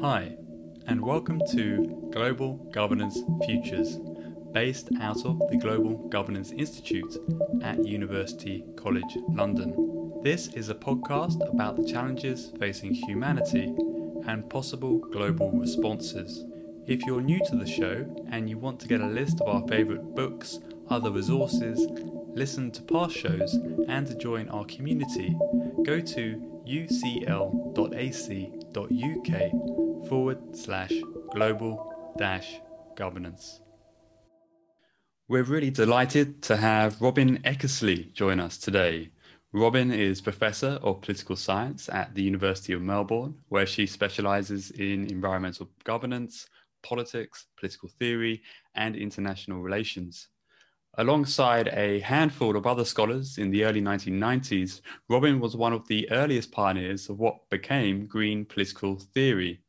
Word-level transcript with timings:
Hi, 0.00 0.36
and 0.86 1.00
welcome 1.00 1.42
to 1.50 2.08
Global 2.12 2.54
Governance 2.70 3.18
Futures, 3.44 3.98
based 4.52 4.90
out 5.00 5.26
of 5.26 5.40
the 5.50 5.56
Global 5.56 6.06
Governance 6.08 6.52
Institute 6.52 7.16
at 7.62 7.84
University 7.84 8.64
College 8.76 9.18
London. 9.28 10.20
This 10.22 10.54
is 10.54 10.68
a 10.68 10.74
podcast 10.76 11.52
about 11.52 11.76
the 11.76 11.84
challenges 11.84 12.52
facing 12.60 12.94
humanity 12.94 13.74
and 14.28 14.48
possible 14.48 14.98
global 14.98 15.50
responses. 15.50 16.44
If 16.86 17.02
you're 17.04 17.20
new 17.20 17.40
to 17.46 17.56
the 17.56 17.66
show 17.66 18.06
and 18.30 18.48
you 18.48 18.56
want 18.56 18.78
to 18.80 18.86
get 18.86 19.00
a 19.00 19.06
list 19.06 19.40
of 19.40 19.48
our 19.48 19.66
favourite 19.66 20.14
books, 20.14 20.60
other 20.88 21.10
resources, 21.10 21.88
listen 22.34 22.70
to 22.70 22.82
past 22.82 23.16
shows, 23.16 23.54
and 23.88 24.06
to 24.06 24.14
join 24.14 24.48
our 24.50 24.64
community, 24.66 25.36
go 25.84 25.98
to 25.98 26.40
ucl.ac.uk 26.68 27.08
forward 30.08 30.56
slash 30.56 30.92
global 31.32 31.92
dash 32.16 32.60
governance. 32.96 33.60
We're 35.28 35.42
really 35.42 35.70
delighted 35.70 36.42
to 36.44 36.56
have 36.56 37.00
Robin 37.02 37.38
Eckersley 37.42 38.12
join 38.14 38.40
us 38.40 38.56
today. 38.56 39.10
Robin 39.52 39.92
is 39.92 40.20
Professor 40.20 40.78
of 40.82 41.02
Political 41.02 41.36
Science 41.36 41.88
at 41.90 42.14
the 42.14 42.22
University 42.22 42.72
of 42.72 42.80
Melbourne, 42.80 43.34
where 43.48 43.66
she 43.66 43.86
specialises 43.86 44.70
in 44.70 45.06
environmental 45.06 45.68
governance, 45.84 46.46
politics, 46.82 47.46
political 47.58 47.90
theory, 47.98 48.42
and 48.74 48.96
international 48.96 49.60
relations. 49.60 50.28
Alongside 50.96 51.68
a 51.68 52.00
handful 52.00 52.56
of 52.56 52.66
other 52.66 52.84
scholars 52.84 53.38
in 53.38 53.50
the 53.50 53.64
early 53.64 53.80
1990s, 53.80 54.80
Robin 55.08 55.38
was 55.38 55.56
one 55.56 55.72
of 55.72 55.86
the 55.86 56.10
earliest 56.10 56.50
pioneers 56.50 57.08
of 57.08 57.18
what 57.18 57.48
became 57.50 58.06
green 58.06 58.44
political 58.44 58.98
theory. 59.14 59.60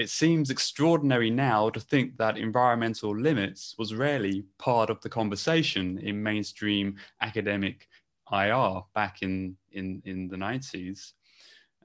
It 0.00 0.08
seems 0.08 0.48
extraordinary 0.48 1.28
now 1.28 1.68
to 1.68 1.78
think 1.78 2.16
that 2.16 2.38
environmental 2.38 3.14
limits 3.14 3.74
was 3.76 3.94
rarely 3.94 4.46
part 4.56 4.88
of 4.88 4.98
the 5.02 5.10
conversation 5.10 5.98
in 5.98 6.22
mainstream 6.22 6.96
academic 7.20 7.86
IR 8.32 8.80
back 8.94 9.20
in, 9.20 9.58
in, 9.72 10.00
in 10.06 10.28
the 10.28 10.38
90s. 10.38 11.12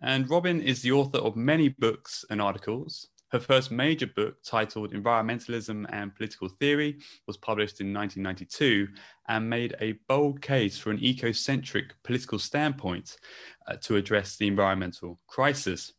And 0.01 0.29
Robin 0.29 0.61
is 0.61 0.81
the 0.81 0.93
author 0.93 1.17
of 1.17 1.35
many 1.35 1.67
books 1.67 2.23
and 2.29 2.41
articles, 2.41 3.09
her 3.33 3.39
first 3.41 3.69
major 3.69 4.07
book, 4.07 4.37
titled 4.45 4.93
Environmentalism 4.93 5.85
and 5.89 6.15
Political 6.15 6.47
Theory, 6.57 6.99
was 7.27 7.35
published 7.35 7.81
in 7.81 7.93
1992 7.93 8.87
and 9.27 9.49
made 9.49 9.75
a 9.81 9.99
bold 10.07 10.41
case 10.41 10.77
for 10.77 10.89
an 10.91 10.99
ecocentric 10.99 11.91
political 12.05 12.39
standpoint 12.39 13.17
uh, 13.67 13.75
to 13.81 13.97
address 13.97 14.37
the 14.37 14.47
environmental 14.47 15.19
crisis. 15.27 15.91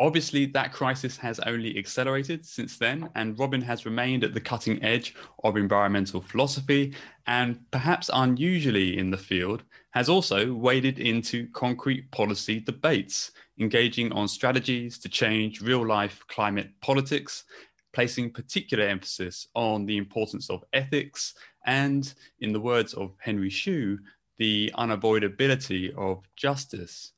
Obviously, 0.00 0.46
that 0.46 0.72
crisis 0.72 1.18
has 1.18 1.38
only 1.40 1.76
accelerated 1.76 2.46
since 2.46 2.78
then, 2.78 3.10
and 3.16 3.38
Robin 3.38 3.60
has 3.60 3.84
remained 3.84 4.24
at 4.24 4.32
the 4.32 4.40
cutting 4.40 4.82
edge 4.82 5.14
of 5.44 5.58
environmental 5.58 6.22
philosophy, 6.22 6.94
and 7.26 7.60
perhaps 7.70 8.08
unusually 8.14 8.96
in 8.96 9.10
the 9.10 9.18
field, 9.18 9.62
has 9.90 10.08
also 10.08 10.54
waded 10.54 10.98
into 10.98 11.46
concrete 11.48 12.10
policy 12.12 12.60
debates, 12.60 13.32
engaging 13.58 14.10
on 14.12 14.26
strategies 14.26 14.98
to 14.98 15.08
change 15.10 15.60
real 15.60 15.86
life 15.86 16.24
climate 16.28 16.70
politics, 16.80 17.44
placing 17.92 18.32
particular 18.32 18.84
emphasis 18.84 19.48
on 19.54 19.84
the 19.84 19.98
importance 19.98 20.48
of 20.48 20.64
ethics, 20.72 21.34
and, 21.66 22.14
in 22.38 22.54
the 22.54 22.60
words 22.60 22.94
of 22.94 23.12
Henry 23.18 23.50
Shue, 23.50 23.98
the 24.38 24.72
unavoidability 24.78 25.94
of 25.94 26.24
justice. 26.36 27.12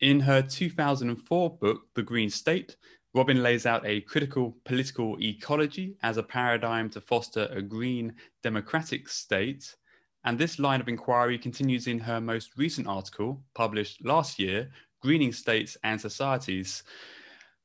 In 0.00 0.20
her 0.20 0.42
2004 0.42 1.56
book, 1.56 1.86
The 1.94 2.02
Green 2.02 2.28
State, 2.28 2.76
Robin 3.14 3.42
lays 3.42 3.64
out 3.64 3.86
a 3.86 4.02
critical 4.02 4.54
political 4.66 5.16
ecology 5.22 5.96
as 6.02 6.18
a 6.18 6.22
paradigm 6.22 6.90
to 6.90 7.00
foster 7.00 7.48
a 7.50 7.62
green 7.62 8.14
democratic 8.42 9.08
state. 9.08 9.74
And 10.24 10.38
this 10.38 10.58
line 10.58 10.82
of 10.82 10.88
inquiry 10.88 11.38
continues 11.38 11.86
in 11.86 11.98
her 11.98 12.20
most 12.20 12.58
recent 12.58 12.86
article, 12.86 13.42
published 13.54 14.04
last 14.04 14.38
year, 14.38 14.70
Greening 15.00 15.32
States 15.32 15.78
and 15.82 15.98
Societies. 15.98 16.82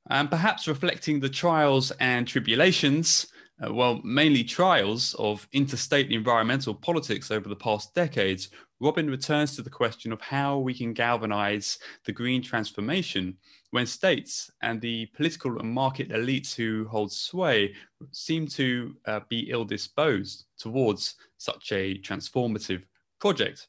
And 0.10 0.30
perhaps 0.30 0.70
reflecting 0.70 1.20
the 1.20 1.30
trials 1.30 1.92
and 2.00 2.26
tribulations 2.26 3.28
uh, 3.66 3.74
well, 3.74 4.02
mainly 4.04 4.44
trials 4.44 5.14
of 5.16 5.48
interstate 5.54 6.12
environmental 6.12 6.74
politics 6.74 7.32
over 7.32 7.48
the 7.48 7.56
past 7.56 7.94
decades, 7.94 8.50
Robin 8.80 9.10
returns 9.10 9.56
to 9.56 9.62
the 9.62 9.70
question 9.70 10.12
of 10.12 10.20
how 10.22 10.58
we 10.58 10.74
can 10.74 10.94
galvanize 10.94 11.78
the 12.06 12.12
green 12.12 12.42
transformation 12.42 13.38
when 13.70 13.86
states 13.86 14.50
and 14.64 14.82
the 14.82 15.06
political 15.16 15.60
and 15.60 15.72
market 15.72 16.10
elites 16.10 16.56
who 16.56 16.88
hold 16.90 17.12
sway 17.12 17.74
seem 18.12 18.48
to 18.48 18.96
uh, 19.06 19.20
be 19.30 19.50
ill 19.52 19.64
disposed 19.64 20.46
towards 20.58 21.16
such 21.38 21.72
a 21.72 22.00
transformative 22.00 22.84
project. 23.20 23.68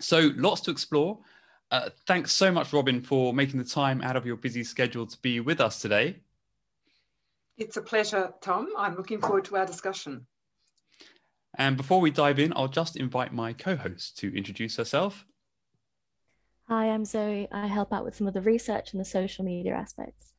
So, 0.00 0.30
lots 0.36 0.60
to 0.62 0.70
explore. 0.70 1.18
Uh, 1.72 1.90
thanks 2.06 2.32
so 2.32 2.52
much, 2.52 2.72
Robin, 2.72 3.00
for 3.00 3.34
making 3.34 3.58
the 3.58 3.68
time 3.68 4.02
out 4.02 4.16
of 4.16 4.24
your 4.24 4.36
busy 4.36 4.62
schedule 4.62 5.06
to 5.06 5.18
be 5.22 5.40
with 5.40 5.60
us 5.60 5.80
today. 5.80 6.20
It's 7.58 7.76
a 7.76 7.82
pleasure, 7.82 8.32
Tom. 8.40 8.68
I'm 8.76 8.96
looking 8.96 9.20
forward 9.20 9.44
to 9.46 9.56
our 9.56 9.66
discussion. 9.66 10.26
And 11.58 11.76
before 11.76 12.00
we 12.00 12.10
dive 12.10 12.38
in, 12.38 12.52
I'll 12.56 12.68
just 12.68 12.96
invite 12.96 13.32
my 13.32 13.52
co 13.52 13.76
host 13.76 14.16
to 14.18 14.34
introduce 14.36 14.76
herself. 14.76 15.26
Hi, 16.68 16.86
I'm 16.86 17.04
Zoe. 17.04 17.48
I 17.52 17.66
help 17.66 17.92
out 17.92 18.04
with 18.04 18.16
some 18.16 18.26
of 18.26 18.34
the 18.34 18.40
research 18.40 18.92
and 18.92 19.00
the 19.00 19.04
social 19.04 19.44
media 19.44 19.74
aspects. 19.74 20.32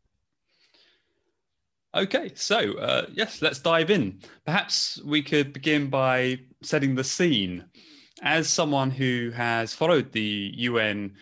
Okay, 1.95 2.31
so 2.33 2.73
uh, 2.79 3.05
yes, 3.13 3.43
let's 3.43 3.59
dive 3.59 3.91
in. 3.91 4.19
Perhaps 4.45 4.99
we 5.05 5.21
could 5.21 5.53
begin 5.53 5.91
by 5.91 6.39
setting 6.63 6.95
the 6.95 7.03
scene. 7.03 7.65
As 8.23 8.49
someone 8.49 8.89
who 8.89 9.31
has 9.35 9.75
followed 9.75 10.11
the 10.11 10.51
UN 10.55 11.13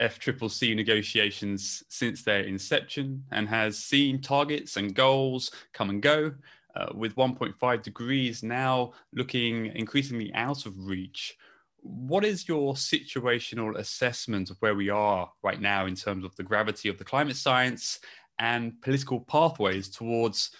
FCCC 0.00 0.74
negotiations 0.74 1.82
since 1.88 2.22
their 2.22 2.40
inception 2.40 3.24
and 3.30 3.48
has 3.48 3.78
seen 3.78 4.20
targets 4.20 4.76
and 4.76 4.94
goals 4.94 5.50
come 5.72 5.90
and 5.90 6.02
go, 6.02 6.32
uh, 6.76 6.86
with 6.94 7.16
1.5 7.16 7.82
degrees 7.82 8.42
now 8.42 8.92
looking 9.12 9.66
increasingly 9.74 10.32
out 10.34 10.66
of 10.66 10.86
reach. 10.86 11.36
What 11.80 12.24
is 12.24 12.48
your 12.48 12.74
situational 12.74 13.76
assessment 13.76 14.50
of 14.50 14.56
where 14.60 14.74
we 14.74 14.90
are 14.90 15.30
right 15.42 15.60
now 15.60 15.86
in 15.86 15.94
terms 15.94 16.24
of 16.24 16.34
the 16.36 16.42
gravity 16.42 16.88
of 16.88 16.98
the 16.98 17.04
climate 17.04 17.36
science 17.36 18.00
and 18.38 18.80
political 18.82 19.20
pathways 19.20 19.88
towards 19.88 20.50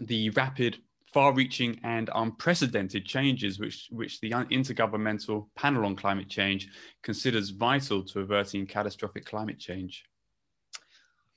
the 0.00 0.30
rapid 0.30 0.78
far-reaching 1.12 1.80
and 1.82 2.10
unprecedented 2.14 3.04
changes 3.04 3.58
which, 3.58 3.88
which 3.90 4.20
the 4.20 4.30
Intergovernmental 4.30 5.48
Panel 5.56 5.84
on 5.84 5.96
Climate 5.96 6.28
Change 6.28 6.68
considers 7.02 7.50
vital 7.50 8.04
to 8.04 8.20
averting 8.20 8.66
catastrophic 8.66 9.24
climate 9.24 9.58
change? 9.58 10.04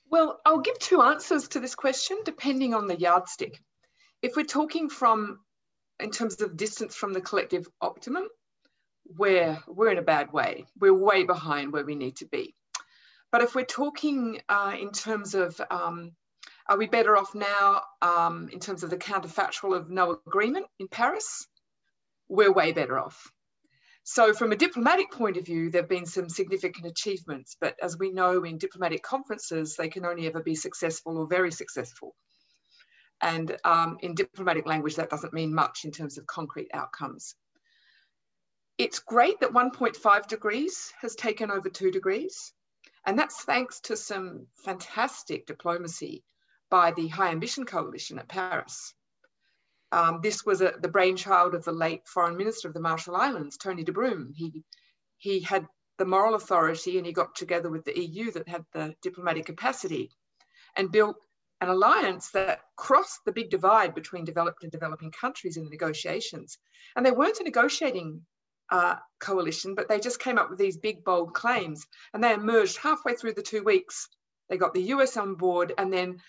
Well, 0.10 0.40
I'll 0.46 0.60
give 0.60 0.78
two 0.78 1.02
answers 1.02 1.48
to 1.50 1.60
this 1.60 1.76
question 1.76 2.18
depending 2.24 2.74
on 2.74 2.88
the 2.88 3.00
yardstick. 3.00 3.60
If 4.22 4.36
we're 4.36 4.46
talking 4.46 4.90
from, 4.90 5.40
in 6.00 6.12
terms 6.12 6.40
of 6.42 6.56
distance 6.56 6.96
from 6.96 7.14
the 7.14 7.22
collective 7.22 7.68
optimum, 7.82 8.28
we're, 9.18 9.60
we're 9.68 9.92
in 9.92 9.98
a 9.98 10.04
bad 10.04 10.32
way. 10.32 10.66
We're 10.80 10.94
way 10.94 11.24
behind 11.24 11.74
where 11.74 11.86
we 11.86 11.96
need 11.96 12.18
to 12.18 12.26
be. 12.26 12.56
But 13.32 13.42
if 13.42 13.56
we're 13.56 13.66
talking 13.66 14.40
uh, 14.48 14.76
in 14.80 14.92
terms 14.92 15.34
of 15.34 15.60
um, 15.72 16.12
are 16.68 16.78
we 16.78 16.88
better 16.88 17.18
off 17.18 17.36
now 17.36 17.82
um, 18.02 18.50
in 18.52 18.60
terms 18.60 18.84
of 18.84 18.90
the 18.90 18.98
counterfactual 18.98 19.76
of 19.76 19.90
no 19.90 20.18
agreement 20.28 20.66
in 20.80 20.88
Paris? 20.88 21.48
We're 22.30 22.54
way 22.54 22.72
better 22.72 22.98
off. 22.98 23.32
So, 24.06 24.34
from 24.34 24.52
a 24.52 24.58
diplomatic 24.58 25.12
point 25.12 25.38
of 25.38 25.46
view, 25.46 25.70
there 25.70 25.82
have 25.82 25.90
been 25.90 26.06
some 26.06 26.28
significant 26.30 26.86
achievements, 26.86 27.56
but 27.60 27.76
as 27.82 27.98
we 27.98 28.12
know 28.12 28.44
in 28.44 28.58
diplomatic 28.58 29.02
conferences, 29.02 29.76
they 29.76 29.88
can 29.88 30.06
only 30.06 30.28
ever 30.28 30.42
be 30.42 30.56
successful 30.56 31.18
or 31.18 31.28
very 31.28 31.52
successful. 31.52 32.14
And 33.22 33.56
um, 33.64 33.98
in 34.02 34.16
diplomatic 34.16 34.66
language, 34.66 34.96
that 34.98 35.10
doesn't 35.10 35.34
mean 35.34 35.54
much 35.54 35.86
in 35.86 35.92
terms 35.92 36.18
of 36.18 36.28
concrete 36.28 36.70
outcomes. 36.74 37.36
It's 38.78 39.00
great 39.00 39.40
that 39.40 39.54
1.5 39.54 40.28
degrees 40.28 40.92
has 41.02 41.16
taken 41.16 41.50
over 41.50 41.70
two 41.70 41.92
degrees. 41.92 42.52
And 43.06 43.18
that's 43.18 43.44
thanks 43.44 43.80
to 43.82 43.96
some 43.96 44.48
fantastic 44.66 45.46
diplomacy 45.46 46.24
by 46.74 46.90
the 46.90 47.08
High 47.08 47.30
Ambition 47.30 47.66
Coalition 47.66 48.18
at 48.18 48.28
Paris. 48.28 48.96
Um, 49.92 50.22
this 50.24 50.44
was 50.44 50.60
a, 50.60 50.74
the 50.82 50.88
brainchild 50.88 51.54
of 51.54 51.64
the 51.64 51.72
late 51.72 52.08
Foreign 52.08 52.36
Minister 52.36 52.68
of 52.68 52.74
the 52.74 52.80
Marshall 52.80 53.16
Islands, 53.16 53.58
Tony 53.58 53.84
de 53.84 53.92
Brum. 53.92 54.34
He, 54.36 54.64
he 55.20 55.42
had 55.42 55.68
the 56.00 56.06
moral 56.06 56.34
authority 56.34 56.98
and 56.98 57.06
he 57.06 57.14
got 57.14 57.36
together 57.36 57.70
with 57.70 57.86
the 57.86 57.96
EU 57.96 58.32
that 58.32 58.48
had 58.48 58.66
the 58.74 58.96
diplomatic 59.04 59.46
capacity 59.46 60.10
and 60.76 60.92
built 60.92 61.16
an 61.62 61.70
alliance 61.70 62.32
that 62.32 62.62
crossed 62.76 63.20
the 63.24 63.34
big 63.34 63.52
divide 63.52 63.94
between 63.94 64.26
developed 64.26 64.64
and 64.64 64.72
developing 64.72 65.12
countries 65.12 65.58
in 65.58 65.66
the 65.66 65.70
negotiations. 65.70 66.58
And 66.96 67.06
they 67.06 67.12
weren't 67.12 67.40
a 67.40 67.44
negotiating 67.44 68.26
uh, 68.72 68.96
coalition, 69.20 69.76
but 69.76 69.90
they 69.90 70.00
just 70.00 70.20
came 70.20 70.40
up 70.40 70.50
with 70.50 70.58
these 70.58 70.78
big, 70.78 71.04
bold 71.04 71.36
claims 71.36 71.86
and 72.16 72.24
they 72.24 72.34
emerged 72.34 72.78
halfway 72.78 73.14
through 73.14 73.36
the 73.36 73.44
two 73.44 73.62
weeks 73.62 74.10
They 74.50 74.58
got 74.58 74.74
the 74.74 74.92
US 74.94 75.18
on 75.18 75.36
board, 75.36 75.74
and 75.78 75.92
then 75.92 76.20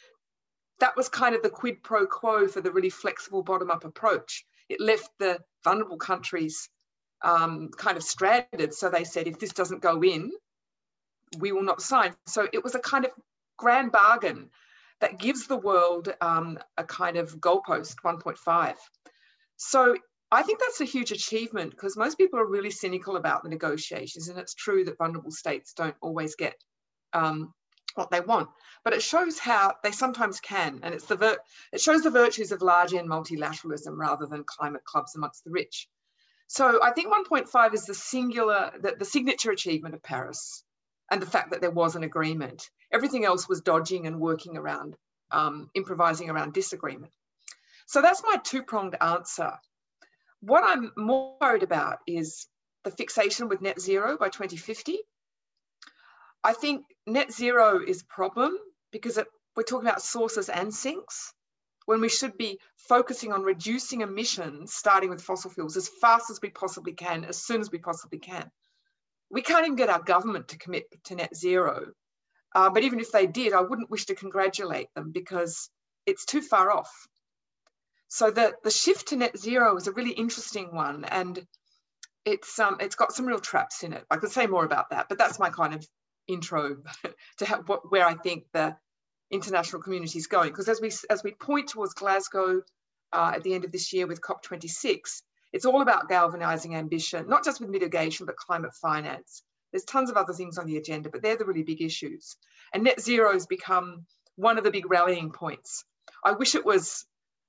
that 0.80 0.96
was 0.96 1.08
kind 1.08 1.34
of 1.34 1.42
the 1.42 1.50
quid 1.50 1.82
pro 1.82 2.06
quo 2.06 2.48
for 2.48 2.60
the 2.60 2.72
really 2.72 2.90
flexible 2.90 3.42
bottom 3.42 3.70
up 3.70 3.84
approach. 3.84 4.44
It 4.68 4.80
left 4.80 5.08
the 5.18 5.40
vulnerable 5.62 5.98
countries 5.98 6.68
um, 7.22 7.70
kind 7.76 7.96
of 7.96 8.02
stranded. 8.02 8.74
So 8.74 8.90
they 8.90 9.04
said, 9.04 9.26
if 9.26 9.38
this 9.38 9.52
doesn't 9.52 9.82
go 9.82 10.02
in, 10.02 10.30
we 11.38 11.52
will 11.52 11.62
not 11.62 11.82
sign. 11.82 12.14
So 12.26 12.48
it 12.52 12.62
was 12.62 12.74
a 12.74 12.80
kind 12.80 13.04
of 13.04 13.12
grand 13.56 13.92
bargain 13.92 14.50
that 15.00 15.18
gives 15.18 15.46
the 15.46 15.56
world 15.56 16.12
um, 16.20 16.58
a 16.76 16.84
kind 16.84 17.16
of 17.16 17.40
goalpost 17.40 17.96
1.5. 18.04 18.74
So 19.56 19.96
I 20.30 20.42
think 20.42 20.60
that's 20.60 20.80
a 20.80 20.84
huge 20.84 21.12
achievement 21.12 21.70
because 21.70 21.96
most 21.96 22.18
people 22.18 22.38
are 22.38 22.46
really 22.46 22.70
cynical 22.70 23.16
about 23.16 23.42
the 23.42 23.48
negotiations, 23.48 24.28
and 24.28 24.38
it's 24.38 24.54
true 24.54 24.84
that 24.84 24.98
vulnerable 24.98 25.30
states 25.30 25.74
don't 25.74 25.96
always 26.00 26.34
get 26.34 26.56
um, 27.12 27.52
what 27.94 28.11
they 28.11 28.20
want, 28.20 28.49
but 28.85 28.93
it 28.93 29.02
shows 29.02 29.38
how 29.38 29.75
they 29.82 29.93
sometimes 29.93 30.41
can, 30.41 30.81
and 30.82 30.94
it's 30.94 31.06
the 31.06 31.38
it 31.73 31.81
shows 31.81 32.02
the 32.02 32.11
virtues 32.11 32.52
of 32.52 32.62
large 32.62 32.94
N 32.94 33.08
multilateralism 33.08 33.96
rather 33.96 34.26
than 34.26 34.44
climate 34.44 34.85
clubs 34.85 35.14
amongst 35.14 35.44
the 35.44 35.50
rich. 35.50 35.88
So 36.46 36.82
I 36.82 36.91
think 36.91 37.12
1.5 37.12 37.75
is 37.75 37.87
the 37.87 37.94
singular, 37.94 38.73
the, 38.81 38.94
the 38.99 39.05
signature 39.05 39.50
achievement 39.50 39.94
of 39.94 40.02
Paris, 40.02 40.62
and 41.11 41.20
the 41.20 41.26
fact 41.26 41.50
that 41.50 41.61
there 41.61 41.70
was 41.70 41.96
an 41.96 42.05
agreement. 42.05 42.69
Everything 42.93 43.25
else 43.25 43.49
was 43.49 43.61
dodging 43.61 44.06
and 44.06 44.20
working 44.20 44.56
around, 44.56 44.96
um, 45.31 45.70
improvising 45.75 46.31
around 46.31 46.52
disagreement. 46.52 47.12
So 47.87 48.02
that's 48.02 48.23
my 48.23 48.37
two-pronged 48.44 48.96
answer. 49.00 49.52
What 50.41 50.64
I'm 50.64 50.93
more 50.96 51.37
worried 51.41 51.62
about 51.62 51.99
is 52.06 52.46
the 52.85 52.91
fixation 52.91 53.49
with 53.49 53.62
net 53.62 53.81
zero 53.81 54.17
by 54.19 54.29
2050 54.29 54.99
I 56.44 56.52
think 56.52 56.85
net 57.06 57.32
zero 57.32 57.81
is 57.82 58.02
a 58.02 58.06
problem 58.06 58.56
because 58.93 59.17
it, 59.17 59.26
we're 59.56 59.62
talking 59.62 59.88
about 59.88 60.02
sources 60.02 60.50
and 60.50 60.73
sinks 60.75 61.32
when 61.87 62.02
we 62.02 62.11
should 62.11 62.37
be 62.37 62.61
focusing 62.76 63.32
on 63.32 63.43
reducing 63.43 64.02
emissions, 64.02 64.75
starting 64.75 65.08
with 65.08 65.23
fossil 65.23 65.50
fuels 65.50 65.76
as 65.76 65.88
fast 65.88 66.31
as 66.31 66.41
we 66.43 66.50
possibly 66.50 66.93
can, 66.93 67.25
as 67.25 67.43
soon 67.43 67.62
as 67.62 67.70
we 67.70 67.79
possibly 67.79 68.19
can. 68.19 68.50
We 69.31 69.41
can't 69.41 69.64
even 69.64 69.76
get 69.76 69.88
our 69.88 70.02
government 70.02 70.49
to 70.49 70.58
commit 70.58 70.85
to 71.05 71.14
net 71.14 71.35
zero. 71.35 71.93
Uh, 72.55 72.70
but 72.70 72.85
even 72.85 73.00
if 73.00 73.11
they 73.11 73.26
did, 73.26 73.55
I 73.55 73.62
wouldn't 73.62 73.91
wish 73.91 74.06
to 74.06 74.14
congratulate 74.14 74.88
them 74.94 75.12
because 75.12 75.70
it's 76.06 76.25
too 76.26 76.43
far 76.43 76.70
off. 76.70 76.93
So 78.08 78.31
the, 78.31 78.55
the 78.62 78.70
shift 78.70 79.08
to 79.08 79.17
net 79.17 79.37
zero 79.37 79.76
is 79.76 79.88
a 79.88 79.93
really 79.93 80.12
interesting 80.12 80.75
one. 80.75 81.05
And 81.05 81.44
it's 82.25 82.58
um, 82.58 82.76
it's 82.81 82.94
got 82.94 83.12
some 83.12 83.26
real 83.26 83.41
traps 83.41 83.82
in 83.82 83.93
it. 83.93 84.05
I 84.11 84.17
could 84.17 84.31
say 84.31 84.46
more 84.46 84.64
about 84.64 84.91
that, 84.91 85.06
but 85.08 85.19
that's 85.19 85.38
my 85.38 85.50
kind 85.50 85.75
of 85.75 85.87
intro 86.28 86.78
to 87.38 87.44
have 87.44 87.68
what, 87.68 87.90
where 87.90 88.06
I 88.06 88.14
think 88.14 88.44
the 88.52 88.76
international 89.30 89.82
community 89.82 90.18
is 90.18 90.26
going. 90.26 90.50
Because 90.50 90.68
as 90.68 90.80
we 90.80 90.90
as 91.10 91.22
we 91.22 91.32
point 91.32 91.68
towards 91.68 91.94
Glasgow 91.94 92.62
uh, 93.12 93.32
at 93.34 93.42
the 93.42 93.54
end 93.54 93.64
of 93.64 93.72
this 93.72 93.92
year 93.92 94.06
with 94.06 94.20
COP26, 94.20 95.22
it's 95.52 95.64
all 95.64 95.82
about 95.82 96.08
galvanizing 96.08 96.74
ambition, 96.74 97.28
not 97.28 97.44
just 97.44 97.60
with 97.60 97.70
mitigation, 97.70 98.26
but 98.26 98.36
climate 98.36 98.74
finance. 98.74 99.42
There's 99.72 99.84
tons 99.84 100.10
of 100.10 100.16
other 100.16 100.32
things 100.32 100.58
on 100.58 100.66
the 100.66 100.76
agenda, 100.76 101.10
but 101.10 101.22
they're 101.22 101.36
the 101.36 101.44
really 101.44 101.62
big 101.62 101.82
issues. 101.82 102.36
And 102.72 102.84
net 102.84 103.00
zero 103.00 103.32
has 103.32 103.46
become 103.46 104.06
one 104.36 104.58
of 104.58 104.64
the 104.64 104.70
big 104.70 104.90
rallying 104.90 105.30
points. 105.30 105.84
I 106.24 106.32
wish 106.32 106.54
it 106.54 106.64
was 106.64 107.04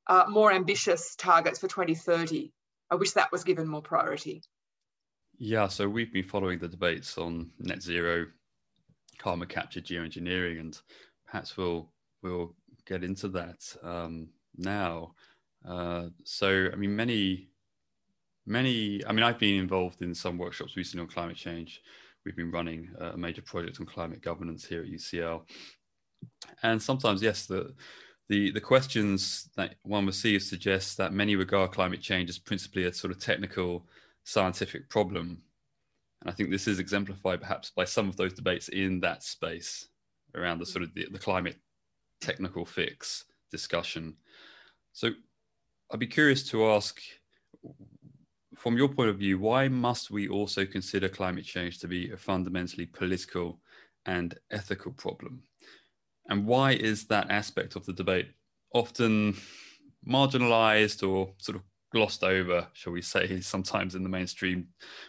uh, 0.08 0.26
more 0.28 0.52
ambitious 0.52 1.16
targets 1.16 1.60
for 1.60 1.68
2030. 1.68 2.52
I 2.92 2.96
wish 2.96 3.12
that 3.12 3.32
was 3.32 3.44
given 3.44 3.68
more 3.68 3.82
priority. 3.82 4.44
Yeah, 5.38 5.68
so 5.68 5.90
we've 5.90 6.14
been 6.14 6.24
following 6.24 6.60
the 6.60 6.68
debates 6.68 7.18
on 7.18 7.52
net 7.60 7.82
zero 7.82 8.28
carbon 9.18 9.48
capture 9.48 9.82
geoengineering, 9.82 10.60
and 10.60 10.80
perhaps 11.26 11.58
we'll 11.58 11.92
we'll 12.22 12.56
get 12.86 13.04
into 13.04 13.28
that 13.30 13.76
um, 13.84 14.30
now. 14.58 15.14
Uh, 15.68 16.08
so, 16.24 16.70
I 16.72 16.76
mean, 16.76 16.96
many 16.96 17.50
many. 18.46 19.02
I 19.06 19.12
mean, 19.12 19.24
I've 19.24 19.40
been 19.40 19.60
involved 19.60 20.02
in 20.02 20.14
some 20.14 20.38
workshops 20.38 20.78
recently 20.78 21.04
on 21.04 21.10
climate 21.10 21.38
change. 21.38 21.82
We've 22.26 22.36
been 22.36 22.52
running 22.52 22.90
a 23.00 23.18
major 23.18 23.42
project 23.42 23.80
on 23.80 23.86
climate 23.86 24.22
governance 24.22 24.66
here 24.66 24.82
at 24.82 24.88
UCL, 24.88 25.44
and 26.64 26.82
sometimes, 26.82 27.22
yes, 27.22 27.46
the 27.46 27.74
the, 28.28 28.52
the 28.52 28.62
questions 28.62 29.50
that 29.56 29.76
one 29.84 30.06
receives 30.06 30.50
suggest 30.50 30.98
that 30.98 31.14
many 31.14 31.36
regard 31.36 31.72
climate 31.72 32.02
change 32.02 32.30
as 32.30 32.40
principally 32.40 32.86
a 32.86 32.94
sort 32.94 33.12
of 33.12 33.20
technical 33.20 33.86
scientific 34.24 34.90
problem 34.90 35.44
and 36.26 36.32
I 36.32 36.36
think 36.36 36.50
this 36.50 36.68
is 36.68 36.80
exemplified 36.80 37.40
perhaps 37.40 37.70
by 37.70 37.86
some 37.86 38.10
of 38.10 38.18
those 38.18 38.34
debates 38.34 38.70
in 38.70 39.00
that 39.02 39.22
space 39.22 39.90
around 40.34 40.58
the 40.58 40.66
sort 40.66 40.82
of 40.82 40.92
the, 40.96 41.08
the 41.12 41.20
climate 41.20 41.58
technical 42.20 42.66
fix 42.66 43.26
discussion. 43.52 44.18
So 44.92 45.12
I'd 45.92 46.00
be 46.00 46.08
curious 46.08 46.50
to 46.50 46.66
ask, 46.72 47.00
from 48.58 48.76
your 48.76 48.90
point 48.90 49.12
of 49.12 49.20
view, 49.20 49.38
why 49.38 49.68
must 49.68 50.10
we 50.10 50.28
also 50.28 50.66
consider 50.66 51.08
climate 51.08 51.46
change 51.46 51.78
to 51.80 51.88
be 51.88 52.10
a 52.12 52.18
fundamentally 52.18 52.88
political 52.88 53.60
and 54.08 54.36
ethical 54.50 54.94
problem? 54.94 55.44
And 56.28 56.48
why 56.48 56.72
is 56.72 57.06
that 57.06 57.30
aspect 57.30 57.76
of 57.76 57.86
the 57.86 57.94
debate 57.94 58.30
often 58.74 59.38
marginalized 60.08 61.08
or 61.08 61.36
sort 61.38 61.58
of 61.58 61.62
glossed 61.96 62.26
over, 62.26 62.68
shall 62.74 62.92
we 62.92 63.02
say, 63.02 63.40
sometimes 63.40 63.96
in 63.96 64.04
the 64.04 64.10
mainstream 64.10 64.68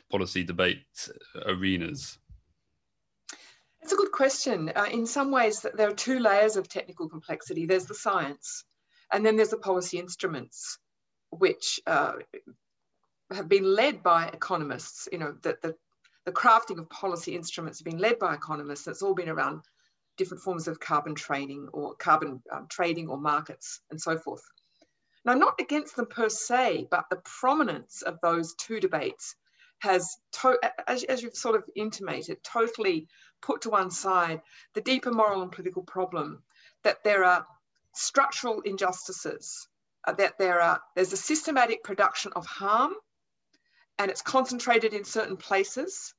policy 0.09 0.45
debate 0.45 0.87
arenas? 1.45 2.17
It's 3.83 3.93
a 3.93 3.97
good 3.97 4.13
question. 4.13 4.71
Uh, 4.75 4.87
in 4.93 5.05
some 5.05 5.33
ways, 5.33 5.67
there 5.75 5.89
are 5.89 5.95
two 5.95 6.21
layers 6.21 6.55
of 6.55 6.69
technical 6.69 7.09
complexity. 7.09 7.67
There's 7.67 7.87
the 7.87 7.95
science, 7.95 8.63
and 9.13 9.27
then 9.27 9.35
there's 9.35 9.51
the 9.51 9.57
policy 9.59 9.99
instruments, 9.99 10.79
which 11.31 11.81
uh, 11.89 12.13
have 13.33 13.49
been 13.49 13.65
led 13.65 14.05
by 14.05 14.29
economists. 14.29 15.09
You 15.11 15.19
know, 15.19 15.35
that 15.43 15.63
the, 15.63 15.75
the 16.25 16.31
crafting 16.31 16.79
of 16.79 16.89
policy 16.89 17.35
instruments 17.35 17.81
have 17.81 17.85
been 17.85 17.99
led 17.99 18.21
by 18.21 18.33
economists. 18.33 18.87
It's 18.87 19.03
all 19.03 19.15
been 19.15 19.29
around 19.29 19.63
different 20.17 20.45
forms 20.45 20.69
of 20.69 20.79
carbon 20.79 21.17
trading 21.17 21.69
or 21.73 21.97
carbon 21.97 22.41
um, 22.53 22.69
trading 22.69 23.09
or 23.09 23.19
markets 23.19 23.81
and 23.91 24.01
so 24.01 24.17
forth. 24.17 24.45
Now, 25.27 25.35
not 25.35 25.61
against 25.61 25.97
them 25.97 26.07
per 26.07 26.29
se, 26.29 26.87
but 26.89 27.07
the 27.11 27.21
prominence 27.41 28.03
of 28.03 28.21
those 28.23 28.55
two 28.55 28.79
debates 28.79 29.35
has, 29.81 30.17
as, 30.87 31.03
as 31.03 31.21
you've 31.21 31.35
sort 31.35 31.57
of 31.57 31.65
intimated, 31.75 32.45
totally 32.45 33.09
put 33.43 33.63
to 33.63 33.71
one 33.71 33.91
side 33.91 34.41
the 34.75 34.81
deeper 34.81 35.11
moral 35.11 35.43
and 35.43 35.51
political 35.51 35.83
problem 35.83 36.45
that 36.85 37.03
there 37.03 37.25
are 37.25 37.45
structural 37.93 38.61
injustices, 38.61 39.67
uh, 40.07 40.13
that 40.13 40.39
there 40.39 40.61
are 40.61 40.81
there's 40.95 41.13
a 41.13 41.17
systematic 41.17 41.83
production 41.83 42.33
of 42.37 42.47
harm, 42.47 42.95
and 43.99 44.13
it's 44.13 44.23
concentrated 44.23 44.95
in 44.95 45.05
certain 45.05 45.37
places, 45.37 46.15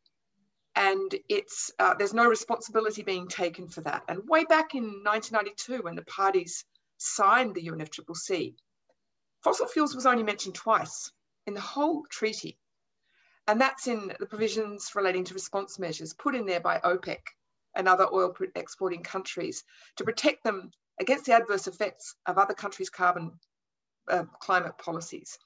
and 0.75 1.15
it's 1.29 1.71
uh, 1.79 1.93
there's 1.93 2.13
no 2.13 2.25
responsibility 2.25 3.03
being 3.03 3.29
taken 3.29 3.69
for 3.69 3.79
that. 3.81 4.03
And 4.09 4.27
way 4.27 4.43
back 4.43 4.75
in 4.75 4.83
1992, 4.83 5.81
when 5.83 5.95
the 5.95 6.03
parties 6.03 6.65
signed 6.97 7.55
the 7.55 7.67
UNFCCC, 7.67 8.55
Fossil 9.43 9.67
fuels 9.67 9.95
was 9.95 10.05
only 10.05 10.23
mentioned 10.23 10.55
twice 10.55 11.11
in 11.45 11.53
the 11.53 11.61
whole 11.61 12.05
treaty. 12.09 12.57
And 13.47 13.61
that's 13.61 13.87
in 13.87 14.11
the 14.19 14.25
provisions 14.25 14.91
relating 14.95 15.23
to 15.25 15.33
response 15.33 15.79
measures 15.79 16.13
put 16.13 16.35
in 16.35 16.45
there 16.45 16.59
by 16.59 16.79
OPEC 16.79 17.19
and 17.75 17.87
other 17.87 18.07
oil 18.11 18.35
exporting 18.55 19.03
countries 19.03 19.63
to 19.95 20.03
protect 20.03 20.43
them 20.43 20.71
against 20.99 21.25
the 21.25 21.33
adverse 21.33 21.67
effects 21.67 22.15
of 22.25 22.37
other 22.37 22.53
countries' 22.53 22.89
carbon 22.89 23.31
uh, 24.09 24.23
climate 24.39 24.77
policies. 24.77 25.37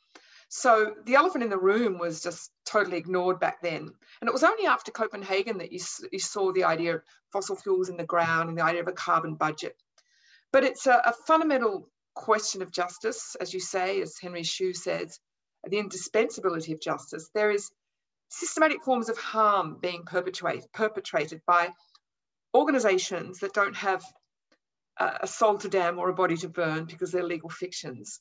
So 0.48 0.96
the 1.06 1.16
elephant 1.16 1.44
in 1.44 1.50
the 1.50 1.58
room 1.58 1.98
was 1.98 2.22
just 2.22 2.52
totally 2.66 2.98
ignored 2.98 3.40
back 3.40 3.62
then. 3.62 3.94
And 4.20 4.28
it 4.28 4.34
was 4.34 4.44
only 4.44 4.66
after 4.66 4.92
Copenhagen 4.92 5.60
that 5.60 5.72
you, 5.72 5.80
you 6.12 6.20
saw 6.20 6.52
the 6.52 6.66
idea 6.66 6.96
of 6.96 7.04
fossil 7.32 7.56
fuels 7.56 7.90
in 7.90 7.98
the 7.98 8.04
ground 8.04 8.50
and 8.50 8.58
the 8.58 8.64
idea 8.64 8.82
of 8.82 8.88
a 8.88 8.94
carbon 8.94 9.36
budget. 9.36 9.76
But 10.52 10.64
it's 10.66 10.88
a, 10.88 11.02
a 11.06 11.14
fundamental 11.26 11.90
question 12.14 12.62
of 12.62 12.72
justice, 12.72 13.36
as 13.40 13.54
you 13.54 13.60
say, 13.60 14.02
as 14.02 14.18
Henry 14.22 14.44
Shue 14.44 14.74
says, 14.74 15.20
the 15.68 15.80
indispensability 15.80 16.74
of 16.74 16.82
justice, 16.82 17.30
there 17.34 17.52
is 17.52 17.72
systematic 18.30 18.84
forms 18.84 19.10
of 19.10 19.18
harm 19.18 19.78
being 19.82 20.04
perpetrated 20.06 21.42
by 21.46 21.70
organisations 22.54 23.40
that 23.40 23.54
don't 23.54 23.76
have 23.76 24.04
a 24.98 25.28
soul 25.28 25.58
to 25.58 25.70
damn 25.70 26.00
or 26.00 26.10
a 26.10 26.14
body 26.14 26.38
to 26.38 26.50
burn 26.50 26.86
because 26.86 27.12
they're 27.12 27.24
legal 27.24 27.50
fictions 27.50 28.20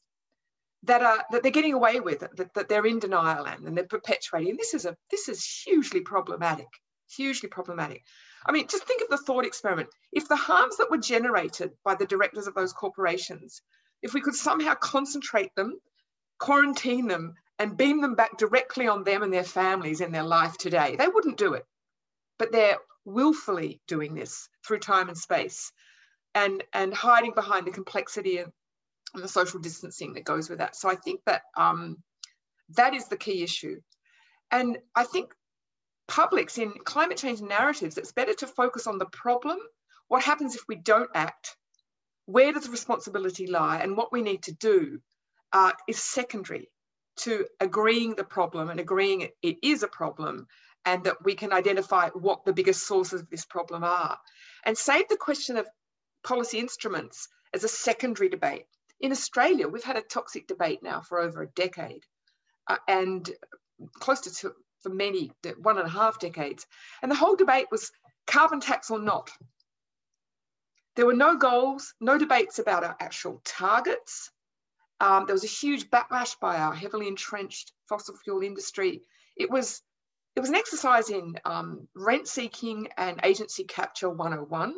that 0.85 1.03
are 1.03 1.25
that 1.31 1.43
they're 1.43 1.53
getting 1.53 1.75
away 1.75 2.01
with 2.01 2.23
it, 2.23 2.35
that, 2.37 2.55
that 2.55 2.69
they're 2.69 2.87
in 2.87 2.99
denial 2.99 3.45
and, 3.47 3.67
and 3.67 3.77
they're 3.77 3.85
perpetuating. 3.85 4.57
This 4.57 4.75
is 4.75 4.87
a 4.87 4.97
this 5.11 5.29
is 5.29 5.45
hugely 5.45 6.01
problematic, 6.01 6.69
hugely 7.15 7.49
problematic. 7.49 8.03
I 8.47 8.53
mean, 8.53 8.67
just 8.67 8.85
think 8.85 9.03
of 9.03 9.09
the 9.11 9.19
thought 9.19 9.45
experiment. 9.45 9.91
If 10.13 10.29
the 10.29 10.37
harms 10.37 10.79
that 10.79 10.91
were 10.91 10.99
generated 10.99 11.73
by 11.85 11.97
the 11.97 12.07
directors 12.07 12.47
of 12.47 12.55
those 12.55 12.73
corporations 12.73 13.61
if 14.03 14.15
we 14.15 14.21
could 14.21 14.35
somehow 14.35 14.75
concentrate 14.75 15.55
them, 15.55 15.79
quarantine 16.39 17.07
them, 17.07 17.35
and 17.59 17.77
beam 17.77 18.01
them 18.01 18.15
back 18.15 18.39
directly 18.39 18.89
on 18.89 19.05
them 19.05 19.23
and 19.23 19.33
their 19.33 19.45
families 19.45 20.01
in 20.01 20.13
their 20.13 20.23
life 20.23 20.57
today, 20.57 20.97
they 20.97 21.09
wouldn't 21.09 21.37
do 21.37 21.55
it. 21.55 21.67
But 22.39 22.53
they're 22.53 22.79
willfully 23.05 23.81
doing 23.87 24.15
this 24.15 24.49
through 24.67 24.79
time 24.79 25.09
and 25.09 25.19
space 25.19 25.73
and, 26.35 26.63
and 26.73 26.95
hiding 26.95 27.33
behind 27.35 27.67
the 27.67 27.71
complexity 27.71 28.39
and, 28.39 28.51
and 29.15 29.23
the 29.23 29.29
social 29.29 29.61
distancing 29.61 30.15
that 30.15 30.25
goes 30.25 30.49
with 30.49 30.59
that. 30.59 30.77
So 30.77 30.89
I 30.89 30.95
think 30.95 31.21
that 31.27 31.43
um, 31.57 31.99
that 32.77 32.95
is 32.95 33.09
the 33.09 33.17
key 33.17 33.43
issue. 33.43 33.81
And 34.51 34.79
I 34.95 35.05
think 35.05 35.33
publics 36.09 36.59
in 36.59 36.73
climate 36.85 37.19
change 37.19 37.41
narratives, 37.41 37.99
it's 37.99 38.13
better 38.13 38.35
to 38.35 38.47
focus 38.47 38.87
on 38.87 38.99
the 38.99 39.07
problem. 39.07 39.59
What 40.09 40.23
happens 40.25 40.57
if 40.57 40.63
we 40.69 40.77
don't 40.77 41.11
act? 41.15 41.57
Where 42.31 42.53
does 42.53 42.65
the 42.65 42.71
responsibility 42.71 43.47
lie? 43.47 43.79
And 43.79 43.97
what 43.97 44.13
we 44.13 44.23
need 44.23 44.43
to 44.45 44.53
do 44.53 45.01
uh, 45.53 45.73
is 45.89 46.01
secondary 46.01 46.71
to 47.17 47.47
agreeing 47.59 48.15
the 48.15 48.25
problem 48.25 48.71
and 48.71 48.79
agreeing 48.79 49.29
it, 49.43 49.57
is 49.63 49.83
a 49.83 49.89
problem 49.89 50.47
and 50.85 51.05
that 51.05 51.23
we 51.25 51.35
can 51.35 51.53
identify 51.53 52.09
what 52.11 52.45
the 52.45 52.53
biggest 52.53 52.87
sources 52.87 53.21
of 53.21 53.31
this 53.31 53.45
problem 53.45 53.85
are. 53.85 54.17
And 54.65 54.79
save 54.79 55.09
the 55.09 55.17
question 55.17 55.57
of 55.57 55.69
policy 56.25 56.59
instruments 56.59 57.29
as 57.53 57.65
a 57.65 57.69
secondary 57.69 58.29
debate. 58.29 58.65
In 59.01 59.13
Australia, 59.13 59.67
we've 59.69 59.85
had 59.85 59.97
a 59.97 60.03
toxic 60.03 60.47
debate 60.47 60.83
now 60.83 61.01
for 61.01 61.21
over 61.21 61.43
a 61.43 61.49
decade 61.49 62.05
uh, 62.69 62.77
and 62.87 63.29
close 63.95 64.21
to 64.21 64.33
two, 64.33 64.53
for 64.83 64.91
many, 64.91 65.33
one 65.63 65.79
and 65.79 65.87
a 65.87 65.91
half 65.91 66.21
decades. 66.21 66.67
And 67.03 67.11
the 67.11 67.17
whole 67.17 67.37
debate 67.37 67.67
was 67.71 67.91
carbon 68.27 68.61
tax 68.61 68.91
or 68.91 68.99
not. 68.99 69.31
There 70.97 71.07
were 71.07 71.15
no 71.15 71.37
goals, 71.37 71.95
no 72.01 72.19
debates 72.19 72.59
about 72.59 72.85
our 72.85 72.97
actual 73.01 73.41
targets. 73.45 74.31
Um, 75.01 75.27
there 75.27 75.35
was 75.35 75.45
a 75.45 75.49
huge 75.49 75.89
backlash 75.91 76.39
by 76.41 76.59
our 76.59 76.75
heavily 76.75 77.09
entrenched 77.09 77.73
fossil 77.89 78.17
fuel 78.17 78.43
industry. 78.43 79.03
It 79.37 79.51
was, 79.51 79.83
it 80.37 80.41
was 80.41 80.51
an 80.51 80.57
exercise 80.57 81.11
in 81.11 81.37
um, 81.45 81.89
rent 81.95 82.29
seeking 82.29 82.89
and 82.97 83.21
agency 83.23 83.65
capture 83.65 84.11
101. 84.11 84.75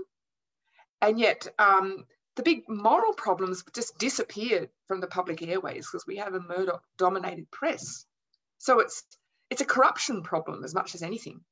And 1.00 1.18
yet, 1.18 1.48
um, 1.58 2.04
the 2.36 2.42
big 2.42 2.68
moral 2.68 3.12
problems 3.12 3.64
just 3.74 3.98
disappeared 3.98 4.70
from 4.86 5.00
the 5.00 5.06
public 5.06 5.42
airways 5.42 5.86
because 5.86 6.06
we 6.06 6.16
have 6.16 6.34
a 6.34 6.40
Murdoch 6.40 6.82
dominated 6.96 7.50
press. 7.50 8.06
So 8.58 8.80
it's 8.80 9.04
it's 9.50 9.60
a 9.60 9.66
corruption 9.66 10.22
problem 10.22 10.64
as 10.64 10.72
much 10.72 10.94
as 10.94 11.02
anything. 11.02 11.44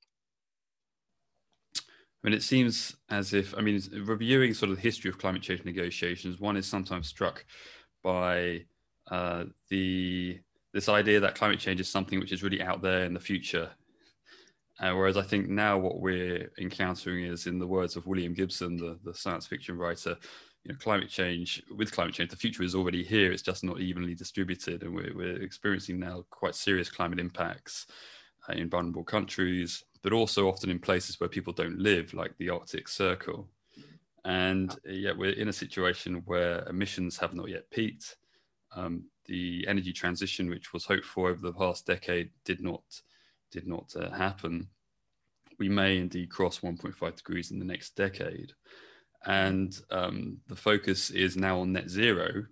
I 2.22 2.28
mean, 2.28 2.36
it 2.36 2.42
seems 2.42 2.96
as 3.08 3.32
if, 3.32 3.56
I 3.56 3.62
mean, 3.62 3.80
reviewing 4.04 4.52
sort 4.52 4.70
of 4.70 4.76
the 4.76 4.82
history 4.82 5.08
of 5.08 5.18
climate 5.18 5.42
change 5.42 5.64
negotiations, 5.64 6.38
one 6.38 6.56
is 6.56 6.66
sometimes 6.66 7.08
struck 7.08 7.44
by 8.02 8.64
uh, 9.10 9.44
the 9.68 10.40
this 10.72 10.88
idea 10.88 11.18
that 11.18 11.34
climate 11.34 11.58
change 11.58 11.80
is 11.80 11.88
something 11.88 12.20
which 12.20 12.30
is 12.30 12.44
really 12.44 12.62
out 12.62 12.80
there 12.80 13.04
in 13.04 13.12
the 13.14 13.20
future. 13.20 13.70
Uh, 14.78 14.92
whereas 14.92 15.16
I 15.16 15.22
think 15.22 15.48
now 15.48 15.76
what 15.78 16.00
we're 16.00 16.50
encountering 16.58 17.24
is, 17.24 17.46
in 17.46 17.58
the 17.58 17.66
words 17.66 17.96
of 17.96 18.06
William 18.06 18.34
Gibson, 18.34 18.76
the, 18.76 18.98
the 19.04 19.12
science 19.12 19.46
fiction 19.46 19.76
writer, 19.76 20.16
you 20.64 20.72
know, 20.72 20.78
climate 20.78 21.10
change, 21.10 21.62
with 21.76 21.90
climate 21.90 22.14
change, 22.14 22.30
the 22.30 22.36
future 22.36 22.62
is 22.62 22.74
already 22.74 23.02
here. 23.02 23.32
It's 23.32 23.42
just 23.42 23.64
not 23.64 23.80
evenly 23.80 24.14
distributed. 24.14 24.82
And 24.82 24.94
we're, 24.94 25.12
we're 25.14 25.42
experiencing 25.42 25.98
now 25.98 26.24
quite 26.30 26.54
serious 26.54 26.88
climate 26.88 27.18
impacts 27.18 27.86
uh, 28.48 28.52
in 28.52 28.70
vulnerable 28.70 29.04
countries, 29.04 29.84
but 30.02 30.12
also 30.12 30.48
often 30.48 30.70
in 30.70 30.78
places 30.78 31.20
where 31.20 31.28
people 31.28 31.52
don't 31.52 31.78
live, 31.78 32.14
like 32.14 32.36
the 32.38 32.50
Arctic 32.50 32.88
Circle. 32.88 33.48
And 34.24 34.76
yet 34.84 35.16
we're 35.16 35.32
in 35.32 35.48
a 35.48 35.52
situation 35.52 36.22
where 36.26 36.66
emissions 36.68 37.16
have 37.18 37.34
not 37.34 37.48
yet 37.48 37.70
peaked. 37.70 38.16
Um, 38.74 39.04
the 39.26 39.64
energy 39.68 39.92
transition, 39.92 40.48
which 40.48 40.72
was 40.72 40.84
hoped 40.84 41.04
for 41.04 41.30
over 41.30 41.40
the 41.40 41.52
past 41.52 41.86
decade, 41.86 42.30
did 42.44 42.60
not 42.60 42.82
did 43.50 43.66
not 43.66 43.92
uh, 43.96 44.10
happen. 44.10 44.68
We 45.58 45.68
may 45.68 45.98
indeed 45.98 46.30
cross 46.30 46.60
1.5 46.60 47.16
degrees 47.16 47.50
in 47.50 47.58
the 47.58 47.64
next 47.64 47.96
decade 47.96 48.52
and 49.26 49.78
um, 49.90 50.38
the 50.48 50.56
focus 50.56 51.10
is 51.10 51.36
now 51.36 51.60
on 51.60 51.72
net 51.72 51.88
zero. 51.88 52.44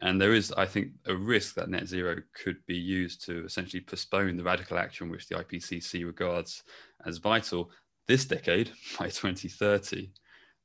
And 0.00 0.20
there 0.20 0.32
is, 0.32 0.52
I 0.52 0.64
think, 0.64 0.92
a 1.06 1.14
risk 1.14 1.54
that 1.54 1.68
net 1.68 1.88
zero 1.88 2.16
could 2.32 2.58
be 2.66 2.76
used 2.76 3.24
to 3.26 3.44
essentially 3.44 3.82
postpone 3.82 4.36
the 4.36 4.44
radical 4.44 4.78
action 4.78 5.10
which 5.10 5.26
the 5.26 5.36
IPCC 5.36 6.06
regards 6.06 6.62
as 7.04 7.18
vital 7.18 7.70
this 8.06 8.24
decade 8.24 8.70
by 8.98 9.06
2030. 9.06 10.10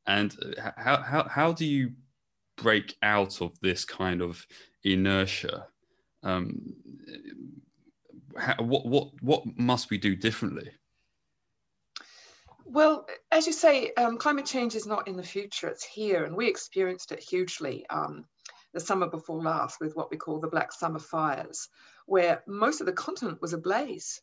And 0.06 0.36
uh, 0.42 0.72
how, 0.78 1.02
how, 1.02 1.28
how 1.28 1.52
do 1.52 1.66
you 1.66 1.94
break 2.58 2.96
out 3.02 3.42
of 3.42 3.60
this 3.62 3.86
kind 3.86 4.22
of 4.22 4.46
inertia? 4.84 5.68
Um, 6.22 6.74
how, 8.38 8.56
what, 8.64 8.86
what, 8.86 9.10
what 9.22 9.44
must 9.58 9.90
we 9.90 9.98
do 9.98 10.16
differently? 10.16 10.70
Well, 12.66 13.08
as 13.32 13.46
you 13.46 13.54
say, 13.54 13.92
um, 13.98 14.18
climate 14.18 14.46
change 14.46 14.76
is 14.76 14.86
not 14.86 15.08
in 15.08 15.18
the 15.18 15.24
future, 15.24 15.68
it's 15.68 15.84
here, 15.84 16.24
and 16.24 16.36
we 16.36 16.48
experienced 16.48 17.12
it 17.12 17.20
hugely 17.20 17.86
um, 17.90 18.26
the 18.74 18.80
summer 18.80 19.08
before 19.08 19.42
last 19.42 19.80
with 19.80 19.96
what 19.96 20.10
we 20.12 20.18
call 20.18 20.40
the 20.40 20.48
Black 20.48 20.72
Summer 20.72 21.00
fires, 21.00 21.70
where 22.06 22.44
most 22.48 22.82
of 22.82 22.88
the 22.88 22.94
continent 22.94 23.42
was 23.42 23.54
ablaze, 23.54 24.22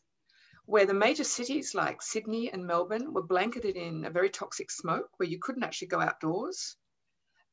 where 0.65 0.85
the 0.85 0.93
major 0.93 1.23
cities 1.23 1.73
like 1.73 2.01
Sydney 2.01 2.51
and 2.51 2.67
Melbourne 2.67 3.13
were 3.13 3.23
blanketed 3.23 3.75
in 3.75 4.05
a 4.05 4.09
very 4.09 4.29
toxic 4.29 4.69
smoke 4.69 5.09
where 5.17 5.29
you 5.29 5.39
couldn't 5.41 5.63
actually 5.63 5.87
go 5.87 5.99
outdoors. 5.99 6.75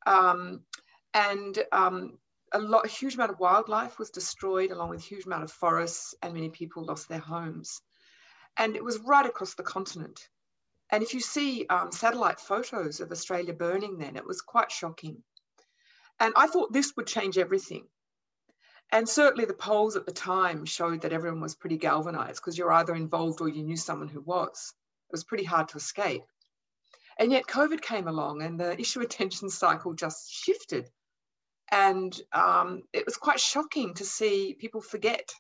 Um, 0.07 0.61
and 1.15 1.59
um, 1.73 2.19
a, 2.53 2.59
lot, 2.59 2.85
a 2.85 2.89
huge 2.89 3.15
amount 3.15 3.31
of 3.31 3.41
wildlife 3.41 3.99
was 3.99 4.11
destroyed, 4.11 4.71
along 4.71 4.91
with 4.91 5.01
a 5.01 5.07
huge 5.07 5.27
amount 5.27 5.45
of 5.45 5.53
forests, 5.53 6.15
and 6.23 6.35
many 6.35 6.51
people 6.51 6.85
lost 6.85 7.09
their 7.09 7.19
homes. 7.19 7.81
And 8.57 8.77
it 8.77 8.85
was 8.85 8.99
right 9.01 9.27
across 9.27 9.55
the 9.55 9.63
continent. 9.63 10.29
And 10.91 11.03
if 11.03 11.15
you 11.15 11.21
see 11.21 11.67
um, 11.69 11.93
satellite 11.93 12.41
photos 12.41 13.01
of 13.01 13.13
Australia 13.13 13.53
burning 13.53 13.99
then, 13.99 14.17
it 14.17 14.27
was 14.27 14.41
quite 14.41 14.73
shocking. 14.73 15.23
And 16.21 16.33
I 16.37 16.47
thought 16.47 16.73
this 16.73 16.95
would 16.97 17.07
change 17.07 17.39
everything. 17.39 17.87
And 18.91 19.09
certainly 19.09 19.45
the 19.45 19.55
polls 19.55 19.97
at 19.97 20.07
the 20.07 20.13
time 20.13 20.65
showed 20.65 21.03
that 21.03 21.13
everyone 21.13 21.41
was 21.41 21.55
pretty 21.55 21.77
galvanized 21.77 22.41
because 22.41 22.57
you're 22.57 22.73
either 22.73 22.95
involved 22.95 23.41
or 23.41 23.49
you 23.49 23.63
knew 23.63 23.77
someone 23.77 24.09
who 24.09 24.21
was. 24.21 24.73
It 25.11 25.13
was 25.13 25.25
pretty 25.25 25.45
hard 25.45 25.69
to 25.69 25.77
escape. 25.77 26.25
And 27.19 27.31
yet 27.31 27.47
COVID 27.47 27.83
came 27.83 28.09
along 28.09 28.43
and 28.43 28.59
the 28.59 28.81
issue 28.81 29.01
attention 29.03 29.51
cycle 29.51 29.93
just 29.93 30.33
shifted. 30.33 30.89
And 31.71 32.19
um, 32.33 32.83
it 32.93 33.05
was 33.05 33.17
quite 33.17 33.41
shocking 33.41 33.95
to 33.95 34.05
see 34.05 34.57
people 34.59 34.81
forget. 34.81 35.31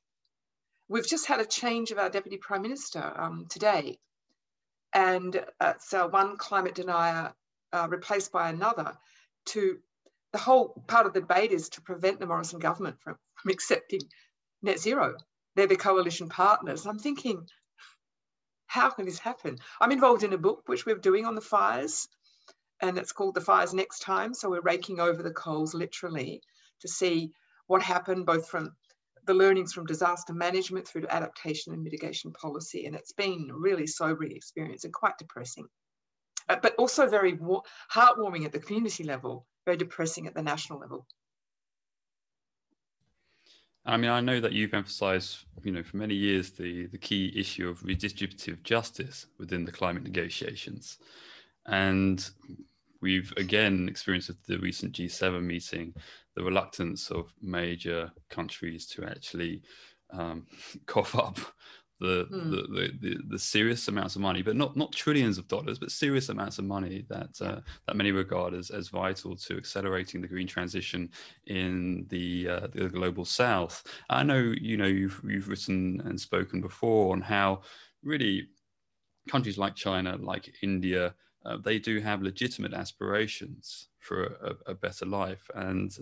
We've 0.88 1.08
just 1.08 1.26
had 1.26 1.40
a 1.40 1.46
change 1.46 1.90
of 1.90 1.98
our 1.98 2.10
Deputy 2.10 2.36
Prime 2.36 2.62
Minister 2.62 3.12
um, 3.16 3.46
today 3.48 3.98
and 4.94 5.44
uh, 5.60 5.74
so 5.80 6.06
one 6.08 6.36
climate 6.36 6.74
denier 6.74 7.32
uh, 7.72 7.86
replaced 7.90 8.32
by 8.32 8.48
another 8.48 8.96
to 9.46 9.78
the 10.32 10.38
whole 10.38 10.82
part 10.86 11.06
of 11.06 11.12
the 11.12 11.20
debate 11.20 11.52
is 11.52 11.68
to 11.70 11.82
prevent 11.82 12.20
the 12.20 12.26
Morrison 12.26 12.58
government 12.58 12.96
from, 13.02 13.16
from 13.34 13.50
accepting 13.50 14.00
net 14.62 14.78
zero. 14.78 15.14
They're 15.56 15.66
the 15.66 15.76
coalition 15.76 16.28
partners. 16.28 16.86
I'm 16.86 16.98
thinking, 16.98 17.46
how 18.66 18.90
can 18.90 19.06
this 19.06 19.18
happen? 19.18 19.58
I'm 19.80 19.92
involved 19.92 20.22
in 20.22 20.32
a 20.32 20.38
book 20.38 20.62
which 20.66 20.84
we're 20.84 20.96
doing 20.96 21.24
on 21.24 21.34
the 21.34 21.40
fires, 21.40 22.08
and 22.80 22.98
it's 22.98 23.12
called 23.12 23.34
The 23.34 23.40
Fires 23.40 23.74
Next 23.74 24.00
Time. 24.00 24.34
So 24.34 24.50
we're 24.50 24.60
raking 24.60 25.00
over 25.00 25.22
the 25.22 25.32
coals 25.32 25.74
literally 25.74 26.42
to 26.82 26.88
see 26.88 27.32
what 27.66 27.82
happened, 27.82 28.26
both 28.26 28.48
from 28.48 28.72
the 29.26 29.34
learnings 29.34 29.72
from 29.72 29.86
disaster 29.86 30.32
management 30.32 30.86
through 30.86 31.02
to 31.02 31.14
adaptation 31.14 31.72
and 31.72 31.82
mitigation 31.82 32.32
policy. 32.32 32.86
And 32.86 32.94
it's 32.94 33.12
been 33.12 33.50
really 33.52 33.86
sobering 33.86 34.32
experience 34.32 34.84
and 34.84 34.92
quite 34.92 35.18
depressing, 35.18 35.66
uh, 36.48 36.56
but 36.62 36.74
also 36.76 37.08
very 37.08 37.38
heartwarming 37.92 38.44
at 38.44 38.52
the 38.52 38.60
community 38.60 39.04
level, 39.04 39.46
very 39.68 39.76
depressing 39.76 40.26
at 40.26 40.32
the 40.32 40.42
national 40.42 40.78
level. 40.78 41.06
I 43.84 43.98
mean, 43.98 44.10
I 44.10 44.22
know 44.22 44.40
that 44.40 44.52
you've 44.52 44.72
emphasized, 44.72 45.44
you 45.62 45.72
know, 45.72 45.82
for 45.82 45.98
many 45.98 46.14
years 46.14 46.52
the, 46.52 46.86
the 46.86 46.96
key 46.96 47.30
issue 47.36 47.68
of 47.68 47.80
redistributive 47.80 48.62
justice 48.62 49.26
within 49.38 49.66
the 49.66 49.72
climate 49.72 50.04
negotiations. 50.04 50.96
And 51.66 52.26
we've 53.02 53.30
again 53.36 53.88
experienced 53.90 54.30
at 54.30 54.42
the 54.46 54.58
recent 54.58 54.94
G7 54.94 55.42
meeting 55.42 55.92
the 56.34 56.44
reluctance 56.44 57.10
of 57.10 57.30
major 57.42 58.10
countries 58.30 58.86
to 58.86 59.04
actually 59.04 59.60
um, 60.14 60.46
cough 60.86 61.14
up 61.14 61.38
the, 62.00 62.26
mm. 62.32 62.50
the, 62.50 62.92
the, 63.00 63.18
the, 63.28 63.38
serious 63.38 63.88
amounts 63.88 64.14
of 64.14 64.22
money, 64.22 64.42
but 64.42 64.56
not, 64.56 64.76
not 64.76 64.92
trillions 64.92 65.36
of 65.36 65.48
dollars, 65.48 65.78
but 65.78 65.90
serious 65.90 66.28
amounts 66.28 66.58
of 66.58 66.64
money 66.64 67.04
that, 67.08 67.30
uh, 67.40 67.60
that 67.86 67.96
many 67.96 68.12
regard 68.12 68.54
as, 68.54 68.70
as 68.70 68.88
vital 68.88 69.34
to 69.34 69.56
accelerating 69.56 70.20
the 70.20 70.28
green 70.28 70.46
transition 70.46 71.10
in 71.46 72.06
the, 72.08 72.48
uh, 72.48 72.66
the 72.72 72.88
global 72.88 73.24
south. 73.24 73.84
I 74.10 74.22
know, 74.22 74.54
you 74.60 74.76
know, 74.76 74.86
you've, 74.86 75.20
you've 75.24 75.48
written 75.48 76.00
and 76.04 76.20
spoken 76.20 76.60
before 76.60 77.12
on 77.12 77.20
how 77.20 77.62
really 78.02 78.48
countries 79.28 79.58
like 79.58 79.74
China, 79.74 80.16
like 80.20 80.52
India, 80.62 81.14
uh, 81.44 81.56
they 81.56 81.78
do 81.78 82.00
have 82.00 82.22
legitimate 82.22 82.74
aspirations 82.74 83.88
for 83.98 84.24
a, 84.24 84.70
a, 84.72 84.74
better 84.74 85.06
life, 85.06 85.48
and 85.54 85.96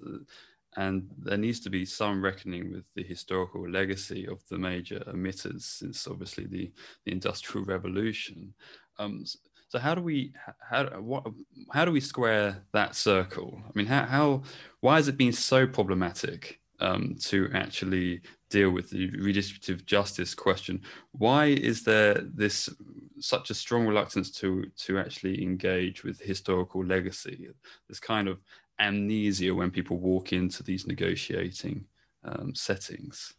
and 0.77 1.09
there 1.19 1.39
needs 1.39 1.61
to 1.61 1.71
be 1.71 1.85
some 1.85 2.23
reckoning 2.23 2.73
with 2.73 2.85
the 2.95 3.03
historical 3.03 3.69
legacy 3.69 4.27
of 4.27 4.47
the 4.49 4.59
major 4.59 5.01
emitters 5.09 5.63
since 5.63 6.07
obviously 6.07 6.47
the, 6.47 6.71
the 7.05 7.13
industrial 7.13 7.65
revolution. 7.65 8.53
Um, 8.99 9.25
So 9.69 9.79
how 9.81 9.95
do 9.97 10.03
we 10.03 10.33
how 10.71 10.85
what 11.01 11.25
how 11.73 11.85
do 11.85 11.93
we 11.93 12.01
square 12.01 12.63
that 12.73 12.95
circle? 12.95 13.51
I 13.69 13.71
mean, 13.75 13.87
how 13.87 14.05
how 14.07 14.43
why 14.81 14.95
has 14.97 15.09
it 15.09 15.17
been 15.17 15.33
so 15.33 15.67
problematic 15.67 16.61
um, 16.79 17.17
to 17.29 17.49
actually 17.53 18.21
deal 18.49 18.71
with 18.71 18.91
the 18.91 19.11
redistributive 19.11 19.85
justice 19.85 20.35
question? 20.35 20.81
Why 21.13 21.47
is 21.47 21.83
there 21.83 22.15
this 22.43 22.71
such 23.19 23.51
a 23.51 23.55
strong 23.55 23.87
reluctance 23.89 24.31
to 24.41 24.49
to 24.87 24.99
actually 24.99 25.43
engage 25.43 26.05
with 26.05 26.21
historical 26.21 26.85
legacy? 26.85 27.49
This 27.89 28.01
kind 28.01 28.29
of 28.29 28.39
amnesia 28.79 29.55
when 29.55 29.71
people 29.71 29.99
walk 29.99 30.33
into 30.33 30.63
these 30.63 30.87
negotiating 30.87 31.85
um, 32.25 32.55
settings. 32.55 33.35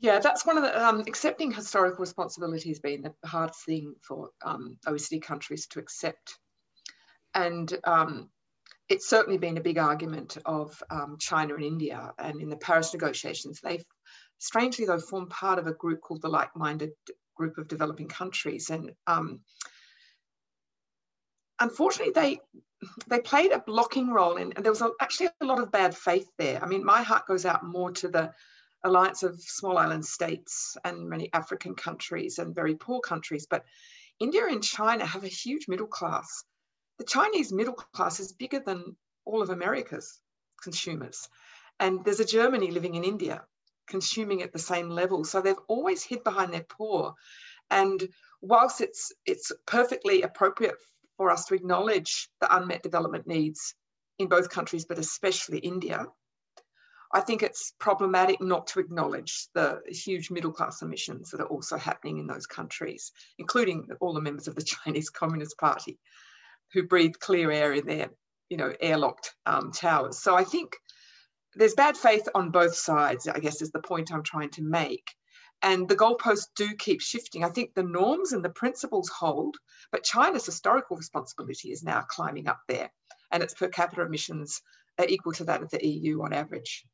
Yeah, 0.00 0.18
that's 0.18 0.44
one 0.44 0.58
of 0.58 0.64
the 0.64 0.86
um, 0.86 1.00
accepting 1.00 1.50
historical 1.50 2.00
responsibility 2.00 2.68
has 2.68 2.78
been 2.78 3.02
the 3.02 3.14
hardest 3.28 3.64
thing 3.64 3.94
for 4.02 4.30
um, 4.44 4.76
OECD 4.86 5.22
countries 5.22 5.66
to 5.68 5.78
accept. 5.78 6.38
And 7.32 7.72
um, 7.84 8.28
it's 8.88 9.08
certainly 9.08 9.38
been 9.38 9.56
a 9.56 9.62
big 9.62 9.78
argument 9.78 10.36
of 10.44 10.82
um, 10.90 11.16
China 11.18 11.54
and 11.54 11.64
India. 11.64 12.12
And 12.18 12.42
in 12.42 12.50
the 12.50 12.56
Paris 12.56 12.92
negotiations, 12.92 13.60
they 13.62 13.82
strangely, 14.38 14.84
though, 14.84 14.98
formed 14.98 15.30
part 15.30 15.58
of 15.58 15.66
a 15.66 15.72
group 15.72 16.02
called 16.02 16.20
the 16.20 16.28
Like 16.28 16.54
Minded 16.54 16.90
Group 17.34 17.56
of 17.56 17.68
Developing 17.68 18.08
Countries. 18.08 18.68
And 18.68 18.92
um, 19.06 19.40
unfortunately, 21.64 22.12
they 22.14 22.40
they 23.08 23.20
played 23.20 23.52
a 23.52 23.58
blocking 23.58 24.10
role 24.10 24.36
in, 24.36 24.52
and 24.52 24.64
there 24.64 24.72
was 24.72 24.82
a, 24.82 24.90
actually 25.00 25.28
a 25.40 25.46
lot 25.46 25.60
of 25.60 25.72
bad 25.72 25.96
faith 25.96 26.30
there. 26.38 26.62
I 26.62 26.66
mean, 26.66 26.84
my 26.84 27.02
heart 27.02 27.26
goes 27.26 27.46
out 27.46 27.64
more 27.64 27.90
to 27.92 28.08
the 28.08 28.32
alliance 28.84 29.22
of 29.22 29.40
small 29.40 29.78
island 29.78 30.04
states 30.04 30.76
and 30.84 31.08
many 31.08 31.30
African 31.32 31.74
countries 31.74 32.38
and 32.38 32.54
very 32.54 32.74
poor 32.74 33.00
countries. 33.00 33.46
But 33.48 33.64
India 34.20 34.46
and 34.46 34.62
China 34.62 35.06
have 35.06 35.24
a 35.24 35.38
huge 35.42 35.66
middle 35.66 35.86
class. 35.86 36.44
The 36.98 37.04
Chinese 37.04 37.50
middle 37.50 37.74
class 37.74 38.20
is 38.20 38.32
bigger 38.32 38.60
than 38.60 38.96
all 39.24 39.40
of 39.42 39.48
America's 39.48 40.20
consumers. 40.62 41.28
And 41.80 42.04
there's 42.04 42.20
a 42.20 42.26
Germany 42.38 42.70
living 42.70 42.94
in 42.94 43.04
India 43.04 43.42
consuming 43.88 44.42
at 44.42 44.52
the 44.52 44.58
same 44.58 44.90
level. 44.90 45.24
So 45.24 45.40
they've 45.40 45.66
always 45.66 46.02
hid 46.04 46.22
behind 46.22 46.52
their 46.52 46.66
poor. 46.68 47.14
And 47.70 48.06
whilst 48.42 48.82
it's 48.82 49.12
it's 49.24 49.50
perfectly 49.66 50.22
appropriate 50.22 50.76
for 51.16 51.30
us 51.30 51.46
to 51.46 51.54
acknowledge 51.54 52.28
the 52.40 52.56
unmet 52.56 52.82
development 52.82 53.26
needs 53.26 53.74
in 54.18 54.28
both 54.28 54.50
countries, 54.50 54.84
but 54.84 54.98
especially 54.98 55.58
India, 55.58 56.06
I 57.12 57.20
think 57.20 57.42
it's 57.42 57.72
problematic 57.78 58.40
not 58.40 58.66
to 58.68 58.80
acknowledge 58.80 59.46
the 59.54 59.80
huge 59.86 60.30
middle 60.30 60.52
class 60.52 60.82
emissions 60.82 61.30
that 61.30 61.40
are 61.40 61.46
also 61.46 61.76
happening 61.76 62.18
in 62.18 62.26
those 62.26 62.46
countries, 62.46 63.12
including 63.38 63.88
all 64.00 64.14
the 64.14 64.20
members 64.20 64.48
of 64.48 64.56
the 64.56 64.62
Chinese 64.84 65.10
Communist 65.10 65.56
Party 65.56 65.98
who 66.72 66.82
breathe 66.82 67.14
clear 67.20 67.52
air 67.52 67.72
in 67.72 67.86
their, 67.86 68.10
you 68.48 68.56
know, 68.56 68.72
airlocked 68.82 69.30
um, 69.46 69.70
towers. 69.70 70.18
So 70.18 70.34
I 70.34 70.42
think 70.42 70.76
there's 71.54 71.74
bad 71.74 71.96
faith 71.96 72.28
on 72.34 72.50
both 72.50 72.74
sides, 72.74 73.28
I 73.28 73.38
guess 73.38 73.62
is 73.62 73.70
the 73.70 73.80
point 73.80 74.12
I'm 74.12 74.24
trying 74.24 74.50
to 74.50 74.62
make. 74.62 75.08
And 75.62 75.88
the 75.88 75.96
goalposts 75.96 76.48
do 76.56 76.74
keep 76.76 77.00
shifting. 77.00 77.42
I 77.42 77.48
think 77.48 77.74
the 77.74 77.82
norms 77.82 78.32
and 78.32 78.44
the 78.44 78.50
principles 78.50 79.08
hold, 79.08 79.56
but 79.90 80.04
China's 80.04 80.44
historical 80.44 80.96
responsibility 80.96 81.70
is 81.70 81.82
now 81.82 82.02
climbing 82.02 82.48
up 82.48 82.60
there, 82.68 82.90
and 83.32 83.42
its 83.42 83.54
per 83.54 83.68
capita 83.68 84.02
emissions 84.02 84.60
are 84.98 85.06
equal 85.08 85.32
to 85.32 85.44
that 85.44 85.62
of 85.62 85.70
the 85.70 85.86
EU 85.86 86.22
on 86.22 86.32
average. 86.32 86.84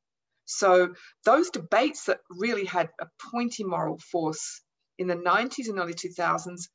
So 0.44 0.94
those 1.24 1.50
debates 1.50 2.04
that 2.06 2.20
really 2.30 2.64
had 2.64 2.88
a 3.00 3.06
pointy 3.30 3.64
moral 3.64 3.98
force 3.98 4.62
in 4.98 5.06
the 5.06 5.16
90s 5.16 5.68
and 5.68 5.78
early 5.78 5.94
2000s 5.94 6.68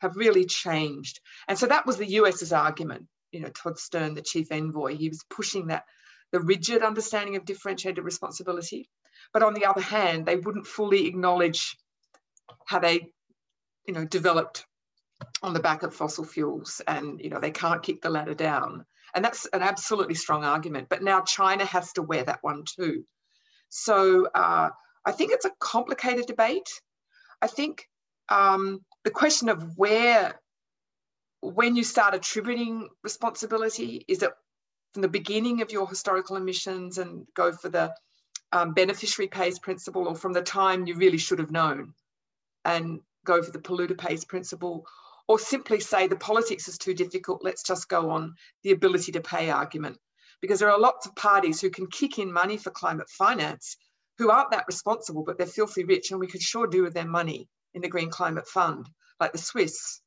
have 0.00 0.16
really 0.16 0.46
changed. 0.46 1.20
And 1.46 1.58
so 1.58 1.66
that 1.66 1.86
was 1.86 1.96
the 1.96 2.06
US's 2.06 2.52
argument. 2.52 3.06
You 3.32 3.40
know, 3.40 3.50
Todd 3.50 3.78
Stern, 3.78 4.14
the 4.14 4.22
chief 4.22 4.50
envoy, 4.50 4.96
he 4.96 5.08
was 5.08 5.24
pushing 5.30 5.68
that 5.68 5.84
the 6.32 6.40
rigid 6.40 6.82
understanding 6.82 7.36
of 7.36 7.44
differentiated 7.44 8.04
responsibility. 8.04 8.88
But 9.32 9.42
on 9.42 9.54
the 9.54 9.66
other 9.66 9.80
hand, 9.80 10.26
they 10.26 10.36
wouldn't 10.36 10.66
fully 10.66 11.06
acknowledge 11.06 11.76
how 12.66 12.80
they, 12.80 13.12
you 13.86 13.94
know, 13.94 14.04
developed 14.04 14.66
on 15.42 15.54
the 15.54 15.60
back 15.60 15.82
of 15.82 15.94
fossil 15.94 16.24
fuels 16.24 16.80
and, 16.86 17.20
you 17.20 17.30
know, 17.30 17.40
they 17.40 17.50
can't 17.50 17.82
kick 17.82 18.02
the 18.02 18.10
ladder 18.10 18.34
down. 18.34 18.84
And 19.14 19.24
that's 19.24 19.46
an 19.46 19.62
absolutely 19.62 20.14
strong 20.14 20.44
argument. 20.44 20.88
But 20.88 21.02
now 21.02 21.20
China 21.22 21.64
has 21.64 21.92
to 21.94 22.02
wear 22.02 22.24
that 22.24 22.42
one 22.42 22.64
too. 22.64 23.04
So 23.68 24.26
uh, 24.34 24.70
I 25.04 25.12
think 25.12 25.32
it's 25.32 25.44
a 25.44 25.52
complicated 25.60 26.26
debate. 26.26 26.68
I 27.42 27.46
think 27.46 27.86
um, 28.28 28.84
the 29.04 29.10
question 29.10 29.48
of 29.48 29.76
where, 29.76 30.40
when 31.40 31.76
you 31.76 31.84
start 31.84 32.14
attributing 32.14 32.88
responsibility, 33.02 34.04
is 34.08 34.22
it 34.22 34.30
from 34.92 35.02
the 35.02 35.08
beginning 35.08 35.62
of 35.62 35.72
your 35.72 35.88
historical 35.88 36.36
emissions 36.36 36.98
and 36.98 37.26
go 37.34 37.52
for 37.52 37.68
the 37.68 37.94
um, 38.52 38.74
beneficiary 38.74 39.28
pays 39.28 39.58
principle, 39.58 40.08
or 40.08 40.14
from 40.14 40.32
the 40.32 40.42
time 40.42 40.86
you 40.86 40.94
really 40.96 41.18
should 41.18 41.38
have 41.38 41.50
known 41.50 41.94
and 42.64 43.00
go 43.24 43.42
for 43.42 43.50
the 43.50 43.58
polluter 43.58 43.96
pays 43.96 44.24
principle, 44.24 44.86
or 45.28 45.38
simply 45.38 45.80
say 45.80 46.06
the 46.06 46.16
politics 46.16 46.68
is 46.68 46.78
too 46.78 46.94
difficult, 46.94 47.44
let's 47.44 47.62
just 47.62 47.88
go 47.88 48.10
on 48.10 48.34
the 48.62 48.72
ability 48.72 49.12
to 49.12 49.20
pay 49.20 49.50
argument 49.50 49.96
because 50.40 50.58
there 50.58 50.70
are 50.70 50.80
lots 50.80 51.06
of 51.06 51.14
parties 51.14 51.60
who 51.60 51.70
can 51.70 51.86
kick 51.86 52.18
in 52.18 52.32
money 52.32 52.56
for 52.56 52.70
climate 52.70 53.08
finance 53.10 53.76
who 54.18 54.30
aren't 54.30 54.50
that 54.50 54.64
responsible, 54.66 55.22
but 55.22 55.38
they're 55.38 55.46
filthy 55.46 55.84
rich, 55.84 56.10
and 56.10 56.20
we 56.20 56.26
could 56.26 56.42
sure 56.42 56.66
do 56.66 56.82
with 56.82 56.94
their 56.94 57.06
money 57.06 57.48
in 57.74 57.80
the 57.80 57.88
Green 57.88 58.10
Climate 58.10 58.46
Fund, 58.46 58.88
like 59.18 59.32
the 59.32 59.38
Swiss, 59.38 60.00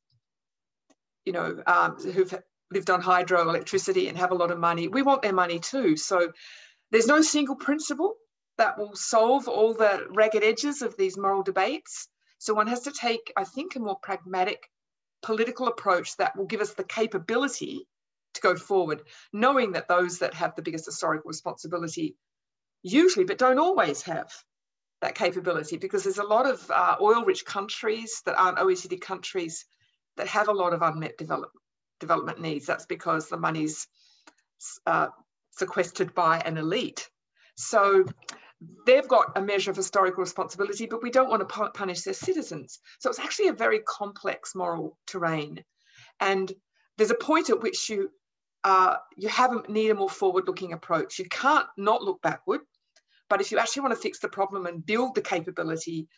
you 1.24 1.32
know, 1.32 1.62
um, 1.66 1.96
who've 1.96 2.34
lived 2.70 2.90
on 2.90 3.02
hydroelectricity 3.02 4.08
and 4.08 4.18
have 4.18 4.30
a 4.30 4.36
lot 4.36 4.50
of 4.50 4.58
money. 4.58 4.88
We 4.88 5.02
want 5.02 5.22
their 5.22 5.32
money 5.32 5.58
too. 5.58 5.96
So 5.96 6.32
there's 6.90 7.06
no 7.06 7.22
single 7.22 7.56
principle 7.56 8.14
that 8.58 8.78
will 8.78 8.94
solve 8.94 9.48
all 9.48 9.74
the 9.74 10.06
ragged 10.10 10.44
edges 10.44 10.82
of 10.82 10.96
these 10.96 11.16
moral 11.16 11.42
debates. 11.42 12.08
So 12.38 12.54
one 12.54 12.66
has 12.68 12.80
to 12.80 12.92
take, 12.92 13.32
I 13.36 13.44
think, 13.44 13.74
a 13.74 13.80
more 13.80 13.98
pragmatic 14.02 14.70
political 15.22 15.68
approach 15.68 16.16
that 16.18 16.36
will 16.36 16.46
give 16.46 16.60
us 16.60 16.74
the 16.74 16.84
capability 16.84 17.88
to 18.34 18.40
go 18.40 18.56
forward, 18.56 19.02
knowing 19.32 19.72
that 19.72 19.88
those 19.88 20.18
that 20.18 20.34
have 20.34 20.54
the 20.54 20.62
biggest 20.62 20.84
historical 20.84 21.28
responsibility 21.28 22.16
usually, 22.82 23.24
but 23.24 23.38
don't 23.38 23.58
always 23.58 24.02
have 24.02 24.30
that 25.00 25.14
capability 25.14 25.76
because 25.76 26.04
there's 26.04 26.18
a 26.18 26.24
lot 26.24 26.46
of 26.46 26.70
uh, 26.70 26.96
oil-rich 27.00 27.44
countries 27.44 28.22
that 28.26 28.38
aren't 28.38 28.58
OECD 28.58 29.00
countries 29.00 29.64
that 30.16 30.28
have 30.28 30.48
a 30.48 30.52
lot 30.52 30.72
of 30.72 30.82
unmet 30.82 31.16
develop, 31.18 31.50
development 32.00 32.40
needs. 32.40 32.66
That's 32.66 32.86
because 32.86 33.28
the 33.28 33.36
money's 33.36 33.86
uh, 34.86 35.08
sequestered 35.50 36.14
by 36.14 36.40
an 36.40 36.56
elite. 36.56 37.08
So 37.56 38.04
they've 38.86 39.08
got 39.08 39.32
a 39.36 39.40
measure 39.40 39.70
of 39.70 39.76
historical 39.76 40.20
responsibility, 40.20 40.86
but 40.86 41.02
we 41.02 41.10
don't 41.10 41.30
want 41.30 41.48
to 41.48 41.70
punish 41.70 42.02
their 42.02 42.14
citizens. 42.14 42.78
So 42.98 43.10
it's 43.10 43.18
actually 43.18 43.48
a 43.48 43.52
very 43.52 43.80
complex 43.80 44.54
moral 44.54 44.98
terrain. 45.06 45.64
And 46.20 46.52
there's 46.96 47.10
a 47.10 47.16
point 47.16 47.50
at 47.50 47.60
which 47.60 47.88
you 47.88 48.10
uh, 48.64 48.96
you 49.16 49.28
have 49.28 49.52
a, 49.52 49.70
need 49.70 49.90
a 49.90 49.94
more 49.94 50.08
forward-looking 50.08 50.72
approach. 50.72 51.18
You 51.18 51.26
can't 51.26 51.66
not 51.76 52.02
look 52.02 52.22
backward, 52.22 52.62
but 53.28 53.42
if 53.42 53.52
you 53.52 53.58
actually 53.58 53.82
want 53.82 53.94
to 53.94 54.00
fix 54.00 54.20
the 54.20 54.28
problem 54.28 54.64
and 54.64 54.84
build 54.84 55.14
the 55.14 55.20
capability 55.20 56.08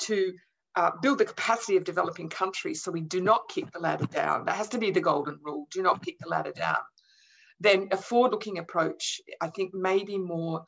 to 0.00 0.32
uh, 0.76 0.92
build 1.02 1.18
the 1.18 1.24
capacity 1.24 1.76
of 1.76 1.84
developing 1.84 2.28
countries 2.28 2.82
so 2.82 2.92
we 2.92 3.00
do 3.00 3.20
not 3.20 3.48
kick 3.48 3.72
the 3.72 3.80
ladder 3.80 4.06
down, 4.06 4.44
that 4.44 4.54
has 4.54 4.68
to 4.68 4.78
be 4.78 4.92
the 4.92 5.00
golden 5.00 5.38
rule, 5.42 5.66
do 5.72 5.82
not 5.82 6.04
kick 6.04 6.16
the 6.20 6.28
ladder 6.28 6.52
down, 6.52 6.76
then 7.58 7.88
a 7.90 7.96
forward-looking 7.96 8.58
approach, 8.58 9.20
I 9.40 9.48
think 9.48 9.72
maybe 9.74 10.18
more, 10.18 10.64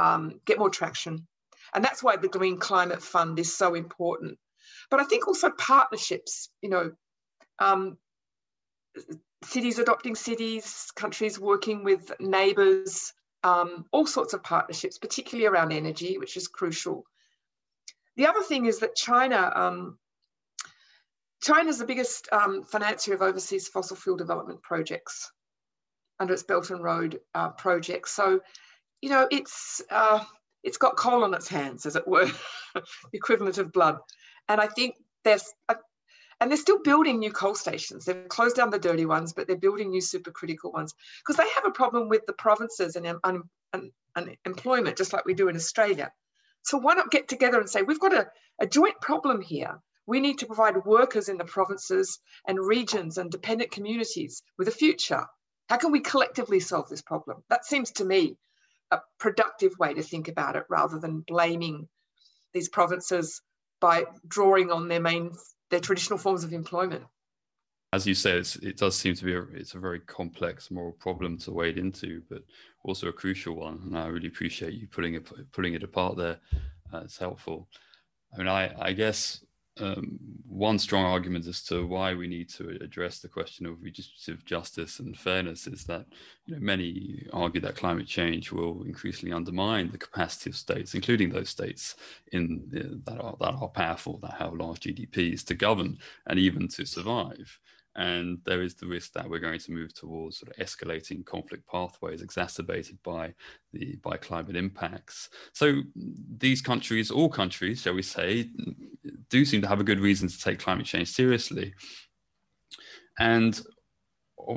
um, 0.00 0.40
get 0.44 0.58
more 0.58 0.70
traction. 0.70 1.26
And 1.74 1.84
that's 1.84 2.02
why 2.02 2.16
the 2.16 2.28
Green 2.28 2.58
Climate 2.58 3.02
Fund 3.02 3.38
is 3.38 3.56
so 3.56 3.74
important. 3.74 4.38
But 4.90 5.00
I 5.00 5.04
think 5.04 5.28
also 5.28 5.50
partnerships, 5.50 6.50
you 6.62 6.70
know, 6.70 6.92
um, 7.58 7.98
cities 9.44 9.78
adopting 9.78 10.14
cities, 10.14 10.90
countries 10.96 11.38
working 11.38 11.84
with 11.84 12.12
neighbours, 12.18 13.12
um, 13.44 13.86
all 13.92 14.06
sorts 14.06 14.34
of 14.34 14.42
partnerships, 14.42 14.98
particularly 14.98 15.46
around 15.46 15.72
energy, 15.72 16.18
which 16.18 16.36
is 16.36 16.48
crucial. 16.48 17.04
The 18.16 18.26
other 18.26 18.42
thing 18.42 18.66
is 18.66 18.80
that 18.80 18.96
China, 18.96 19.52
um, 19.54 19.98
China 21.42 21.68
is 21.68 21.78
the 21.78 21.86
biggest 21.86 22.28
um, 22.32 22.64
financier 22.64 23.14
of 23.14 23.22
overseas 23.22 23.68
fossil 23.68 23.96
fuel 23.96 24.16
development 24.16 24.62
projects 24.62 25.30
under 26.18 26.34
its 26.34 26.42
Belt 26.42 26.70
and 26.70 26.82
Road 26.82 27.20
uh, 27.34 27.50
project. 27.50 28.08
So, 28.08 28.40
you 29.02 29.10
know, 29.10 29.26
it's 29.30 29.82
uh, 29.90 30.22
it's 30.62 30.78
got 30.78 30.96
coal 30.96 31.24
on 31.24 31.34
its 31.34 31.48
hands, 31.48 31.86
as 31.86 31.96
it 31.96 32.06
were, 32.06 32.26
the 32.74 32.82
equivalent 33.12 33.58
of 33.58 33.72
blood. 33.72 33.98
And 34.48 34.60
I 34.60 34.66
think 34.66 34.96
there's 35.24 35.44
a, 35.68 35.76
and 36.40 36.50
they're 36.50 36.58
still 36.58 36.82
building 36.82 37.18
new 37.18 37.32
coal 37.32 37.54
stations. 37.54 38.04
They've 38.04 38.28
closed 38.28 38.56
down 38.56 38.70
the 38.70 38.78
dirty 38.78 39.06
ones, 39.06 39.32
but 39.32 39.46
they're 39.46 39.56
building 39.56 39.90
new 39.90 40.00
supercritical 40.00 40.72
ones 40.72 40.94
because 41.20 41.36
they 41.36 41.50
have 41.54 41.66
a 41.66 41.70
problem 41.70 42.08
with 42.08 42.24
the 42.26 42.32
provinces 42.32 42.96
and 42.96 43.06
un, 43.06 43.42
un, 43.74 43.90
unemployment, 44.16 44.96
just 44.96 45.12
like 45.12 45.26
we 45.26 45.34
do 45.34 45.48
in 45.48 45.56
Australia. 45.56 46.10
So 46.62 46.78
why 46.78 46.94
not 46.94 47.10
get 47.10 47.28
together 47.28 47.60
and 47.60 47.68
say, 47.68 47.82
we've 47.82 48.00
got 48.00 48.14
a, 48.14 48.26
a 48.58 48.66
joint 48.66 49.00
problem 49.00 49.42
here. 49.42 49.80
We 50.06 50.20
need 50.20 50.38
to 50.38 50.46
provide 50.46 50.84
workers 50.84 51.28
in 51.28 51.36
the 51.36 51.44
provinces 51.44 52.18
and 52.46 52.58
regions 52.58 53.18
and 53.18 53.30
dependent 53.30 53.70
communities 53.70 54.42
with 54.58 54.68
a 54.68 54.72
future. 54.72 55.26
How 55.68 55.76
can 55.76 55.92
we 55.92 56.00
collectively 56.00 56.60
solve 56.60 56.88
this 56.88 57.02
problem? 57.02 57.44
That 57.48 57.64
seems 57.64 57.92
to 57.92 58.04
me 58.04 58.36
a 58.90 59.00
productive 59.18 59.72
way 59.78 59.94
to 59.94 60.02
think 60.02 60.28
about 60.28 60.56
it 60.56 60.64
rather 60.68 60.98
than 60.98 61.24
blaming 61.26 61.88
these 62.52 62.68
provinces 62.68 63.42
by 63.80 64.04
drawing 64.26 64.70
on 64.70 64.88
their 64.88 65.00
main 65.00 65.32
their 65.70 65.80
traditional 65.80 66.18
forms 66.18 66.42
of 66.42 66.52
employment 66.52 67.04
as 67.92 68.06
you 68.06 68.14
say, 68.14 68.38
it 68.38 68.76
does 68.76 68.96
seem 68.96 69.14
to 69.16 69.24
be 69.24 69.34
a, 69.34 69.42
it's 69.52 69.74
a 69.74 69.80
very 69.80 70.00
complex 70.00 70.70
moral 70.70 70.92
problem 70.92 71.36
to 71.38 71.52
wade 71.52 71.76
into, 71.76 72.22
but 72.30 72.44
also 72.84 73.08
a 73.08 73.12
crucial 73.12 73.56
one. 73.56 73.80
And 73.84 73.98
I 73.98 74.06
really 74.06 74.28
appreciate 74.28 74.74
you 74.74 74.86
pulling 74.86 75.14
it 75.14 75.28
pulling 75.52 75.74
it 75.74 75.82
apart 75.82 76.16
there. 76.16 76.38
Uh, 76.92 77.00
it's 77.04 77.18
helpful. 77.18 77.68
I 78.32 78.38
mean, 78.38 78.46
I, 78.46 78.72
I 78.78 78.92
guess 78.92 79.44
um, 79.80 80.18
one 80.48 80.78
strong 80.78 81.04
argument 81.04 81.46
as 81.46 81.62
to 81.64 81.86
why 81.86 82.14
we 82.14 82.26
need 82.26 82.48
to 82.50 82.78
address 82.82 83.20
the 83.20 83.28
question 83.28 83.66
of 83.66 83.76
redistributive 83.76 84.44
justice 84.44 84.98
and 84.98 85.16
fairness 85.16 85.66
is 85.66 85.84
that 85.84 86.06
you 86.46 86.54
know, 86.54 86.60
many 86.60 87.26
argue 87.32 87.60
that 87.60 87.76
climate 87.76 88.06
change 88.06 88.52
will 88.52 88.82
increasingly 88.84 89.32
undermine 89.32 89.90
the 89.90 89.98
capacity 89.98 90.50
of 90.50 90.56
states, 90.56 90.94
including 90.94 91.30
those 91.30 91.48
states 91.48 91.96
in 92.32 92.62
that, 93.04 93.20
are, 93.20 93.36
that 93.40 93.54
are 93.54 93.68
powerful, 93.68 94.18
that 94.22 94.34
have 94.38 94.52
large 94.54 94.80
GDPs, 94.80 95.44
to 95.46 95.54
govern 95.54 95.98
and 96.26 96.38
even 96.38 96.68
to 96.68 96.84
survive 96.84 97.58
and 97.96 98.38
there 98.44 98.62
is 98.62 98.74
the 98.74 98.86
risk 98.86 99.12
that 99.12 99.28
we're 99.28 99.40
going 99.40 99.58
to 99.58 99.72
move 99.72 99.92
towards 99.94 100.38
sort 100.38 100.56
of 100.56 100.64
escalating 100.64 101.24
conflict 101.24 101.66
pathways 101.66 102.22
exacerbated 102.22 102.98
by 103.02 103.34
the 103.72 103.96
by 103.96 104.16
climate 104.16 104.56
impacts. 104.56 105.28
So 105.52 105.82
these 106.38 106.62
countries 106.62 107.10
all 107.10 107.28
countries 107.28 107.82
shall 107.82 107.94
we 107.94 108.02
say 108.02 108.48
do 109.28 109.44
seem 109.44 109.62
to 109.62 109.68
have 109.68 109.80
a 109.80 109.84
good 109.84 110.00
reason 110.00 110.28
to 110.28 110.38
take 110.38 110.60
climate 110.60 110.86
change 110.86 111.10
seriously. 111.10 111.74
And 113.18 113.60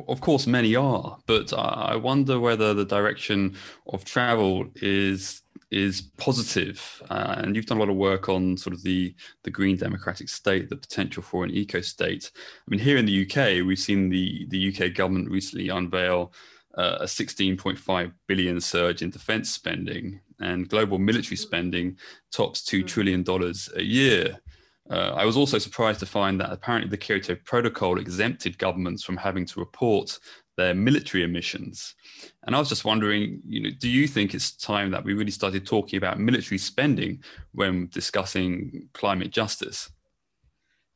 of 0.08 0.22
course 0.22 0.48
many 0.48 0.76
are 0.76 1.17
but 1.26 1.54
i 1.54 1.96
wonder 1.96 2.39
whether 2.39 2.74
the 2.74 2.86
direction 2.86 3.56
of 3.88 4.04
travel 4.06 4.65
is 4.76 5.43
is 5.74 6.04
positive. 6.17 7.02
Uh, 7.10 7.36
and 7.39 7.56
you've 7.56 7.65
done 7.65 7.78
a 7.78 7.80
lot 7.80 7.89
of 7.89 7.96
work 7.96 8.30
on 8.30 8.56
sort 8.56 8.76
of 8.76 8.84
the, 8.84 9.13
the 9.43 9.50
green 9.50 9.76
democratic 9.76 10.30
state, 10.30 10.69
the 10.69 10.76
potential 10.76 11.24
for 11.24 11.43
an 11.43 11.52
eco 11.52 11.82
state. 11.82 12.32
I 12.36 12.69
mean, 12.69 12.80
here 12.80 12.98
in 12.98 13.06
the 13.06 13.24
UK, 13.24 13.65
we've 13.65 13.80
seen 13.80 14.10
the, 14.10 14.46
the 14.50 14.74
UK 14.74 14.93
government 14.93 15.32
recently 15.32 15.69
unveil 15.69 16.32
uh, 16.78 16.98
a 17.02 17.06
16.5 17.06 18.12
billion 18.28 18.62
surge 18.62 19.02
in 19.02 19.10
defense 19.10 19.50
spending, 19.50 20.19
and 20.39 20.69
global 20.69 21.00
military 21.00 21.38
spending 21.38 21.98
tops 22.32 22.62
$2 22.62 23.72
hmm. 23.74 23.80
a 23.80 23.84
year. 23.84 24.39
Uh, 24.89 25.13
I 25.15 25.24
was 25.26 25.38
also 25.38 25.58
surprised 25.58 26.02
to 26.02 26.06
find 26.06 26.39
that 26.41 26.52
apparently 26.52 26.89
the 26.89 26.98
Kyoto 26.98 27.36
Protocol 27.46 28.00
exempted 28.00 28.58
governments 28.58 29.04
from 29.04 29.15
having 29.15 29.46
to 29.46 29.60
report 29.60 30.19
their 30.58 30.74
military 30.74 31.24
emissions. 31.24 31.96
And 32.43 32.56
I 32.56 32.60
was 32.60 32.69
just 32.69 32.86
wondering, 32.86 33.41
you 33.48 33.62
know, 33.63 33.69
do 33.80 33.89
you 33.89 34.08
think 34.08 34.34
it's 34.34 34.52
time 34.52 34.91
that 34.91 35.04
we 35.04 35.13
really 35.13 35.32
started 35.32 35.65
talking 35.65 35.98
about 35.98 36.19
military 36.19 36.58
spending 36.58 37.24
when 37.54 37.88
discussing 37.88 38.89
climate 38.93 39.32
justice? 39.32 39.89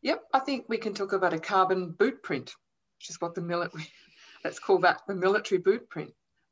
Yep, 0.02 0.24
I 0.34 0.40
think 0.40 0.66
we 0.68 0.78
can 0.78 0.94
talk 0.94 1.14
about 1.14 1.34
a 1.34 1.40
carbon 1.40 1.92
boot 1.92 2.22
print, 2.22 2.54
which 3.00 3.10
is 3.10 3.20
what 3.20 3.36
the 3.36 3.42
military, 3.42 3.88
let's 4.44 4.60
call 4.60 4.80
that 4.80 5.02
the 5.08 5.16
military 5.16 5.60
boot 5.60 5.90
print. 5.90 6.12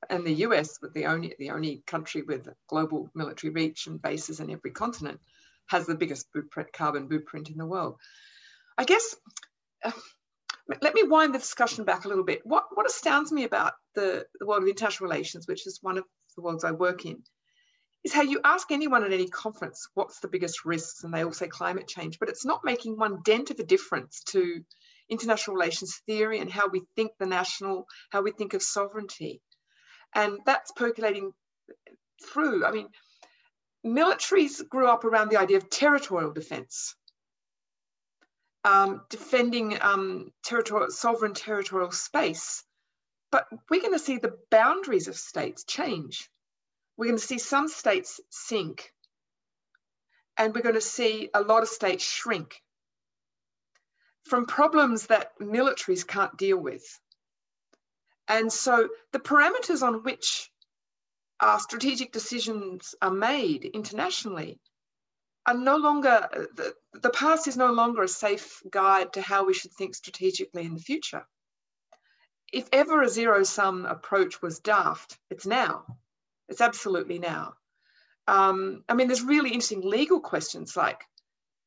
And 0.10 0.26
the 0.26 0.34
US, 0.46 0.80
with 0.82 0.94
the 0.94 1.06
only 1.06 1.34
the 1.40 1.50
only 1.50 1.82
country 1.88 2.22
with 2.22 2.48
global 2.68 3.10
military 3.16 3.52
reach 3.52 3.88
and 3.88 4.00
bases 4.02 4.40
in 4.40 4.52
every 4.52 4.70
continent, 4.72 5.20
has 5.68 5.86
the 5.86 5.96
biggest 5.96 6.32
boot 6.34 6.50
print, 6.52 6.72
carbon 6.74 7.08
boot 7.08 7.26
print 7.26 7.50
in 7.50 7.58
the 7.58 7.66
world. 7.66 7.96
I 8.78 8.84
guess 8.84 9.16
uh, 9.84 9.92
let 10.82 10.94
me 10.94 11.04
wind 11.04 11.34
the 11.34 11.40
discussion 11.40 11.86
back 11.86 12.06
a 12.06 12.08
little 12.08 12.24
bit. 12.24 12.42
What, 12.44 12.66
what 12.74 12.86
astounds 12.86 13.32
me 13.32 13.44
about 13.44 13.74
the, 13.94 14.26
the 14.40 14.46
world 14.46 14.64
of 14.64 14.70
international 14.70 15.10
relations, 15.10 15.48
which 15.48 15.68
is 15.68 15.80
one 15.82 15.98
of 15.98 16.04
the 16.36 16.42
worlds 16.42 16.64
I 16.64 16.72
work 16.72 17.06
in, 17.06 17.24
is 18.04 18.14
how 18.14 18.22
you 18.22 18.40
ask 18.44 18.72
anyone 18.72 19.04
at 19.04 19.14
any 19.14 19.28
conference 19.28 19.88
what's 19.94 20.20
the 20.20 20.28
biggest 20.28 20.66
risks, 20.66 21.04
and 21.04 21.14
they 21.14 21.24
all 21.24 21.34
say 21.34 21.48
climate 21.48 21.88
change, 21.88 22.20
but 22.20 22.30
it's 22.30 22.46
not 22.46 22.62
making 22.64 22.98
one 22.98 23.22
dent 23.24 23.52
of 23.52 23.60
a 23.60 23.64
difference 23.64 24.24
to 24.28 24.62
international 25.10 25.56
relations 25.56 26.02
theory 26.06 26.40
and 26.40 26.52
how 26.52 26.68
we 26.68 26.82
think 26.96 27.12
the 27.20 27.26
national, 27.26 27.86
how 28.12 28.22
we 28.22 28.32
think 28.32 28.54
of 28.54 28.62
sovereignty. 28.62 29.42
And 30.14 30.40
that's 30.46 30.72
percolating 30.72 31.32
through. 32.24 32.66
I 32.66 32.72
mean, 32.72 32.88
militaries 33.86 34.68
grew 34.68 34.88
up 34.88 35.06
around 35.06 35.30
the 35.30 35.38
idea 35.38 35.58
of 35.58 35.70
territorial 35.70 36.32
defense 36.32 36.96
um, 38.66 39.02
defending 39.10 39.78
um, 39.80 40.32
territorial, 40.44 40.90
sovereign 40.90 41.36
territorial 41.36 41.92
space. 41.92 42.64
But 43.32 43.48
we're 43.70 43.82
going 43.82 43.94
to 43.94 44.00
see 44.00 44.18
the 44.18 44.38
boundaries 44.50 45.08
of 45.08 45.16
states 45.16 45.64
change. 45.64 46.30
We're 46.98 47.06
going 47.06 47.20
to 47.20 47.26
see 47.26 47.38
some 47.38 47.68
states 47.68 48.20
sink, 48.30 48.92
and 50.38 50.54
we're 50.54 50.62
going 50.62 50.76
to 50.76 50.82
see 50.82 51.30
a 51.34 51.42
lot 51.42 51.64
of 51.64 51.70
states 51.70 52.04
shrink 52.04 52.62
from 54.24 54.48
problems 54.48 55.08
that 55.08 55.38
militaries 55.40 56.08
can't 56.08 56.36
deal 56.36 56.58
with. 56.58 56.84
And 58.28 58.52
so 58.52 58.90
the 59.12 59.20
parameters 59.20 59.86
on 59.86 60.02
which 60.04 60.50
our 61.40 61.60
strategic 61.60 62.12
decisions 62.12 62.96
are 63.02 63.12
made 63.12 63.66
internationally 63.66 64.60
are 65.46 65.58
no 65.58 65.78
longer, 65.78 66.28
the, 66.56 66.74
the 66.94 67.10
past 67.10 67.48
is 67.48 67.58
no 67.58 67.72
longer 67.72 68.04
a 68.04 68.08
safe 68.08 68.62
guide 68.70 69.14
to 69.14 69.22
how 69.22 69.46
we 69.46 69.54
should 69.54 69.72
think 69.74 69.94
strategically 69.94 70.66
in 70.66 70.74
the 70.74 70.80
future. 70.80 71.26
If 72.52 72.68
ever 72.72 73.02
a 73.02 73.10
zero 73.10 73.44
sum 73.44 73.86
approach 73.86 74.42
was 74.42 74.60
daft, 74.60 75.18
it's 75.30 75.46
now. 75.46 75.86
It's 76.48 76.62
absolutely 76.62 77.20
now. 77.20 77.56
Um, 78.28 78.84
I 78.90 78.94
mean, 78.96 79.08
there's 79.08 79.22
really 79.22 79.50
interesting 79.50 79.82
legal 79.82 80.20
questions 80.20 80.76
like 80.76 81.04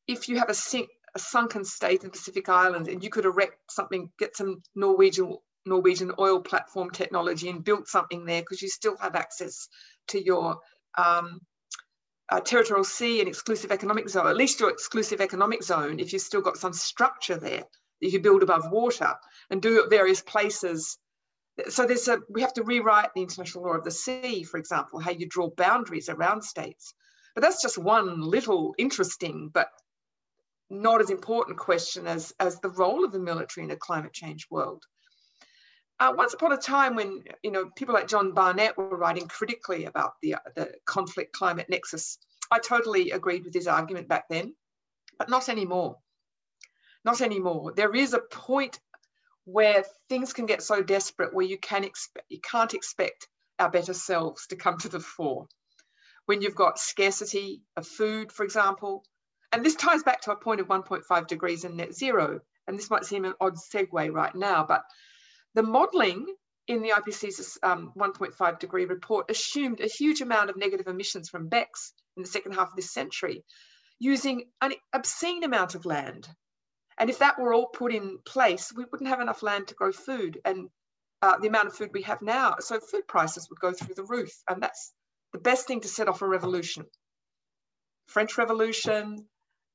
if 0.07 0.27
you 0.27 0.39
have 0.39 0.49
a, 0.49 0.53
sink, 0.53 0.89
a 1.15 1.19
sunken 1.19 1.63
state 1.63 2.01
in 2.01 2.07
the 2.07 2.11
Pacific 2.11 2.49
Islands 2.49 2.89
and 2.89 3.03
you 3.03 3.09
could 3.09 3.25
erect 3.25 3.71
something, 3.71 4.11
get 4.17 4.35
some 4.35 4.61
Norwegian 4.75 5.37
Norwegian 5.69 6.11
oil 6.19 6.41
platform 6.41 6.91
technology 6.91 7.49
and 7.49 7.63
built 7.63 7.87
something 7.87 8.25
there 8.25 8.41
because 8.41 8.61
you 8.61 8.69
still 8.69 8.97
have 8.97 9.15
access 9.15 9.67
to 10.07 10.23
your 10.23 10.59
um, 10.97 11.39
uh, 12.29 12.39
territorial 12.39 12.83
sea 12.83 13.19
and 13.19 13.27
exclusive 13.27 13.71
economic 13.71 14.09
zone, 14.09 14.27
at 14.27 14.35
least 14.35 14.59
your 14.59 14.69
exclusive 14.69 15.21
economic 15.21 15.63
zone, 15.63 15.99
if 15.99 16.13
you've 16.13 16.21
still 16.21 16.41
got 16.41 16.57
some 16.57 16.73
structure 16.73 17.37
there 17.37 17.63
that 18.01 18.09
you 18.09 18.19
build 18.19 18.43
above 18.43 18.71
water 18.71 19.13
and 19.49 19.61
do 19.61 19.83
at 19.83 19.89
various 19.89 20.21
places. 20.21 20.97
So 21.69 21.85
there's 21.85 22.07
a, 22.07 22.19
we 22.29 22.41
have 22.41 22.53
to 22.53 22.63
rewrite 22.63 23.09
the 23.15 23.21
international 23.21 23.65
law 23.65 23.73
of 23.73 23.83
the 23.83 23.91
sea, 23.91 24.43
for 24.43 24.57
example, 24.57 24.99
how 24.99 25.11
you 25.11 25.27
draw 25.27 25.49
boundaries 25.49 26.07
around 26.07 26.43
states. 26.43 26.93
But 27.35 27.41
that's 27.41 27.61
just 27.61 27.77
one 27.77 28.21
little 28.21 28.75
interesting, 28.77 29.49
but 29.53 29.69
not 30.69 31.01
as 31.01 31.09
important 31.09 31.57
question 31.57 32.07
as, 32.07 32.31
as 32.39 32.59
the 32.59 32.69
role 32.69 33.03
of 33.03 33.11
the 33.11 33.19
military 33.19 33.65
in 33.65 33.71
a 33.71 33.75
climate 33.75 34.13
change 34.13 34.47
world. 34.49 34.83
Uh, 35.99 36.13
once 36.15 36.33
upon 36.33 36.53
a 36.53 36.57
time 36.57 36.95
when 36.95 37.23
you 37.43 37.51
know 37.51 37.69
people 37.75 37.93
like 37.93 38.07
John 38.07 38.31
Barnett 38.31 38.77
were 38.77 38.95
writing 38.97 39.27
critically 39.27 39.85
about 39.85 40.13
the, 40.21 40.35
the 40.55 40.71
conflict 40.85 41.33
climate 41.33 41.67
nexus, 41.69 42.17
I 42.51 42.59
totally 42.59 43.11
agreed 43.11 43.43
with 43.43 43.53
his 43.53 43.67
argument 43.67 44.07
back 44.07 44.29
then, 44.29 44.55
but 45.17 45.29
not 45.29 45.49
anymore. 45.49 45.97
Not 47.03 47.21
anymore. 47.21 47.73
There 47.75 47.93
is 47.93 48.13
a 48.13 48.19
point 48.19 48.79
where 49.45 49.83
things 50.07 50.31
can 50.31 50.45
get 50.45 50.61
so 50.61 50.81
desperate 50.81 51.33
where 51.33 51.45
you 51.45 51.57
can 51.57 51.83
expect 51.83 52.25
you 52.29 52.39
can't 52.39 52.73
expect 52.73 53.27
our 53.57 53.69
better 53.69 53.93
selves 53.93 54.47
to 54.47 54.55
come 54.55 54.77
to 54.77 54.89
the 54.89 54.99
fore. 54.99 55.47
When 56.27 56.41
you've 56.41 56.55
got 56.55 56.79
scarcity 56.79 57.63
of 57.75 57.85
food, 57.85 58.31
for 58.31 58.43
example, 58.45 59.03
and 59.51 59.65
this 59.65 59.75
ties 59.75 60.03
back 60.03 60.21
to 60.21 60.31
a 60.31 60.35
point 60.35 60.61
of 60.61 60.67
1.5 60.67 61.27
degrees 61.27 61.63
and 61.63 61.75
net 61.75 61.93
zero. 61.93 62.39
And 62.67 62.77
this 62.77 62.89
might 62.89 63.05
seem 63.05 63.25
an 63.25 63.33
odd 63.41 63.55
segue 63.55 64.13
right 64.13 64.35
now, 64.35 64.63
but 64.63 64.83
the 65.55 65.63
modelling 65.63 66.25
in 66.67 66.81
the 66.81 66.89
IPCC's 66.89 67.57
um, 67.63 67.91
1.5 67.97 68.59
degree 68.59 68.85
report 68.85 69.31
assumed 69.31 69.79
a 69.79 69.87
huge 69.87 70.21
amount 70.21 70.49
of 70.49 70.57
negative 70.57 70.87
emissions 70.87 71.29
from 71.29 71.49
BECCS 71.49 71.93
in 72.15 72.23
the 72.23 72.29
second 72.29 72.53
half 72.53 72.69
of 72.69 72.75
this 72.75 72.93
century, 72.93 73.43
using 73.99 74.45
an 74.61 74.73
obscene 74.93 75.43
amount 75.43 75.75
of 75.75 75.85
land. 75.85 76.27
And 76.97 77.09
if 77.09 77.19
that 77.19 77.39
were 77.39 77.53
all 77.53 77.67
put 77.67 77.93
in 77.93 78.19
place, 78.25 78.71
we 78.75 78.85
wouldn't 78.91 79.09
have 79.09 79.21
enough 79.21 79.41
land 79.41 79.69
to 79.69 79.75
grow 79.75 79.91
food 79.91 80.39
and 80.45 80.69
uh, 81.21 81.37
the 81.39 81.47
amount 81.47 81.67
of 81.67 81.75
food 81.75 81.89
we 81.93 82.03
have 82.03 82.21
now. 82.21 82.55
So 82.59 82.79
food 82.79 83.07
prices 83.07 83.49
would 83.49 83.59
go 83.59 83.71
through 83.71 83.95
the 83.95 84.03
roof. 84.03 84.31
And 84.47 84.61
that's 84.61 84.93
the 85.33 85.39
best 85.39 85.67
thing 85.67 85.81
to 85.81 85.87
set 85.87 86.07
off 86.07 86.21
a 86.21 86.27
revolution. 86.27 86.85
French 88.07 88.37
Revolution, 88.37 89.27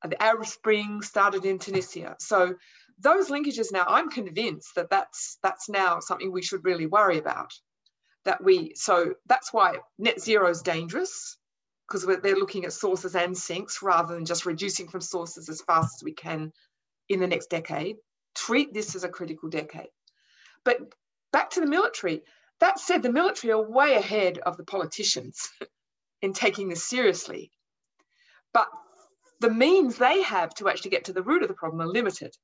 the 0.02 0.22
Arab 0.22 0.46
Spring 0.46 1.02
started 1.02 1.44
in 1.44 1.58
Tunisia. 1.58 2.16
So 2.18 2.54
those 2.98 3.28
linkages 3.28 3.72
now, 3.72 3.84
I'm 3.86 4.10
convinced 4.10 4.74
that 4.76 4.90
that's, 4.90 5.38
that's 5.42 5.68
now 5.68 6.00
something 6.00 6.32
we 6.32 6.42
should 6.42 6.64
really 6.64 6.86
worry 6.86 7.18
about. 7.18 7.52
That 8.24 8.42
we, 8.42 8.72
so 8.74 9.14
that's 9.26 9.52
why 9.52 9.78
net 9.98 10.20
zero 10.20 10.48
is 10.48 10.62
dangerous. 10.62 11.36
because 11.86 12.06
they're 12.22 12.36
looking 12.36 12.64
at 12.64 12.72
sources 12.72 13.14
and 13.14 13.36
sinks 13.36 13.82
rather 13.82 14.14
than 14.14 14.24
just 14.24 14.46
reducing 14.46 14.88
from 14.88 15.00
sources 15.00 15.48
as 15.48 15.60
fast 15.62 15.96
as 15.98 16.04
we 16.04 16.12
can 16.12 16.52
in 17.08 17.20
the 17.20 17.26
next 17.26 17.50
decade. 17.50 17.96
Treat 18.34 18.72
this 18.72 18.94
as 18.96 19.04
a 19.04 19.08
critical 19.08 19.48
decade. 19.48 19.90
But 20.64 20.78
back 21.32 21.50
to 21.50 21.60
the 21.60 21.66
military. 21.66 22.22
That 22.60 22.78
said, 22.78 23.02
the 23.02 23.12
military 23.12 23.52
are 23.52 23.62
way 23.62 23.96
ahead 23.96 24.38
of 24.38 24.56
the 24.56 24.64
politicians 24.64 25.50
in 26.22 26.32
taking 26.32 26.68
this 26.68 26.88
seriously. 26.88 27.50
But 28.54 28.68
the 29.40 29.50
means 29.50 29.96
they 29.96 30.22
have 30.22 30.54
to 30.54 30.68
actually 30.68 30.92
get 30.92 31.04
to 31.06 31.12
the 31.12 31.22
root 31.22 31.42
of 31.42 31.48
the 31.48 31.54
problem 31.54 31.82
are 31.82 31.92
limited. 31.92 32.34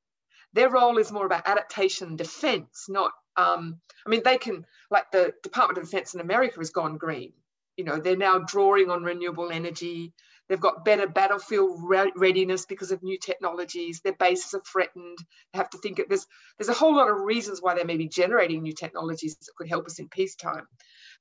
Their 0.52 0.70
role 0.70 0.98
is 0.98 1.12
more 1.12 1.26
about 1.26 1.46
adaptation 1.46 2.08
and 2.08 2.18
defense, 2.18 2.86
not, 2.88 3.12
um, 3.36 3.80
I 4.06 4.10
mean, 4.10 4.22
they 4.24 4.38
can, 4.38 4.66
like 4.90 5.10
the 5.12 5.32
Department 5.42 5.78
of 5.78 5.84
Defense 5.84 6.14
in 6.14 6.20
America 6.20 6.58
has 6.58 6.70
gone 6.70 6.98
green. 6.98 7.32
You 7.76 7.84
know, 7.84 7.98
they're 7.98 8.16
now 8.16 8.38
drawing 8.40 8.90
on 8.90 9.04
renewable 9.04 9.50
energy. 9.50 10.12
They've 10.48 10.60
got 10.60 10.84
better 10.84 11.06
battlefield 11.06 11.80
readiness 12.16 12.66
because 12.66 12.90
of 12.90 13.02
new 13.04 13.16
technologies. 13.18 14.00
Their 14.00 14.14
bases 14.14 14.52
are 14.52 14.62
threatened. 14.70 15.18
They 15.52 15.58
have 15.58 15.70
to 15.70 15.78
think 15.78 16.00
of 16.00 16.08
this. 16.08 16.26
there's 16.58 16.68
a 16.68 16.74
whole 16.74 16.96
lot 16.96 17.08
of 17.08 17.20
reasons 17.20 17.62
why 17.62 17.76
they 17.76 17.84
may 17.84 17.96
be 17.96 18.08
generating 18.08 18.62
new 18.62 18.72
technologies 18.72 19.36
that 19.36 19.54
could 19.56 19.68
help 19.68 19.86
us 19.86 20.00
in 20.00 20.08
peacetime. 20.08 20.66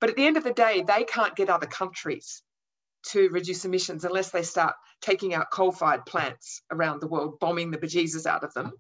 But 0.02 0.10
at 0.10 0.15
the 0.15 0.26
end 0.26 0.38
of 0.38 0.44
the 0.44 0.54
day, 0.54 0.82
they 0.82 1.04
can't 1.04 1.36
get 1.36 1.50
other 1.50 1.68
countries 1.68 2.42
to 3.12 3.30
reduce 3.30 3.65
emissions 3.65 4.04
unless 4.04 4.32
they 4.32 4.44
start 4.44 4.74
taking 5.02 5.34
out 5.34 5.52
coal-fired 5.52 6.06
plants 6.06 6.63
around 6.72 7.00
the 7.00 7.08
world, 7.08 7.39
bombing 7.39 7.72
the 7.72 7.78
bejesus 7.78 8.26
out 8.26 8.44
of 8.44 8.54
them. 8.54 8.74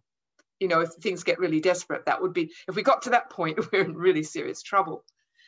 You 0.59 0.67
know, 0.67 0.81
if 0.81 0.89
things 1.01 1.23
get 1.23 1.39
really 1.39 1.61
desperate, 1.61 2.05
that 2.05 2.21
would 2.21 2.33
be 2.33 2.51
if 2.67 2.75
we 2.75 2.83
got 2.83 3.03
to 3.03 3.11
that 3.11 3.29
point, 3.29 3.59
we're 3.71 3.83
in 3.83 3.95
really 3.95 4.23
serious 4.23 4.61
trouble. 4.61 5.03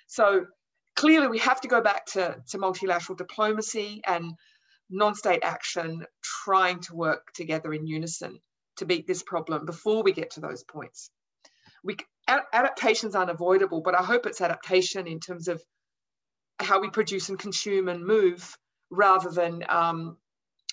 So 0.07 0.45
clearly 0.95 1.27
we 1.27 1.39
have 1.39 1.61
to 1.61 1.67
go 1.67 1.81
back 1.81 2.05
to, 2.07 2.37
to 2.49 2.57
multilateral 2.57 3.15
diplomacy 3.15 4.01
and 4.05 4.33
non-state 4.89 5.43
action 5.43 6.05
trying 6.21 6.81
to 6.81 6.95
work 6.95 7.31
together 7.33 7.73
in 7.73 7.87
unison 7.87 8.39
to 8.77 8.85
beat 8.85 9.07
this 9.07 9.23
problem 9.23 9.65
before 9.65 10.03
we 10.03 10.11
get 10.11 10.31
to 10.31 10.41
those 10.41 10.63
points. 10.63 11.09
We, 11.83 11.95
adaptation 12.27 13.09
is 13.09 13.15
unavoidable, 13.15 13.81
but 13.81 13.95
I 13.95 14.03
hope 14.03 14.25
it's 14.25 14.41
adaptation 14.41 15.07
in 15.07 15.19
terms 15.19 15.47
of 15.47 15.61
how 16.59 16.79
we 16.79 16.89
produce 16.89 17.29
and 17.29 17.39
consume 17.39 17.87
and 17.87 18.05
move 18.05 18.57
rather 18.89 19.31
than 19.31 19.63
um, 19.67 20.17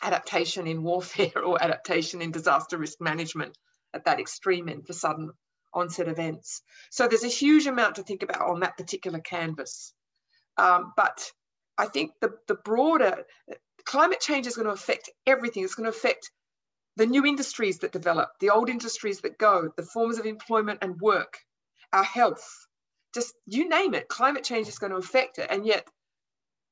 adaptation 0.03 0.66
in 0.66 0.83
warfare 0.83 1.38
or 1.44 1.62
adaptation 1.62 2.20
in 2.20 2.31
disaster 2.31 2.77
risk 2.77 3.01
management 3.01 3.57
at 3.94 4.05
that 4.05 4.20
extreme 4.20 4.68
end 4.68 4.87
for 4.87 4.92
sudden 4.92 5.31
onset 5.72 6.09
events. 6.09 6.62
So 6.90 7.09
there's 7.09 7.24
a 7.24 7.29
huge 7.29 7.66
amount 7.66 7.96
to 7.96 8.03
think 8.03 8.22
about 8.22 8.48
on 8.48 8.61
that 8.61 8.77
particular 8.77 9.20
canvas. 9.20 9.92
Um, 10.57 10.92
but 10.96 11.31
I 11.77 11.87
think 11.87 12.12
the, 12.20 12.31
the 12.48 12.57
broader 12.57 13.24
climate 13.85 14.20
change 14.20 14.46
is 14.46 14.57
going 14.57 14.66
to 14.66 14.72
affect 14.72 15.11
everything. 15.27 15.64
It's 15.64 15.74
going 15.74 15.90
to 15.90 15.96
affect 15.96 16.31
the 16.96 17.07
new 17.07 17.24
industries 17.24 17.79
that 17.79 17.92
develop, 17.92 18.31
the 18.40 18.51
old 18.51 18.68
industries 18.68 19.20
that 19.20 19.38
go, 19.38 19.70
the 19.77 19.85
forms 19.85 20.18
of 20.18 20.27
employment 20.27 20.81
and 20.83 21.01
work, 21.01 21.38
our 21.92 22.03
health, 22.03 22.66
just 23.14 23.35
you 23.46 23.68
name 23.68 23.94
it, 23.94 24.09
climate 24.09 24.44
change 24.44 24.68
is 24.68 24.79
going 24.79 24.90
to 24.90 24.98
affect 24.98 25.38
it. 25.38 25.46
And 25.48 25.64
yet, 25.64 25.87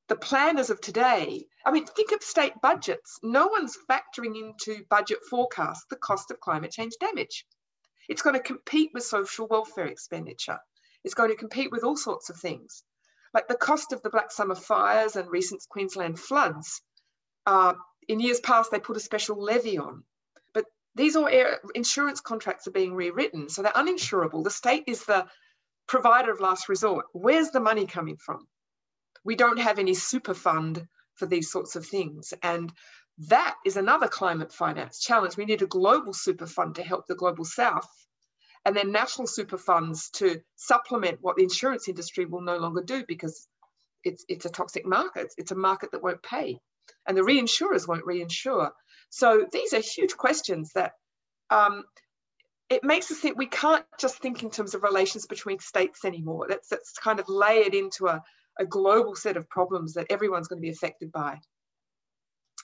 the 0.07 0.15
planners 0.15 0.69
of 0.69 0.79
today, 0.79 1.45
I 1.65 1.71
mean, 1.71 1.85
think 1.85 2.11
of 2.11 2.23
state 2.23 2.53
budgets. 2.61 3.19
No 3.23 3.47
one's 3.47 3.77
factoring 3.89 4.35
into 4.37 4.83
budget 4.89 5.19
forecasts 5.29 5.85
the 5.89 5.97
cost 5.97 6.31
of 6.31 6.39
climate 6.39 6.71
change 6.71 6.93
damage. 6.99 7.45
It's 8.07 8.21
going 8.21 8.35
to 8.35 8.41
compete 8.41 8.91
with 8.93 9.03
social 9.03 9.47
welfare 9.47 9.87
expenditure. 9.87 10.59
It's 11.03 11.13
going 11.13 11.29
to 11.29 11.35
compete 11.35 11.71
with 11.71 11.83
all 11.83 11.97
sorts 11.97 12.29
of 12.29 12.37
things. 12.37 12.83
Like 13.33 13.47
the 13.47 13.55
cost 13.55 13.91
of 13.91 14.01
the 14.01 14.09
Black 14.09 14.31
Summer 14.31 14.55
fires 14.55 15.15
and 15.17 15.29
recent 15.29 15.61
Queensland 15.69 16.17
floods 16.19 16.81
uh, 17.45 17.73
in 18.07 18.19
years 18.19 18.39
past, 18.39 18.71
they 18.71 18.79
put 18.79 18.97
a 18.97 19.01
special 19.01 19.41
levy 19.41 19.77
on. 19.77 20.03
But 20.53 20.65
these 20.95 21.15
all 21.15 21.29
insurance 21.75 22.21
contracts 22.21 22.67
are 22.67 22.71
being 22.71 22.93
rewritten, 22.93 23.49
so 23.49 23.61
they're 23.61 23.71
uninsurable. 23.73 24.43
The 24.43 24.51
state 24.51 24.83
is 24.87 25.03
the 25.05 25.27
provider 25.87 26.31
of 26.31 26.39
last 26.39 26.69
resort. 26.69 27.05
Where's 27.11 27.51
the 27.51 27.59
money 27.59 27.85
coming 27.85 28.17
from? 28.17 28.47
We 29.27 29.35
don't 29.35 29.59
have 29.59 29.77
any 29.77 29.93
super 29.93 30.33
fund 30.33 30.87
for 31.15 31.25
these 31.25 31.51
sorts 31.51 31.75
of 31.75 31.85
things. 31.85 32.33
And 32.41 32.71
that 33.29 33.55
is 33.65 33.75
another 33.77 34.07
climate 34.07 34.53
finance 34.53 34.99
challenge. 34.99 35.35
We 35.35 35.45
need 35.45 35.61
a 35.61 35.67
global 35.67 36.13
super 36.13 36.47
fund 36.47 36.75
to 36.75 36.83
help 36.83 37.07
the 37.07 37.15
global 37.15 37.45
south, 37.45 37.89
and 38.65 38.75
then 38.75 38.91
national 38.91 39.27
super 39.27 39.57
funds 39.57 40.09
to 40.11 40.41
supplement 40.55 41.19
what 41.21 41.35
the 41.35 41.43
insurance 41.43 41.87
industry 41.87 42.25
will 42.25 42.41
no 42.41 42.57
longer 42.57 42.81
do 42.81 43.03
because 43.07 43.47
it's, 44.03 44.23
it's 44.29 44.45
a 44.45 44.49
toxic 44.49 44.85
market. 44.85 45.33
It's 45.37 45.51
a 45.51 45.55
market 45.55 45.91
that 45.91 46.03
won't 46.03 46.23
pay 46.23 46.59
and 47.05 47.17
the 47.17 47.21
reinsurers 47.21 47.87
won't 47.87 48.05
reinsure. 48.05 48.71
So 49.09 49.45
these 49.51 49.73
are 49.73 49.79
huge 49.79 50.15
questions 50.15 50.71
that 50.75 50.93
um, 51.49 51.83
it 52.69 52.83
makes 52.83 53.11
us 53.11 53.19
think 53.19 53.37
we 53.37 53.47
can't 53.47 53.85
just 53.99 54.17
think 54.19 54.43
in 54.43 54.49
terms 54.49 54.75
of 54.75 54.83
relations 54.83 55.25
between 55.25 55.59
states 55.59 56.05
anymore. 56.05 56.45
That's, 56.49 56.67
that's 56.69 56.93
kind 56.93 57.19
of 57.19 57.29
layered 57.29 57.73
into 57.73 58.07
a, 58.07 58.21
a 58.59 58.65
global 58.65 59.15
set 59.15 59.37
of 59.37 59.49
problems 59.49 59.93
that 59.93 60.07
everyone's 60.09 60.47
going 60.47 60.61
to 60.61 60.65
be 60.65 60.71
affected 60.71 61.11
by. 61.11 61.39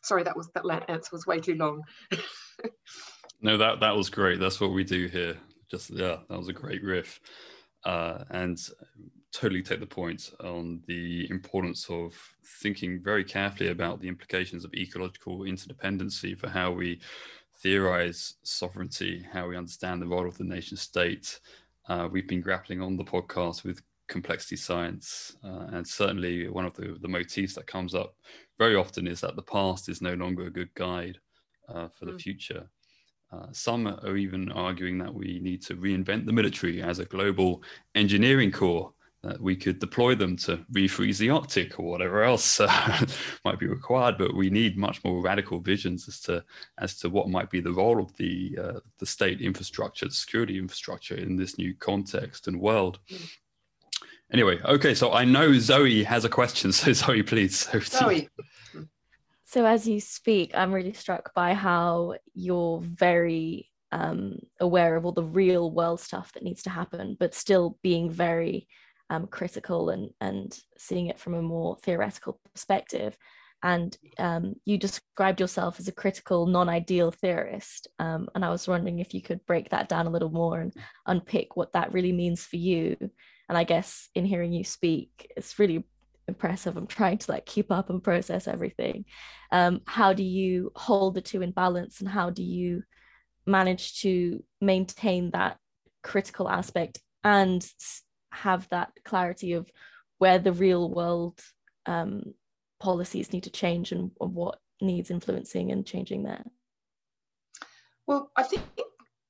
Sorry, 0.04 0.24
that 0.24 0.36
was 0.36 0.50
that 0.54 0.90
answer 0.90 1.10
was 1.12 1.26
way 1.26 1.40
too 1.40 1.56
long. 1.56 1.82
no, 3.42 3.58
that 3.58 3.80
that 3.80 3.96
was 3.96 4.10
great. 4.10 4.40
That's 4.40 4.60
what 4.60 4.74
we 4.74 4.84
do 4.84 5.08
here. 5.08 5.38
Just 5.72 5.92
yeah, 5.92 6.18
that 6.30 6.38
was 6.38 6.50
a 6.50 6.54
great 6.54 6.84
riff, 6.84 7.20
uh, 7.86 8.26
and 8.32 8.60
totally 9.32 9.64
take 9.64 9.80
the 9.80 9.86
point 9.86 10.32
on 10.44 10.82
the 10.88 11.28
importance 11.30 11.90
of 11.90 12.14
thinking 12.62 13.02
very 13.02 13.24
carefully 13.24 13.72
about 13.72 14.00
the 14.00 14.08
implications 14.08 14.64
of 14.64 14.74
ecological 14.76 15.40
interdependency 15.40 16.38
for 16.38 16.50
how 16.50 16.72
we 16.72 17.00
theorize 17.62 18.36
sovereignty, 18.44 19.26
how 19.32 19.48
we 19.48 19.58
understand 19.58 20.02
the 20.02 20.08
role 20.08 20.28
of 20.28 20.38
the 20.38 20.44
nation 20.44 20.78
state. 20.78 21.40
Uh, 21.88 22.08
we've 22.12 22.28
been 22.28 22.42
grappling 22.42 22.82
on 22.82 22.96
the 22.96 23.04
podcast 23.04 23.64
with 23.64 23.82
complexity 24.13 24.56
science, 24.56 25.36
uh, 25.43 25.65
and 25.73 25.86
certainly 25.86 26.47
one 26.47 26.65
of 26.65 26.76
the, 26.76 26.95
the 27.02 27.08
motifs 27.08 27.56
that 27.56 27.67
comes 27.67 27.95
up 27.95 28.15
very 28.60 28.76
often 28.76 29.08
is 29.08 29.19
that 29.21 29.36
the 29.36 29.41
past 29.41 29.89
is 29.89 30.02
no 30.02 30.13
longer 30.13 30.43
a 30.43 30.52
good 30.52 30.73
guide 30.76 31.17
uh, 31.67 31.88
for 31.89 32.06
the 32.06 32.12
mm. 32.13 32.21
future. 32.21 32.69
Uh, 33.32 33.47
some 33.52 33.88
are 33.88 34.15
even 34.15 34.52
arguing 34.52 34.99
that 34.99 35.13
we 35.13 35.39
need 35.41 35.63
to 35.63 35.76
reinvent 35.76 36.28
the 36.28 36.32
military 36.32 36.84
as 36.84 36.99
a 36.99 37.06
global 37.06 37.63
engineering 37.95 38.52
corps 38.52 38.93
that 39.23 39.39
we 39.39 39.56
could 39.56 39.80
deploy 39.80 40.13
them 40.13 40.36
to 40.36 40.58
refreeze 40.73 41.17
the 41.17 41.30
Arctic 41.30 41.80
or 41.80 41.89
whatever 41.89 42.23
else 42.23 42.60
uh, 42.60 43.06
might 43.45 43.58
be 43.58 43.67
required. 43.67 44.17
But 44.17 44.36
we 44.36 44.49
need 44.49 44.78
much 44.78 45.04
more 45.04 45.21
radical 45.21 45.60
visions 45.60 46.08
as 46.08 46.19
to 46.21 46.43
as 46.78 46.97
to 46.99 47.10
what 47.10 47.30
might 47.30 47.49
be 47.49 47.62
the 47.62 47.71
role 47.71 47.99
of 47.99 48.15
the 48.17 48.58
uh, 48.62 48.80
the 48.99 49.06
state 49.06 49.41
infrastructure, 49.41 50.08
the 50.08 50.13
security 50.13 50.58
infrastructure 50.60 51.15
in 51.15 51.36
this 51.36 51.58
new 51.58 51.73
context 51.76 52.47
and 52.47 52.60
world. 52.60 52.99
Anyway, 54.34 54.60
okay, 54.65 54.96
so 54.96 55.13
I 55.13 55.26
know 55.26 55.54
Zoe 55.54 56.04
has 56.04 56.26
a 56.26 56.30
question. 56.30 56.72
So 56.72 56.91
Zoe, 56.91 57.24
please. 57.24 57.69
Zoe. 57.86 58.30
So 59.46 59.65
as 59.65 59.88
you 59.88 60.00
speak, 60.00 60.52
I'm 60.56 60.74
really 60.74 60.93
struck 60.93 61.34
by 61.36 61.54
how 61.54 62.15
you're 62.34 62.82
very 62.82 63.69
um, 63.91 64.39
aware 64.60 64.96
of 64.96 65.06
all 65.06 65.12
the 65.12 65.24
real 65.24 65.69
world 65.69 66.00
stuff 66.00 66.34
that 66.34 66.41
needs 66.41 66.63
to 66.63 66.72
happen, 66.72 67.15
but 67.19 67.36
still 67.36 67.78
being 67.84 68.10
very 68.10 68.67
um, 69.12 69.28
critical 69.28 69.89
and 69.89 70.10
and 70.22 70.58
seeing 70.78 71.08
it 71.08 71.19
from 71.19 71.36
a 71.36 71.41
more 71.41 71.78
theoretical 71.84 72.39
perspective 72.52 73.15
and 73.62 73.98
um, 74.17 74.56
you 74.65 74.78
described 74.78 75.39
yourself 75.39 75.80
as 75.80 75.88
a 75.88 75.91
critical 75.91 76.48
non-ideal 76.48 77.12
theorist 77.12 77.88
um, 78.00 78.28
and 78.34 78.43
i 78.46 78.50
was 78.50 78.67
wondering 78.67 79.00
if 79.00 79.13
you 79.13 79.22
could 79.22 79.46
break 79.46 79.69
that 79.69 79.89
down 79.89 80.08
a 80.08 80.10
little 80.10 80.32
more 80.32 80.62
and 80.62 80.74
unpick 81.06 81.56
what 81.56 81.74
that 81.74 81.91
really 81.93 82.13
means 82.13 82.43
for 82.43 82.56
you 82.56 82.96
and 83.54 83.58
i 83.60 83.63
guess 83.63 84.10
in 84.16 84.26
hearing 84.26 84.52
you 84.52 84.63
speak 84.63 85.32
it's 85.38 85.60
really 85.60 85.86
impressive 86.28 86.76
i'm 86.76 86.88
trying 86.88 87.18
to 87.18 87.32
like 87.32 87.46
keep 87.46 87.72
up 87.72 87.89
and 87.89 88.04
process 88.04 88.48
everything 88.48 89.06
um, 89.52 89.82
how 89.86 90.13
do 90.13 90.24
you 90.24 90.72
hold 90.76 91.13
the 91.13 91.22
two 91.22 91.44
in 91.44 91.52
balance 91.52 92.00
and 92.00 92.10
how 92.10 92.30
do 92.32 92.42
you 92.42 92.82
manage 93.46 94.02
to 94.02 94.44
maintain 94.60 95.30
that 95.32 95.58
critical 96.02 96.50
aspect 96.50 97.00
and 97.24 97.68
have 98.32 98.68
that 98.70 98.92
clarity 99.06 99.54
of 99.54 99.70
where 100.18 100.39
the 100.39 100.54
real 100.54 100.89
world 100.89 101.39
um, 101.86 102.34
policies 102.80 103.32
need 103.32 103.44
to 103.44 103.50
change 103.50 103.92
and, 103.92 104.12
and 104.20 104.34
what 104.34 104.60
needs 104.82 105.12
influencing 105.12 105.72
and 105.72 105.86
changing 105.86 106.24
there? 106.24 106.44
Well, 108.08 108.32
I 108.36 108.44
think 108.44 108.63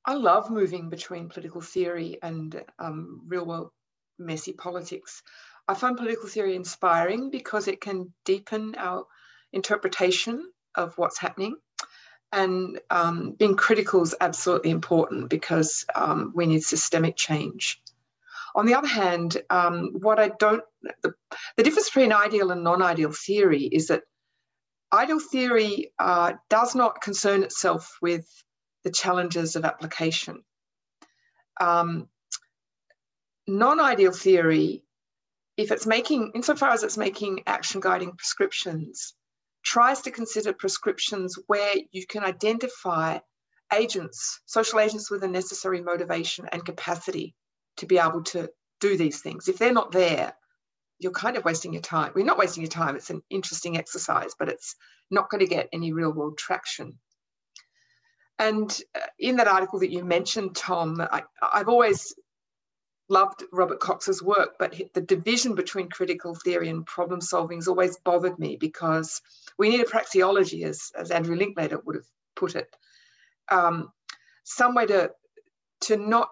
I 0.05 0.15
love 0.15 0.49
moving 0.49 0.89
between 0.89 1.29
political 1.29 1.61
theory 1.61 2.17
and 2.21 2.61
um, 2.79 3.21
real 3.27 3.45
world 3.45 3.69
messy 4.17 4.53
politics. 4.53 5.23
I 5.67 5.73
find 5.73 5.97
political 5.97 6.27
theory 6.27 6.55
inspiring 6.55 7.29
because 7.29 7.67
it 7.67 7.81
can 7.81 8.13
deepen 8.25 8.75
our 8.77 9.05
interpretation 9.53 10.51
of 10.75 10.97
what's 10.97 11.19
happening. 11.19 11.55
And 12.31 12.79
um, 12.89 13.33
being 13.33 13.55
critical 13.55 14.01
is 14.01 14.15
absolutely 14.19 14.71
important 14.71 15.29
because 15.29 15.85
um, 15.93 16.33
we 16.35 16.47
need 16.47 16.63
systemic 16.63 17.15
change. 17.15 17.81
On 18.55 18.65
the 18.65 18.75
other 18.75 18.87
hand, 18.87 19.37
um, 19.49 19.91
what 19.93 20.19
I 20.19 20.29
don't, 20.29 20.63
the, 21.01 21.13
the 21.57 21.63
difference 21.63 21.89
between 21.89 22.11
ideal 22.11 22.51
and 22.51 22.63
non 22.63 22.81
ideal 22.81 23.11
theory 23.11 23.63
is 23.63 23.87
that 23.87 24.03
ideal 24.91 25.19
theory 25.19 25.91
uh, 25.97 26.33
does 26.49 26.75
not 26.75 27.01
concern 27.01 27.43
itself 27.43 27.97
with 28.01 28.27
the 28.83 28.91
challenges 28.91 29.55
of 29.55 29.65
application. 29.65 30.43
Um, 31.59 32.09
non-ideal 33.47 34.11
theory, 34.11 34.83
if 35.57 35.71
it's 35.71 35.85
making, 35.85 36.31
insofar 36.35 36.71
as 36.71 36.83
it's 36.83 36.97
making 36.97 37.43
action 37.45 37.81
guiding 37.81 38.11
prescriptions, 38.11 39.13
tries 39.63 40.01
to 40.01 40.11
consider 40.11 40.53
prescriptions 40.53 41.37
where 41.47 41.75
you 41.91 42.05
can 42.05 42.23
identify 42.23 43.19
agents, 43.73 44.41
social 44.45 44.79
agents 44.79 45.09
with 45.09 45.21
the 45.21 45.27
necessary 45.27 45.81
motivation 45.81 46.47
and 46.51 46.65
capacity 46.65 47.33
to 47.77 47.85
be 47.85 47.97
able 47.97 48.23
to 48.23 48.49
do 48.79 48.97
these 48.97 49.21
things. 49.21 49.47
If 49.47 49.57
they're 49.57 49.73
not 49.73 49.91
there, 49.91 50.33
you're 50.99 51.11
kind 51.11 51.37
of 51.37 51.45
wasting 51.45 51.73
your 51.73 51.81
time. 51.81 52.11
We're 52.13 52.25
not 52.25 52.37
wasting 52.37 52.63
your 52.63 52.69
time. 52.69 52.95
It's 52.95 53.09
an 53.09 53.21
interesting 53.29 53.77
exercise, 53.77 54.35
but 54.37 54.49
it's 54.49 54.75
not 55.09 55.29
going 55.29 55.39
to 55.39 55.47
get 55.47 55.69
any 55.73 55.91
real 55.91 56.11
world 56.11 56.37
traction. 56.37 56.99
And 58.39 58.69
uh, 58.95 58.99
in 59.19 59.37
that 59.37 59.47
article 59.47 59.79
that 59.79 59.91
you 59.91 60.03
mentioned, 60.03 60.55
Tom, 60.55 60.99
I, 60.99 61.23
I've 61.41 61.69
always 61.69 62.13
loved 63.13 63.43
Robert 63.51 63.79
Cox's 63.79 64.23
work, 64.23 64.55
but 64.57 64.73
the 64.93 65.01
division 65.01 65.53
between 65.53 65.87
critical 65.89 66.33
theory 66.33 66.69
and 66.69 66.85
problem 66.85 67.21
solving 67.21 67.59
has 67.59 67.67
always 67.67 67.97
bothered 68.03 68.39
me 68.39 68.57
because 68.57 69.21
we 69.57 69.69
need 69.69 69.81
a 69.81 69.85
praxeology, 69.85 70.65
as, 70.65 70.91
as 70.97 71.11
Andrew 71.11 71.35
Linklater 71.35 71.79
would 71.85 71.95
have 71.95 72.07
put 72.35 72.55
it, 72.55 72.75
um, 73.49 73.91
some 74.43 74.73
way 74.73 74.87
to, 74.87 75.11
to 75.81 75.95
not 75.95 76.29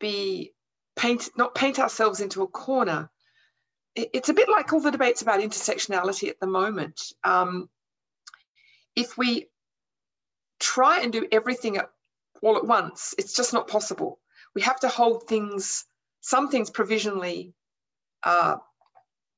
be 0.00 0.52
paint, 0.96 1.28
not 1.36 1.54
paint 1.54 1.78
ourselves 1.78 2.20
into 2.20 2.42
a 2.42 2.48
corner. 2.48 3.10
it's 3.94 4.30
a 4.30 4.34
bit 4.34 4.48
like 4.48 4.72
all 4.72 4.80
the 4.80 4.90
debates 4.90 5.20
about 5.20 5.40
intersectionality 5.40 6.30
at 6.30 6.40
the 6.40 6.46
moment. 6.46 7.12
Um, 7.22 7.68
if 8.96 9.18
we 9.18 9.48
try 10.58 11.00
and 11.02 11.12
do 11.12 11.28
everything 11.30 11.76
at, 11.76 11.90
all 12.42 12.56
at 12.56 12.66
once, 12.66 13.14
it's 13.18 13.34
just 13.34 13.52
not 13.52 13.68
possible. 13.68 14.18
We 14.54 14.62
have 14.62 14.80
to 14.80 14.88
hold 14.88 15.28
things, 15.28 15.84
some 16.20 16.48
things 16.48 16.70
provisionally, 16.70 17.54
uh, 18.22 18.56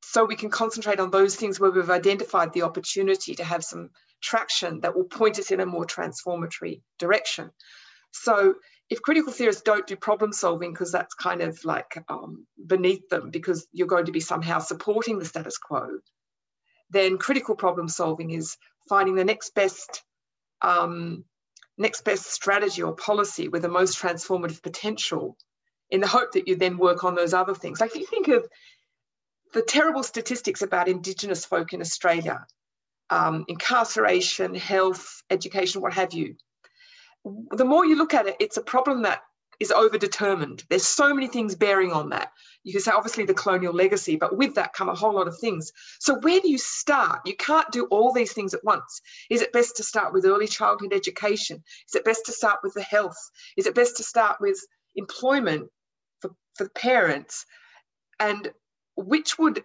so 0.03 0.25
we 0.25 0.37
can 0.37 0.51
concentrate 0.51 1.01
on 1.01 1.11
those 1.11 1.35
things 1.37 1.59
where 1.59 1.71
we've 1.71 1.91
identified 1.91 2.53
the 2.53 2.63
opportunity 2.63 3.35
to 3.37 3.45
have 3.45 3.65
some 3.65 3.91
traction 4.23 4.81
that 4.81 4.95
will 4.95 5.05
point 5.05 5.39
us 5.39 5.51
in 5.51 5.61
a 5.61 5.67
more 5.67 5.85
transformatory 5.85 6.83
direction. 6.99 7.51
So 8.13 8.55
if 8.91 9.03
critical 9.03 9.33
theorists 9.33 9.63
don't 9.63 9.87
do 9.87 9.97
problem 9.97 10.33
solving 10.33 10.73
because 10.73 10.93
that's 10.93 11.15
kind 11.15 11.41
of 11.41 11.59
like 11.65 12.03
um, 12.09 12.47
beneath 12.67 13.09
them 13.09 13.31
because 13.31 13.67
you're 13.73 13.89
going 13.89 14.07
to 14.07 14.13
be 14.13 14.21
somehow 14.21 14.59
supporting 14.59 15.19
the 15.19 15.25
status 15.25 15.59
quo, 15.59 15.89
then 16.91 17.19
critical 17.19 17.57
problem 17.57 17.89
solving 17.89 18.31
is 18.31 18.57
finding 18.89 19.15
the 19.15 19.25
next 19.25 19.55
best 19.55 20.03
um, 20.63 21.25
next 21.77 22.03
best 22.03 22.27
strategy 22.27 22.83
or 22.83 22.95
policy 22.95 23.49
with 23.49 23.63
the 23.63 23.69
most 23.69 23.99
transformative 23.99 24.63
potential 24.63 25.37
in 25.91 26.01
the 26.01 26.07
hope 26.07 26.33
that 26.33 26.49
you 26.49 26.57
then 26.57 26.79
work 26.79 27.05
on 27.05 27.15
those 27.15 27.35
other 27.35 27.55
things. 27.55 27.81
Like 27.81 27.91
if 27.91 27.97
you 27.97 28.07
think 28.07 28.29
of 28.29 28.47
the 29.53 29.63
terrible 29.63 30.03
statistics 30.03 30.63
about 30.63 30.89
Indigenous 30.89 31.45
folk 31.45 31.73
in 31.73 31.81
Australia, 31.81 32.47
um, 33.11 33.45
incarceration, 33.49 34.55
health, 34.55 35.23
education, 35.31 35.81
what 35.81 35.93
have 35.93 36.13
you, 36.13 36.37
the 37.51 37.65
more 37.65 37.85
you 37.85 37.97
look 37.97 38.15
at 38.15 38.27
it, 38.27 38.37
it's 38.41 38.57
a 38.57 38.63
problem 38.63 39.03
that 39.03 39.23
is 39.61 39.71
overdetermined. 39.71 40.65
There's 40.69 40.87
so 40.87 41.15
many 41.15 41.27
things 41.27 41.55
bearing 41.55 41.93
on 41.93 42.11
that. 42.11 42.33
You 42.63 42.73
can 42.73 42.81
say, 42.81 42.93
obviously, 42.93 43.25
the 43.25 43.35
colonial 43.35 43.73
legacy, 43.73 44.17
but 44.17 44.37
with 44.37 44.55
that 44.55 44.73
come 44.73 44.89
a 44.89 44.95
whole 44.95 45.15
lot 45.15 45.29
of 45.29 45.39
things. 45.39 45.73
So, 46.01 46.19
where 46.21 46.41
do 46.41 46.51
you 46.51 46.59
start? 46.59 47.21
You 47.27 47.37
can't 47.37 47.71
do 47.71 47.87
all 47.87 48.13
these 48.13 48.33
things 48.33 48.55
at 48.55 48.65
once. 48.65 49.01
Is 49.31 49.43
it 49.43 49.53
best 49.53 49.77
to 49.77 49.83
start 49.83 50.13
with 50.13 50.25
early 50.25 50.47
childhood 50.47 50.93
education? 50.93 51.63
Is 51.89 51.95
it 51.95 52.05
best 52.05 52.27
to 52.27 52.33
start 52.33 52.61
with 52.63 52.75
the 52.75 52.83
health? 52.83 53.19
Is 53.57 53.67
it 53.67 53.75
best 53.75 53.97
to 53.99 54.03
start 54.03 54.41
with 54.41 54.59
employment 54.97 55.69
for, 56.21 56.31
for 56.57 56.69
parents? 56.71 57.45
And 58.19 58.51
which 58.97 59.39
would 59.39 59.65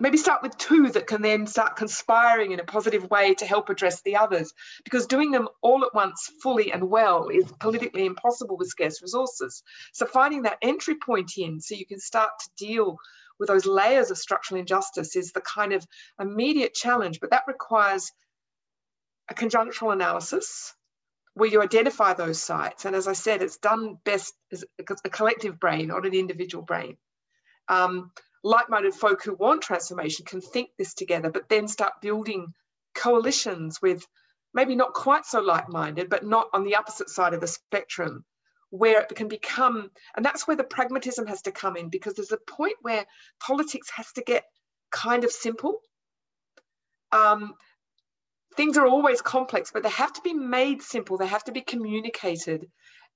maybe 0.00 0.16
start 0.16 0.42
with 0.42 0.56
two 0.58 0.90
that 0.90 1.06
can 1.06 1.22
then 1.22 1.46
start 1.46 1.76
conspiring 1.76 2.52
in 2.52 2.60
a 2.60 2.64
positive 2.64 3.10
way 3.10 3.34
to 3.34 3.46
help 3.46 3.68
address 3.68 4.00
the 4.02 4.16
others. 4.16 4.52
Because 4.84 5.06
doing 5.06 5.30
them 5.30 5.48
all 5.60 5.84
at 5.84 5.94
once, 5.94 6.30
fully 6.42 6.72
and 6.72 6.88
well, 6.88 7.28
is 7.28 7.52
politically 7.60 8.06
impossible 8.06 8.56
with 8.56 8.68
scarce 8.68 9.02
resources. 9.02 9.62
So 9.92 10.06
finding 10.06 10.42
that 10.42 10.58
entry 10.62 10.96
point 10.96 11.32
in 11.36 11.60
so 11.60 11.74
you 11.74 11.86
can 11.86 12.00
start 12.00 12.30
to 12.40 12.64
deal 12.64 12.98
with 13.38 13.48
those 13.48 13.66
layers 13.66 14.10
of 14.10 14.18
structural 14.18 14.60
injustice 14.60 15.16
is 15.16 15.32
the 15.32 15.40
kind 15.40 15.72
of 15.72 15.86
immediate 16.20 16.74
challenge, 16.74 17.20
but 17.20 17.30
that 17.30 17.44
requires 17.46 18.10
a 19.28 19.34
conjunctural 19.34 19.92
analysis 19.92 20.74
where 21.34 21.48
you 21.48 21.62
identify 21.62 22.14
those 22.14 22.42
sites. 22.42 22.84
And 22.84 22.96
as 22.96 23.06
I 23.06 23.12
said, 23.12 23.42
it's 23.42 23.58
done 23.58 23.98
best 24.04 24.34
as 24.52 24.64
a 24.78 25.08
collective 25.08 25.60
brain, 25.60 25.88
not 25.88 26.06
an 26.06 26.14
individual 26.14 26.64
brain. 26.64 26.96
Um, 27.68 28.10
like-minded 28.44 28.94
folk 28.94 29.22
who 29.22 29.34
want 29.34 29.62
transformation 29.62 30.24
can 30.24 30.40
think 30.40 30.70
this 30.78 30.94
together, 30.94 31.30
but 31.30 31.48
then 31.48 31.68
start 31.68 32.00
building 32.00 32.54
coalitions 32.94 33.80
with 33.82 34.06
maybe 34.54 34.74
not 34.74 34.94
quite 34.94 35.26
so 35.26 35.40
like-minded, 35.40 36.08
but 36.08 36.24
not 36.24 36.48
on 36.52 36.64
the 36.64 36.76
opposite 36.76 37.10
side 37.10 37.34
of 37.34 37.40
the 37.40 37.46
spectrum, 37.46 38.24
where 38.70 39.00
it 39.00 39.08
can 39.14 39.28
become, 39.28 39.90
and 40.16 40.24
that's 40.24 40.46
where 40.46 40.56
the 40.56 40.64
pragmatism 40.64 41.26
has 41.26 41.42
to 41.42 41.52
come 41.52 41.76
in, 41.76 41.88
because 41.88 42.14
there's 42.14 42.32
a 42.32 42.38
point 42.38 42.76
where 42.82 43.04
politics 43.40 43.90
has 43.90 44.10
to 44.12 44.22
get 44.22 44.44
kind 44.90 45.24
of 45.24 45.30
simple. 45.30 45.80
Um, 47.12 47.54
things 48.56 48.76
are 48.76 48.86
always 48.86 49.22
complex, 49.22 49.70
but 49.72 49.82
they 49.82 49.90
have 49.90 50.12
to 50.14 50.20
be 50.22 50.34
made 50.34 50.82
simple. 50.82 51.16
They 51.16 51.26
have 51.26 51.44
to 51.44 51.52
be 51.52 51.60
communicated. 51.60 52.66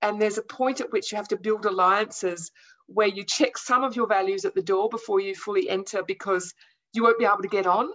And 0.02 0.20
there's 0.20 0.38
a 0.38 0.42
point 0.42 0.80
at 0.80 0.92
which 0.92 1.12
you 1.12 1.16
have 1.16 1.28
to 1.28 1.36
build 1.36 1.64
alliances 1.64 2.50
where 2.86 3.06
you 3.06 3.24
check 3.24 3.56
some 3.56 3.84
of 3.84 3.96
your 3.96 4.08
values 4.08 4.44
at 4.44 4.54
the 4.54 4.62
door 4.62 4.88
before 4.88 5.20
you 5.20 5.34
fully 5.34 5.70
enter 5.70 6.02
because 6.02 6.52
you 6.92 7.04
won't 7.04 7.18
be 7.18 7.24
able 7.24 7.42
to 7.42 7.48
get 7.48 7.66
on. 7.66 7.88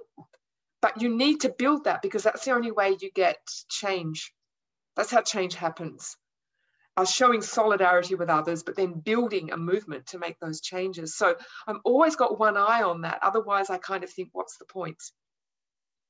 But 0.82 1.02
you 1.02 1.15
need 1.15 1.41
to 1.41 1.50
build 1.50 1.84
that 1.84 2.02
because 2.02 2.24
that's 2.24 2.46
the 2.46 2.52
only 2.52 2.72
way 2.72 2.96
you 3.00 3.12
get 3.13 3.38
change. 3.70 4.34
That's 4.96 5.12
how 5.12 5.22
change 5.22 5.56
happens. 5.56 6.15
Uh, 6.96 7.06
showing 7.06 7.41
solidarity 7.41 8.15
with 8.15 8.30
others, 8.30 8.63
but 8.63 8.76
then 8.76 9.00
building 9.00 9.52
a 9.52 9.58
movement 9.58 10.08
to 10.08 10.17
make 10.17 10.39
those 10.39 10.62
changes. 10.62 11.15
So 11.15 11.36
I've 11.67 11.82
always 11.84 12.15
got 12.15 12.39
one 12.39 12.58
eye 12.58 12.82
on 12.82 13.02
that. 13.02 13.20
Otherwise, 13.22 13.70
I 13.70 13.78
kind 13.78 14.04
of 14.04 14.10
think, 14.10 14.30
what's 14.32 14.58
the 14.58 14.65
point? 14.65 14.98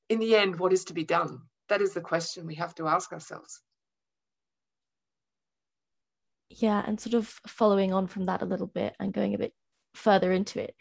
In 0.08 0.18
the 0.18 0.36
end, 0.36 0.58
what 0.58 0.72
is 0.72 0.84
to 0.86 0.94
be 0.94 1.04
done? 1.04 1.40
That 1.68 1.82
is 1.82 1.92
the 1.92 2.00
question 2.00 2.46
we 2.46 2.54
have 2.54 2.74
to 2.76 2.86
ask 2.86 3.12
ourselves. 3.12 3.60
Yeah, 6.50 6.82
and 6.86 6.98
sort 6.98 7.14
of 7.14 7.26
following 7.46 7.92
on 7.92 8.06
from 8.06 8.26
that 8.26 8.42
a 8.42 8.46
little 8.46 8.66
bit 8.66 8.94
and 8.98 9.12
going 9.12 9.34
a 9.34 9.38
bit 9.38 9.52
further 9.94 10.32
into 10.32 10.60
it, 10.62 10.74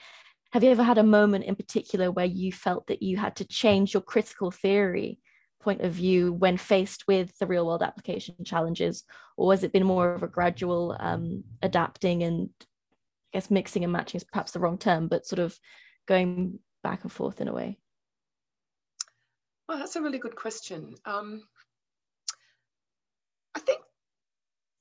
have 0.51 0.63
you 0.63 0.71
ever 0.71 0.83
had 0.83 0.97
a 0.97 1.03
moment 1.03 1.43
in 1.45 1.55
particular 1.55 2.09
where 2.09 2.25
you 2.25 2.51
felt 2.51 2.87
that 2.87 3.03
you 3.03 3.17
had 3.17 3.35
to 3.37 3.45
change 3.45 3.93
your 3.93 4.01
critical 4.01 4.49
theory 4.49 5.19
point 5.59 5.81
of 5.81 5.91
view 5.91 6.31
when 6.31 6.55
faced 6.55 7.05
with 7.07 7.37
the 7.39 7.47
real 7.47 7.65
world 7.65 7.83
application 7.83 8.35
challenges, 8.45 9.03
or 9.35 9.51
has 9.51 9.63
it 9.63 9.73
been 9.73 9.85
more 9.85 10.13
of 10.13 10.23
a 10.23 10.27
gradual 10.27 10.95
um, 10.99 11.43
adapting 11.61 12.23
and 12.23 12.49
I 12.61 13.37
guess 13.37 13.51
mixing 13.51 13.83
and 13.83 13.91
matching 13.91 14.19
is 14.19 14.23
perhaps 14.23 14.51
the 14.51 14.59
wrong 14.59 14.77
term, 14.77 15.09
but 15.09 15.25
sort 15.25 15.39
of 15.39 15.57
going 16.07 16.59
back 16.83 17.03
and 17.03 17.11
forth 17.11 17.41
in 17.41 17.49
a 17.49 17.53
way? 17.53 17.77
Well, 19.67 19.79
that's 19.79 19.97
a 19.97 20.01
really 20.01 20.19
good 20.19 20.37
question. 20.37 20.95
Um, 21.05 21.43
I 23.53 23.59
think 23.59 23.81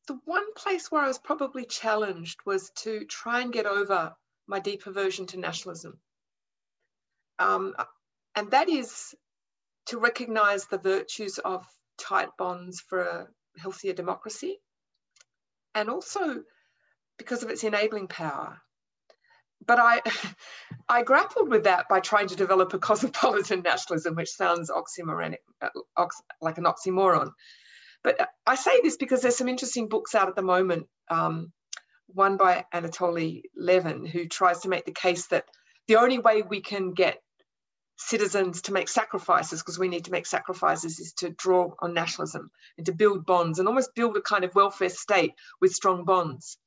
the 0.06 0.18
one 0.24 0.54
place 0.54 0.90
where 0.90 1.02
I 1.02 1.08
was 1.08 1.18
probably 1.18 1.64
challenged 1.64 2.38
was 2.44 2.70
to 2.82 3.04
try 3.04 3.40
and 3.40 3.52
get 3.52 3.66
over 3.66 4.14
my 4.46 4.60
deep 4.60 4.86
aversion 4.86 5.26
to 5.26 5.38
nationalism. 5.38 5.98
Um, 7.38 7.74
and 8.34 8.50
that 8.52 8.68
is 8.68 9.14
to 9.86 9.98
recognize 9.98 10.66
the 10.66 10.78
virtues 10.78 11.38
of 11.38 11.66
tight 11.98 12.28
bonds 12.38 12.80
for 12.80 13.02
a 13.02 13.28
healthier 13.58 13.92
democracy 13.92 14.58
and 15.74 15.88
also 15.88 16.42
because 17.18 17.42
of 17.42 17.50
its 17.50 17.64
enabling 17.64 18.08
power. 18.08 18.60
But 19.64 19.78
I, 19.80 20.02
I 20.88 21.02
grappled 21.02 21.48
with 21.48 21.64
that 21.64 21.88
by 21.88 22.00
trying 22.00 22.28
to 22.28 22.36
develop 22.36 22.74
a 22.74 22.78
cosmopolitan 22.78 23.62
nationalism, 23.64 24.14
which 24.14 24.30
sounds 24.30 24.70
oxymoronic, 24.70 25.38
uh, 25.60 25.68
ox, 25.96 26.20
like 26.40 26.58
an 26.58 26.64
oxymoron. 26.64 27.30
But 28.06 28.30
I 28.46 28.54
say 28.54 28.70
this 28.84 28.96
because 28.96 29.20
there's 29.20 29.36
some 29.36 29.48
interesting 29.48 29.88
books 29.88 30.14
out 30.14 30.28
at 30.28 30.36
the 30.36 30.42
moment. 30.42 30.86
Um, 31.10 31.52
one 32.06 32.36
by 32.36 32.64
Anatoly 32.72 33.42
Lieven, 33.56 34.06
who 34.06 34.28
tries 34.28 34.60
to 34.60 34.68
make 34.68 34.84
the 34.84 34.92
case 34.92 35.26
that 35.26 35.44
the 35.88 35.96
only 35.96 36.18
way 36.20 36.42
we 36.42 36.60
can 36.60 36.92
get 36.92 37.20
citizens 37.96 38.62
to 38.62 38.72
make 38.72 38.88
sacrifices, 38.88 39.60
because 39.60 39.80
we 39.80 39.88
need 39.88 40.04
to 40.04 40.12
make 40.12 40.26
sacrifices, 40.26 41.00
is 41.00 41.14
to 41.14 41.30
draw 41.30 41.72
on 41.80 41.94
nationalism 41.94 42.48
and 42.76 42.86
to 42.86 42.92
build 42.92 43.26
bonds 43.26 43.58
and 43.58 43.66
almost 43.66 43.96
build 43.96 44.16
a 44.16 44.20
kind 44.22 44.44
of 44.44 44.54
welfare 44.54 44.88
state 44.88 45.32
with 45.60 45.72
strong 45.72 46.04
bonds. 46.04 46.58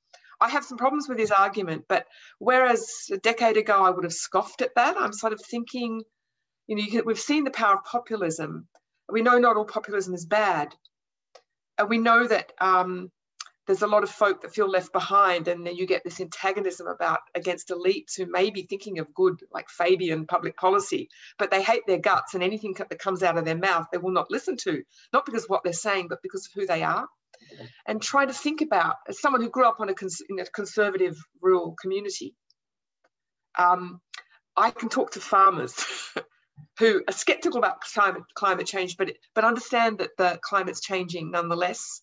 I 0.42 0.50
have 0.50 0.66
some 0.66 0.78
problems 0.78 1.08
with 1.08 1.20
his 1.20 1.32
argument, 1.32 1.86
but 1.88 2.06
whereas 2.40 2.86
a 3.14 3.18
decade 3.18 3.56
ago 3.56 3.82
I 3.86 3.92
would 3.92 4.04
have 4.04 4.14
scoffed 4.14 4.62
at 4.62 4.76
that, 4.76 4.98
I'm 4.98 5.14
sort 5.14 5.32
of 5.32 5.42
thinking 5.50 6.04
You 6.68 6.76
know, 6.76 6.84
you 6.84 6.92
can, 6.92 7.02
we've 7.06 7.20
seen 7.20 7.46
the 7.46 7.52
power 7.52 7.76
of 7.78 7.86
populism. 7.86 8.68
We 9.10 9.22
know 9.22 9.40
not 9.40 9.58
all 9.58 9.66
populism 9.66 10.14
is 10.14 10.26
bad. 10.26 10.76
And 11.80 11.90
we 11.90 11.98
know 11.98 12.28
that 12.28 12.52
um, 12.62 13.10
there's 13.70 13.84
a 13.84 13.88
lot 13.88 14.02
of 14.02 14.10
folk 14.10 14.42
that 14.42 14.52
feel 14.52 14.68
left 14.68 14.92
behind 14.92 15.48
and 15.48 15.66
then 15.66 15.76
you 15.76 15.86
get 15.86 16.04
this 16.04 16.20
antagonism 16.20 16.88
about 16.88 17.20
against 17.36 17.70
elites 17.70 18.18
who 18.18 18.26
may 18.26 18.50
be 18.50 18.64
thinking 18.64 18.98
of 18.98 19.14
good 19.14 19.42
like 19.54 19.70
fabian 19.70 20.26
public 20.26 20.58
policy 20.58 21.08
but 21.38 21.52
they 21.52 21.62
hate 21.62 21.84
their 21.86 22.00
guts 22.00 22.34
and 22.34 22.42
anything 22.42 22.74
that 22.78 22.98
comes 22.98 23.22
out 23.22 23.38
of 23.38 23.46
their 23.46 23.56
mouth 23.56 23.86
they 23.92 24.00
will 24.00 24.12
not 24.12 24.32
listen 24.32 24.58
to 24.58 24.82
not 25.14 25.24
because 25.24 25.44
of 25.44 25.52
what 25.52 25.64
they're 25.64 25.72
saying 25.72 26.08
but 26.10 26.18
because 26.24 26.48
of 26.48 26.52
who 26.60 26.66
they 26.66 26.82
are. 26.82 27.08
And 27.86 28.02
try 28.02 28.26
to 28.26 28.34
think 28.34 28.62
about 28.62 28.96
as 29.08 29.22
someone 29.22 29.42
who 29.42 29.50
grew 29.50 29.68
up 29.68 29.80
on 29.80 29.90
a 29.90 29.94
cons- 29.94 30.24
in 30.30 30.40
a 30.40 30.46
conservative 30.46 31.16
rural 31.40 31.76
community 31.80 32.34
um, 33.58 34.02
i 34.58 34.72
can 34.72 34.90
talk 34.90 35.12
to 35.12 35.20
farmers 35.20 35.76
who 36.80 37.04
are 37.08 37.14
skeptical 37.14 37.60
about 37.60 37.82
climate, 37.82 38.24
climate 38.34 38.66
change 38.66 38.98
but, 38.98 39.12
but 39.36 39.44
understand 39.44 40.00
that 40.00 40.16
the 40.18 40.40
climate's 40.42 40.82
changing 40.82 41.30
nonetheless. 41.30 42.02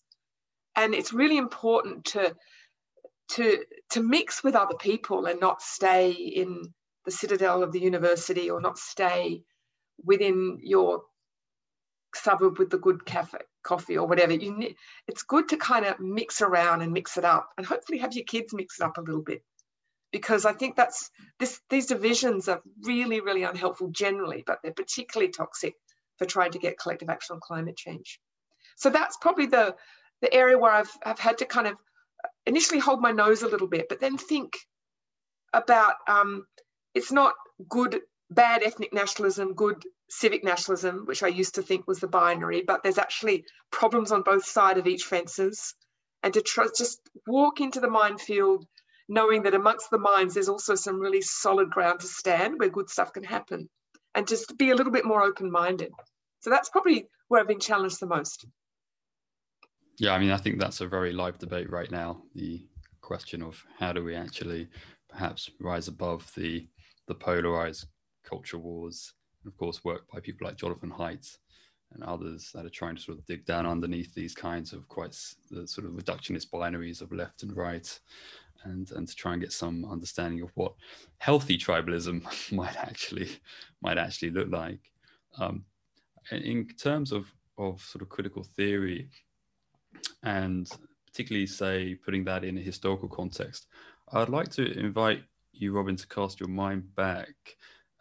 And 0.75 0.93
it's 0.93 1.11
really 1.11 1.37
important 1.37 2.05
to 2.05 2.35
to 3.29 3.65
to 3.89 4.01
mix 4.01 4.43
with 4.43 4.55
other 4.55 4.75
people 4.75 5.25
and 5.25 5.41
not 5.41 5.61
stay 5.61 6.11
in 6.11 6.61
the 7.03 7.11
citadel 7.11 7.63
of 7.63 7.71
the 7.71 7.79
university 7.79 8.49
or 8.49 8.61
not 8.61 8.77
stay 8.77 9.41
within 10.05 10.59
your 10.61 11.01
suburb 12.15 12.57
with 12.57 12.69
the 12.69 12.77
good 12.77 13.05
cafe 13.05 13.39
coffee 13.63 13.97
or 13.97 14.07
whatever. 14.07 14.33
You 14.33 14.73
it's 15.07 15.23
good 15.23 15.49
to 15.49 15.57
kind 15.57 15.85
of 15.85 15.99
mix 15.99 16.41
around 16.41 16.83
and 16.83 16.93
mix 16.93 17.17
it 17.17 17.25
up 17.25 17.49
and 17.57 17.65
hopefully 17.65 17.97
have 17.97 18.13
your 18.13 18.23
kids 18.25 18.53
mix 18.53 18.79
it 18.79 18.83
up 18.83 18.97
a 18.97 19.01
little 19.01 19.23
bit 19.23 19.43
because 20.11 20.45
i 20.45 20.53
think 20.53 20.75
that's 20.75 21.09
this 21.39 21.59
these 21.69 21.87
divisions 21.87 22.47
are 22.47 22.61
really 22.83 23.21
really 23.21 23.43
unhelpful 23.43 23.89
generally 23.89 24.43
but 24.45 24.59
they're 24.63 24.73
particularly 24.73 25.31
toxic 25.31 25.75
for 26.17 26.25
trying 26.25 26.51
to 26.51 26.59
get 26.59 26.79
collective 26.79 27.09
action 27.09 27.35
on 27.35 27.39
climate 27.39 27.77
change 27.77 28.19
so 28.75 28.89
that's 28.89 29.17
probably 29.17 29.47
the 29.47 29.75
the 30.21 30.33
area 30.33 30.57
where 30.57 30.71
I've, 30.71 30.91
I've 31.05 31.19
had 31.19 31.39
to 31.39 31.45
kind 31.45 31.67
of 31.67 31.75
initially 32.45 32.79
hold 32.79 33.01
my 33.01 33.11
nose 33.11 33.43
a 33.43 33.47
little 33.47 33.67
bit, 33.67 33.87
but 33.89 33.99
then 33.99 34.17
think 34.17 34.53
about 35.53 35.95
um, 36.07 36.45
it's 36.93 37.11
not 37.11 37.33
good, 37.67 37.99
bad 38.29 38.63
ethnic 38.63 38.93
nationalism, 38.93 39.53
good 39.53 39.83
civic 40.09 40.43
nationalism, 40.43 41.05
which 41.05 41.23
I 41.23 41.27
used 41.27 41.55
to 41.55 41.61
think 41.61 41.87
was 41.87 41.99
the 41.99 42.07
binary, 42.07 42.63
but 42.65 42.83
there's 42.83 42.97
actually 42.97 43.45
problems 43.71 44.11
on 44.11 44.23
both 44.23 44.45
sides 44.45 44.79
of 44.79 44.87
each 44.87 45.03
fences. 45.03 45.73
And 46.23 46.33
to 46.33 46.41
try, 46.41 46.67
just 46.75 46.99
walk 47.27 47.61
into 47.61 47.79
the 47.79 47.89
minefield 47.89 48.65
knowing 49.07 49.43
that 49.43 49.53
amongst 49.53 49.89
the 49.89 49.97
mines 49.97 50.33
there's 50.33 50.49
also 50.49 50.75
some 50.75 50.99
really 50.99 51.21
solid 51.21 51.69
ground 51.69 51.99
to 51.99 52.07
stand 52.07 52.59
where 52.59 52.69
good 52.69 52.89
stuff 52.89 53.13
can 53.13 53.23
happen 53.23 53.69
and 54.15 54.27
just 54.27 54.57
be 54.57 54.71
a 54.71 54.75
little 54.75 54.91
bit 54.91 55.05
more 55.05 55.23
open-minded. 55.23 55.91
So 56.39 56.49
that's 56.49 56.69
probably 56.69 57.07
where 57.27 57.41
I've 57.41 57.47
been 57.47 57.59
challenged 57.59 57.99
the 57.99 58.07
most. 58.07 58.45
Yeah, 59.99 60.13
I 60.13 60.19
mean, 60.19 60.31
I 60.31 60.37
think 60.37 60.59
that's 60.59 60.81
a 60.81 60.87
very 60.87 61.11
live 61.11 61.39
debate 61.39 61.69
right 61.71 61.89
now. 61.89 62.21
The 62.35 62.65
question 63.01 63.41
of 63.41 63.63
how 63.79 63.93
do 63.93 64.03
we 64.03 64.15
actually 64.15 64.67
perhaps 65.09 65.49
rise 65.59 65.87
above 65.87 66.31
the 66.35 66.67
the 67.07 67.15
polarized 67.15 67.85
culture 68.23 68.57
wars, 68.57 69.13
of 69.45 69.55
course, 69.57 69.83
work 69.83 70.01
by 70.11 70.19
people 70.19 70.45
like 70.45 70.57
Jonathan 70.57 70.91
Haidt 70.91 71.37
and 71.93 72.03
others 72.03 72.51
that 72.53 72.65
are 72.65 72.69
trying 72.69 72.95
to 72.97 73.01
sort 73.01 73.17
of 73.17 73.25
dig 73.25 73.45
down 73.45 73.65
underneath 73.65 74.13
these 74.13 74.35
kinds 74.35 74.73
of 74.73 74.87
quite 74.89 75.17
the 75.49 75.65
sort 75.65 75.87
of 75.87 75.93
reductionist 75.93 76.49
binaries 76.53 77.01
of 77.01 77.13
left 77.13 77.43
and 77.43 77.55
right, 77.55 77.99
and 78.67 78.91
and 78.91 79.07
to 79.07 79.15
try 79.15 79.33
and 79.33 79.41
get 79.41 79.51
some 79.51 79.85
understanding 79.85 80.41
of 80.41 80.51
what 80.55 80.73
healthy 81.17 81.57
tribalism 81.57 82.23
might 82.51 82.75
actually 82.77 83.29
might 83.81 83.97
actually 83.97 84.31
look 84.31 84.49
like. 84.49 84.79
Um, 85.37 85.65
in 86.31 86.67
terms 86.77 87.11
of 87.11 87.31
of 87.57 87.81
sort 87.81 88.01
of 88.01 88.09
critical 88.09 88.43
theory, 88.43 89.09
and 90.23 90.69
particularly 91.07 91.47
say 91.47 91.95
putting 91.95 92.23
that 92.25 92.43
in 92.43 92.57
a 92.57 92.61
historical 92.61 93.09
context. 93.09 93.67
I'd 94.13 94.29
like 94.29 94.49
to 94.51 94.71
invite 94.77 95.23
you, 95.51 95.73
Robin, 95.73 95.95
to 95.95 96.07
cast 96.07 96.39
your 96.39 96.49
mind 96.49 96.83
back. 96.95 97.33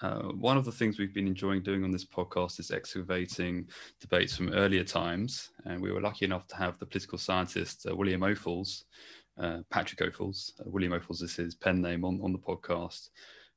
Uh, 0.02 0.24
one 0.32 0.58
of 0.58 0.66
the 0.66 0.72
things 0.72 0.98
we've 0.98 1.14
been 1.14 1.26
enjoying 1.26 1.62
doing 1.62 1.82
on 1.82 1.90
this 1.90 2.04
podcast 2.04 2.60
is 2.60 2.70
excavating 2.70 3.66
debates 4.00 4.36
from 4.36 4.52
earlier 4.52 4.84
times, 4.84 5.50
and 5.64 5.80
we 5.80 5.90
were 5.90 6.02
lucky 6.02 6.26
enough 6.26 6.46
to 6.48 6.56
have 6.56 6.78
the 6.78 6.84
political 6.84 7.16
scientist 7.16 7.86
uh, 7.90 7.96
William 7.96 8.20
Ophuls, 8.20 8.84
uh, 9.38 9.58
Patrick 9.70 10.00
Ophuls. 10.00 10.52
Uh, 10.60 10.64
William 10.66 10.92
Ophuls 10.92 11.22
is 11.22 11.36
his 11.36 11.54
pen 11.54 11.80
name 11.80 12.04
on, 12.04 12.20
on 12.22 12.32
the 12.32 12.38
podcast, 12.38 13.10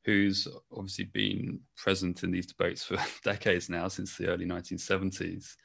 who's 0.05 0.47
obviously 0.71 1.05
been 1.05 1.59
present 1.77 2.23
in 2.23 2.31
these 2.31 2.47
debates 2.47 2.83
for 2.83 2.97
decades 3.23 3.69
now, 3.69 3.87
since 3.87 4.17
the 4.17 4.27
early 4.27 4.45
1970s. 4.45 5.55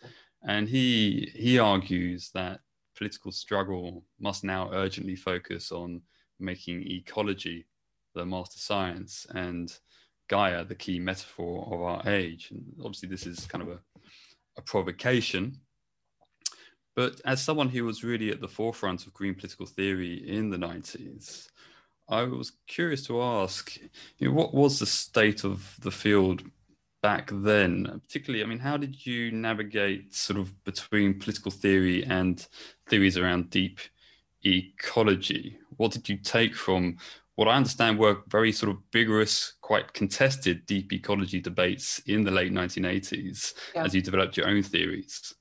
And 0.47 0.69
he 0.69 1.33
he 1.35 1.59
argues 1.59 2.31
that 2.35 2.61
political 2.97 3.33
struggle 3.33 4.05
must 4.21 4.45
now 4.45 4.71
urgently 4.73 5.17
focus 5.17 5.73
on 5.73 6.03
making 6.39 6.83
ecology 6.87 7.67
the 8.15 8.25
master 8.25 8.59
science 8.59 9.27
and 9.35 9.77
Gaia 10.29 10.65
the 10.65 10.75
key 10.75 10.99
metaphor 10.99 11.69
of 11.71 11.81
our 11.83 12.09
age. 12.09 12.51
And 12.51 12.65
obviously, 12.81 13.09
this 13.09 13.27
is 13.27 13.47
kind 13.47 13.63
of 13.63 13.69
a, 13.69 13.79
a 14.57 14.63
provocation. 14.63 15.61
But 16.95 17.21
as 17.25 17.43
someone 17.43 17.69
who 17.69 17.85
was 17.85 18.05
really 18.05 18.31
at 18.31 18.41
the 18.41 18.49
forefront 18.49 19.07
of 19.07 19.15
green 19.15 19.35
political 19.35 19.67
theory 19.67 20.29
in 20.29 20.51
the 20.51 20.57
90s, 20.57 21.49
I 22.09 22.23
was 22.23 22.53
curious 22.67 23.05
to 23.07 23.23
ask 23.23 23.77
you 24.19 24.29
know, 24.29 24.35
what 24.35 24.55
was 24.55 24.79
the 24.79 24.87
state 24.87 25.45
of 25.45 25.77
the 25.81 25.91
field 25.91 26.43
back 27.03 27.31
then? 27.33 28.01
Particularly 28.03 28.45
i 28.45 28.47
mean 28.47 28.59
how 28.59 28.77
did 28.77 29.05
you 29.07 29.33
navigate 29.33 30.15
sort 30.15 30.39
of 30.39 30.65
between 30.65 31.19
political 31.19 31.51
theory 31.51 32.05
and 32.05 32.47
theories 32.89 33.19
around 33.19 33.51
deep 33.51 33.81
ecology? 34.45 35.59
What 35.77 35.93
did 35.93 36.09
you 36.09 36.19
take 36.19 36.55
from 36.55 36.99
what 37.37 37.49
i 37.49 37.57
understand 37.57 37.99
were 37.99 38.23
very 38.29 38.53
sort 38.53 38.71
of 38.71 38.79
vigorous 38.93 39.55
quite 39.61 39.93
contested 39.93 40.65
deep 40.67 40.93
ecology 40.93 41.41
debates 41.41 41.99
in 42.07 42.23
the 42.23 42.31
late 42.31 42.53
1980s 42.53 43.55
yeah. 43.75 43.85
as 43.85 43.95
you 43.95 44.01
developed 44.01 44.37
your 44.37 44.47
own 44.47 44.63
theories 44.63 45.35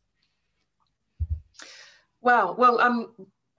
wow 2.24 2.56
well 2.58 2.80
um 2.80 3.14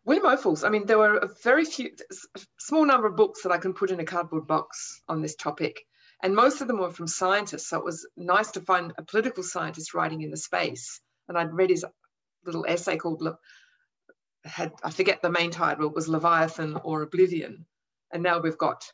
William 0.04 0.26
Ophuls, 0.26 0.66
I 0.66 0.68
mean, 0.68 0.84
there 0.84 0.98
were 0.98 1.16
a 1.16 1.28
very 1.42 1.64
few, 1.64 1.90
a 2.36 2.40
small 2.58 2.84
number 2.84 3.06
of 3.06 3.16
books 3.16 3.42
that 3.42 3.52
I 3.52 3.58
can 3.58 3.72
put 3.72 3.90
in 3.90 4.00
a 4.00 4.04
cardboard 4.04 4.46
box 4.46 5.02
on 5.08 5.22
this 5.22 5.34
topic. 5.34 5.86
And 6.22 6.34
most 6.34 6.60
of 6.60 6.68
them 6.68 6.78
were 6.78 6.90
from 6.90 7.06
scientists. 7.06 7.68
So 7.68 7.78
it 7.78 7.84
was 7.84 8.06
nice 8.16 8.50
to 8.52 8.60
find 8.60 8.92
a 8.98 9.02
political 9.02 9.42
scientist 9.42 9.94
writing 9.94 10.20
in 10.20 10.30
the 10.30 10.36
space. 10.36 11.00
And 11.28 11.38
I'd 11.38 11.54
read 11.54 11.70
his 11.70 11.86
little 12.44 12.66
essay 12.68 12.98
called, 12.98 13.22
Le- 13.22 13.38
had 14.44 14.72
I 14.82 14.90
forget 14.90 15.22
the 15.22 15.30
main 15.30 15.50
title, 15.50 15.86
it 15.86 15.94
was 15.94 16.08
Leviathan 16.08 16.76
or 16.84 17.00
Oblivion. 17.00 17.64
And 18.12 18.22
now 18.22 18.40
we've 18.40 18.58
got 18.58 18.84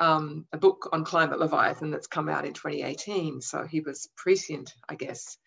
um, 0.00 0.46
a 0.52 0.58
book 0.58 0.88
on 0.92 1.04
climate 1.04 1.38
Leviathan 1.38 1.92
that's 1.92 2.08
come 2.08 2.28
out 2.28 2.44
in 2.44 2.54
2018. 2.54 3.40
So 3.40 3.64
he 3.64 3.80
was 3.80 4.08
prescient, 4.16 4.74
I 4.88 4.96
guess. 4.96 5.38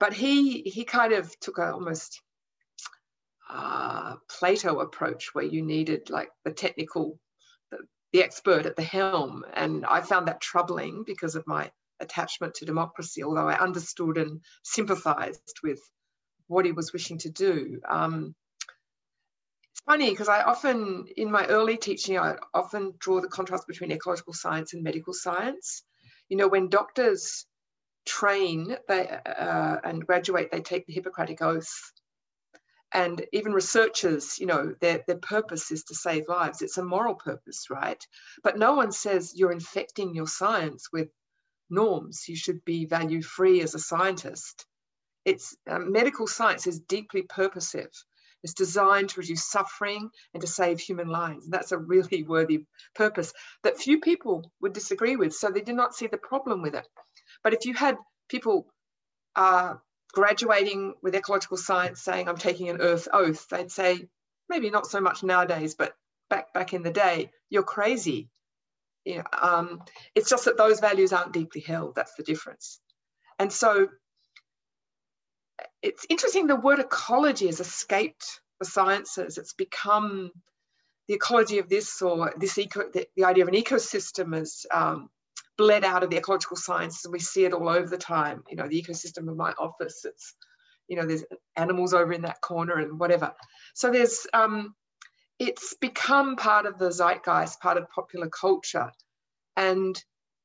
But 0.00 0.14
he 0.14 0.62
he 0.62 0.84
kind 0.84 1.12
of 1.12 1.38
took 1.40 1.58
a 1.58 1.72
almost 1.72 2.20
uh, 3.50 4.16
Plato 4.28 4.80
approach 4.80 5.34
where 5.34 5.44
you 5.44 5.62
needed 5.62 6.10
like 6.10 6.30
the 6.44 6.52
technical 6.52 7.18
the 8.12 8.22
expert 8.22 8.66
at 8.66 8.76
the 8.76 8.82
helm. 8.82 9.44
And 9.54 9.84
I 9.86 10.00
found 10.02 10.28
that 10.28 10.40
troubling 10.40 11.04
because 11.06 11.34
of 11.34 11.46
my 11.46 11.70
attachment 12.00 12.54
to 12.54 12.66
democracy, 12.66 13.22
although 13.22 13.48
I 13.48 13.58
understood 13.58 14.18
and 14.18 14.40
sympathized 14.62 15.60
with 15.62 15.80
what 16.46 16.66
he 16.66 16.72
was 16.72 16.92
wishing 16.92 17.18
to 17.18 17.30
do. 17.30 17.80
Um, 17.88 18.34
it's 19.70 19.80
funny 19.86 20.10
because 20.10 20.28
I 20.28 20.42
often, 20.42 21.06
in 21.16 21.30
my 21.30 21.46
early 21.46 21.78
teaching, 21.78 22.18
I 22.18 22.36
often 22.52 22.92
draw 22.98 23.20
the 23.20 23.28
contrast 23.28 23.66
between 23.66 23.92
ecological 23.92 24.34
science 24.34 24.74
and 24.74 24.82
medical 24.82 25.14
science. 25.14 25.82
You 26.28 26.36
know, 26.36 26.48
when 26.48 26.68
doctors 26.68 27.46
train 28.04 28.76
they, 28.88 29.08
uh, 29.08 29.76
and 29.84 30.06
graduate, 30.06 30.50
they 30.50 30.60
take 30.60 30.86
the 30.86 30.92
Hippocratic 30.92 31.40
Oath 31.40 31.92
and 32.94 33.24
even 33.32 33.52
researchers 33.52 34.38
you 34.38 34.46
know 34.46 34.74
their, 34.80 35.02
their 35.06 35.18
purpose 35.18 35.70
is 35.70 35.84
to 35.84 35.94
save 35.94 36.28
lives. 36.28 36.62
It's 36.62 36.78
a 36.78 36.84
moral 36.84 37.14
purpose 37.14 37.66
right? 37.70 38.04
But 38.42 38.58
no 38.58 38.74
one 38.74 38.92
says 38.92 39.32
you're 39.34 39.52
infecting 39.52 40.14
your 40.14 40.26
science 40.26 40.88
with 40.92 41.08
norms. 41.70 42.28
You 42.28 42.36
should 42.36 42.64
be 42.64 42.84
value 42.84 43.22
free 43.22 43.60
as 43.62 43.74
a 43.74 43.78
scientist. 43.78 44.66
It's 45.24 45.56
um, 45.68 45.92
medical 45.92 46.26
science 46.26 46.66
is 46.66 46.80
deeply 46.80 47.22
purposive. 47.22 47.92
It's 48.42 48.54
designed 48.54 49.10
to 49.10 49.20
reduce 49.20 49.44
suffering 49.44 50.10
and 50.34 50.40
to 50.40 50.46
save 50.46 50.80
human 50.80 51.08
lives. 51.08 51.44
And 51.44 51.54
that's 51.54 51.72
a 51.72 51.78
really 51.78 52.22
worthy 52.28 52.66
purpose 52.94 53.32
that 53.62 53.78
few 53.78 54.00
people 54.00 54.52
would 54.60 54.72
disagree 54.72 55.16
with 55.16 55.32
so 55.32 55.48
they 55.48 55.60
did 55.60 55.76
not 55.76 55.94
see 55.94 56.08
the 56.08 56.18
problem 56.18 56.62
with 56.62 56.74
it. 56.74 56.86
But 57.44 57.54
if 57.54 57.64
you 57.64 57.74
had 57.74 57.96
people 58.28 58.66
uh, 59.36 59.74
graduating 60.12 60.94
with 61.02 61.14
ecological 61.14 61.56
science 61.56 62.00
saying 62.00 62.28
I'm 62.28 62.36
taking 62.36 62.68
an 62.68 62.80
earth 62.80 63.08
oath, 63.12 63.48
they'd 63.48 63.70
say, 63.70 64.08
maybe 64.48 64.70
not 64.70 64.86
so 64.86 65.00
much 65.00 65.22
nowadays, 65.22 65.74
but 65.74 65.94
back 66.28 66.52
back 66.52 66.74
in 66.74 66.82
the 66.82 66.90
day, 66.90 67.30
you're 67.50 67.62
crazy. 67.62 68.28
You 69.04 69.18
know, 69.18 69.24
um, 69.40 69.82
it's 70.14 70.30
just 70.30 70.44
that 70.44 70.56
those 70.56 70.80
values 70.80 71.12
aren't 71.12 71.32
deeply 71.32 71.60
held. 71.60 71.94
That's 71.94 72.14
the 72.14 72.22
difference. 72.22 72.80
And 73.38 73.52
so 73.52 73.88
it's 75.82 76.06
interesting 76.08 76.46
the 76.46 76.56
word 76.56 76.78
ecology 76.78 77.46
has 77.46 77.60
escaped 77.60 78.40
the 78.60 78.66
sciences. 78.66 79.38
It's 79.38 79.54
become 79.54 80.30
the 81.08 81.14
ecology 81.14 81.58
of 81.58 81.68
this 81.68 82.00
or 82.00 82.32
this 82.36 82.56
eco, 82.58 82.88
the, 82.92 83.06
the 83.16 83.24
idea 83.24 83.42
of 83.42 83.48
an 83.48 83.54
ecosystem 83.54 84.40
is 84.40 84.66
um, 84.72 85.08
bled 85.62 85.84
out 85.84 86.02
of 86.02 86.10
the 86.10 86.16
ecological 86.16 86.56
sciences 86.56 87.04
and 87.04 87.12
we 87.12 87.20
see 87.20 87.44
it 87.44 87.52
all 87.52 87.68
over 87.68 87.86
the 87.86 87.96
time. 87.96 88.42
You 88.50 88.56
know, 88.56 88.66
the 88.66 88.82
ecosystem 88.82 89.28
of 89.28 89.36
my 89.36 89.52
office, 89.52 90.04
it's, 90.04 90.34
you 90.88 90.96
know, 90.96 91.06
there's 91.06 91.24
animals 91.54 91.94
over 91.94 92.12
in 92.12 92.22
that 92.22 92.40
corner 92.40 92.78
and 92.78 92.98
whatever. 92.98 93.32
So 93.72 93.92
there's, 93.92 94.26
um, 94.34 94.74
it's 95.38 95.74
become 95.80 96.34
part 96.34 96.66
of 96.66 96.78
the 96.78 96.90
zeitgeist, 96.90 97.60
part 97.60 97.76
of 97.76 97.88
popular 97.90 98.28
culture. 98.28 98.90
And 99.56 99.96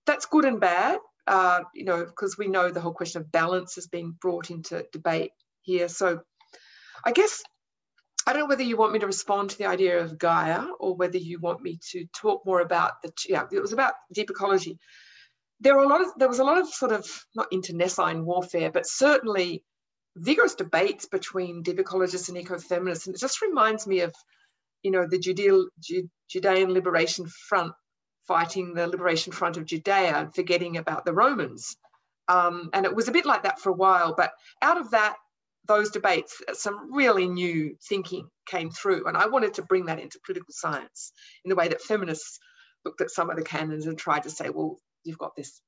that's 0.05 0.27
good 0.27 0.45
and 0.45 0.59
bad, 0.59 0.99
uh, 1.25 1.61
you 1.73 1.85
know, 1.85 2.05
because 2.05 2.37
we 2.37 2.47
know 2.47 2.69
the 2.69 2.81
whole 2.81 2.93
question 2.93 3.21
of 3.21 3.31
balance 3.31 3.79
is 3.79 3.87
being 3.87 4.15
brought 4.21 4.51
into 4.51 4.85
debate 4.91 5.31
here. 5.63 5.87
So 5.87 6.21
I 7.03 7.11
guess 7.11 7.41
I 8.27 8.33
don't 8.33 8.41
know 8.41 8.47
whether 8.47 8.63
you 8.63 8.77
want 8.77 8.93
me 8.93 8.99
to 8.99 9.05
respond 9.07 9.49
to 9.49 9.57
the 9.57 9.65
idea 9.65 9.99
of 9.99 10.19
Gaia 10.19 10.65
or 10.79 10.95
whether 10.95 11.17
you 11.17 11.39
want 11.39 11.61
me 11.61 11.79
to 11.91 12.05
talk 12.13 12.45
more 12.45 12.59
about 12.59 13.01
the, 13.01 13.11
yeah, 13.27 13.45
it 13.51 13.61
was 13.61 13.73
about 13.73 13.93
deep 14.13 14.29
ecology. 14.29 14.77
There 15.59 15.75
were 15.75 15.83
a 15.83 15.87
lot 15.87 16.01
of, 16.01 16.07
there 16.17 16.27
was 16.27 16.39
a 16.39 16.43
lot 16.43 16.59
of 16.59 16.67
sort 16.67 16.91
of, 16.91 17.05
not 17.35 17.47
internecine 17.51 18.25
warfare, 18.25 18.71
but 18.71 18.87
certainly 18.87 19.63
vigorous 20.15 20.55
debates 20.55 21.07
between 21.07 21.63
deep 21.63 21.79
and 21.79 21.87
ecofeminists. 21.87 23.05
And 23.05 23.15
it 23.15 23.19
just 23.19 23.41
reminds 23.41 23.87
me 23.87 24.01
of, 24.01 24.13
you 24.83 24.91
know, 24.91 25.07
the 25.07 25.19
Judean, 25.19 25.67
Judean 26.29 26.73
Liberation 26.73 27.27
Front 27.49 27.73
fighting 28.27 28.73
the 28.73 28.87
Liberation 28.87 29.31
Front 29.31 29.57
of 29.57 29.65
Judea 29.65 30.15
and 30.15 30.35
forgetting 30.35 30.77
about 30.77 31.05
the 31.05 31.13
Romans. 31.13 31.75
Um, 32.27 32.69
and 32.73 32.85
it 32.85 32.95
was 32.95 33.07
a 33.07 33.13
bit 33.13 33.25
like 33.25 33.43
that 33.43 33.59
for 33.59 33.69
a 33.69 33.75
while, 33.75 34.13
but 34.15 34.31
out 34.61 34.77
of 34.77 34.91
that 34.91 35.15
those 35.67 35.89
debates, 35.89 36.41
some 36.53 36.93
really 36.93 37.27
new 37.27 37.75
thinking 37.89 38.29
came 38.47 38.69
through. 38.69 39.05
And 39.07 39.17
I 39.17 39.27
wanted 39.27 39.55
to 39.55 39.63
bring 39.63 39.85
that 39.85 39.99
into 39.99 40.19
political 40.25 40.53
science 40.53 41.11
in 41.43 41.49
the 41.49 41.55
way 41.55 41.67
that 41.67 41.81
feminists 41.81 42.39
looked 42.85 43.01
at 43.01 43.11
some 43.11 43.29
of 43.29 43.35
the 43.35 43.43
canons 43.43 43.85
and 43.85 43.97
tried 43.97 44.23
to 44.23 44.29
say, 44.29 44.49
well, 44.49 44.77
you've 45.07 45.17
got 45.17 45.35
this 45.35 45.61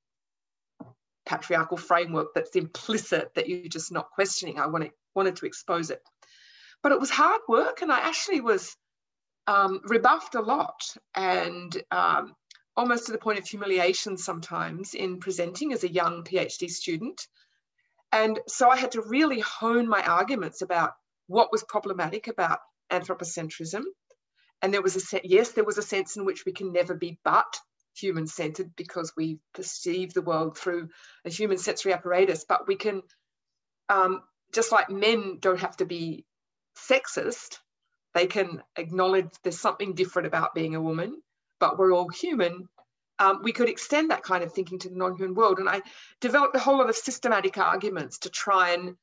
patriarchal 1.25 1.77
framework 1.77 2.33
that's 2.33 2.55
implicit 2.55 3.33
that 3.35 3.47
you're 3.47 3.67
just 3.67 3.91
not 3.91 4.11
questioning. 4.11 4.59
I 4.59 4.67
wanted, 4.67 4.91
wanted 5.15 5.37
to 5.37 5.45
expose 5.45 5.89
it. 5.89 6.01
But 6.81 6.91
it 6.91 6.99
was 6.99 7.09
hard 7.09 7.41
work, 7.47 7.81
and 7.81 7.91
I 7.91 7.99
actually 7.99 8.41
was 8.41 8.75
um, 9.47 9.81
rebuffed 9.83 10.35
a 10.35 10.41
lot 10.41 10.81
and 11.15 11.75
um, 11.91 12.35
almost 12.77 13.07
to 13.07 13.11
the 13.11 13.17
point 13.17 13.39
of 13.39 13.47
humiliation 13.47 14.17
sometimes 14.17 14.93
in 14.93 15.19
presenting 15.19 15.73
as 15.73 15.83
a 15.83 15.91
young 15.91 16.23
PhD 16.23 16.69
student 16.69 17.27
and 18.11 18.39
so 18.47 18.69
I 18.69 18.77
had 18.77 18.91
to 18.91 19.01
really 19.01 19.39
hone 19.39 19.87
my 19.87 20.03
arguments 20.03 20.61
about 20.61 20.93
what 21.27 21.51
was 21.51 21.63
problematic 21.63 22.27
about 22.27 22.59
anthropocentrism. 22.91 23.83
And 24.61 24.73
there 24.73 24.81
was 24.81 25.13
a 25.13 25.21
yes, 25.23 25.51
there 25.51 25.63
was 25.63 25.77
a 25.77 25.83
sense 25.83 26.17
in 26.17 26.25
which 26.25 26.43
we 26.45 26.51
can 26.51 26.73
never 26.73 26.95
be 26.95 27.19
but 27.23 27.59
human 27.99 28.27
centered 28.27 28.75
because 28.75 29.13
we 29.15 29.39
perceive 29.53 30.13
the 30.13 30.21
world 30.21 30.57
through 30.57 30.89
a 31.25 31.29
human 31.29 31.57
sensory 31.57 31.93
apparatus. 31.93 32.45
But 32.47 32.67
we 32.67 32.75
can, 32.75 33.01
um, 33.89 34.21
just 34.53 34.71
like 34.71 34.89
men 34.89 35.37
don't 35.39 35.59
have 35.59 35.77
to 35.77 35.85
be 35.85 36.25
sexist, 36.77 37.57
they 38.13 38.27
can 38.27 38.63
acknowledge 38.75 39.29
there's 39.43 39.59
something 39.59 39.93
different 39.93 40.27
about 40.27 40.55
being 40.55 40.75
a 40.75 40.81
woman, 40.81 41.21
but 41.59 41.77
we're 41.77 41.93
all 41.93 42.09
human 42.09 42.67
um, 43.19 43.41
we 43.43 43.51
could 43.51 43.69
extend 43.69 44.11
that 44.11 44.23
kind 44.23 44.43
of 44.43 44.53
thinking 44.53 44.79
to 44.79 44.89
the 44.89 44.95
non-human 44.95 45.35
world. 45.35 45.59
And 45.59 45.69
I 45.69 45.81
developed 46.21 46.55
a 46.55 46.59
whole 46.59 46.77
lot 46.77 46.89
of 46.89 46.95
systematic 46.95 47.57
arguments 47.57 48.19
to 48.19 48.29
try 48.29 48.71
and 48.71 48.95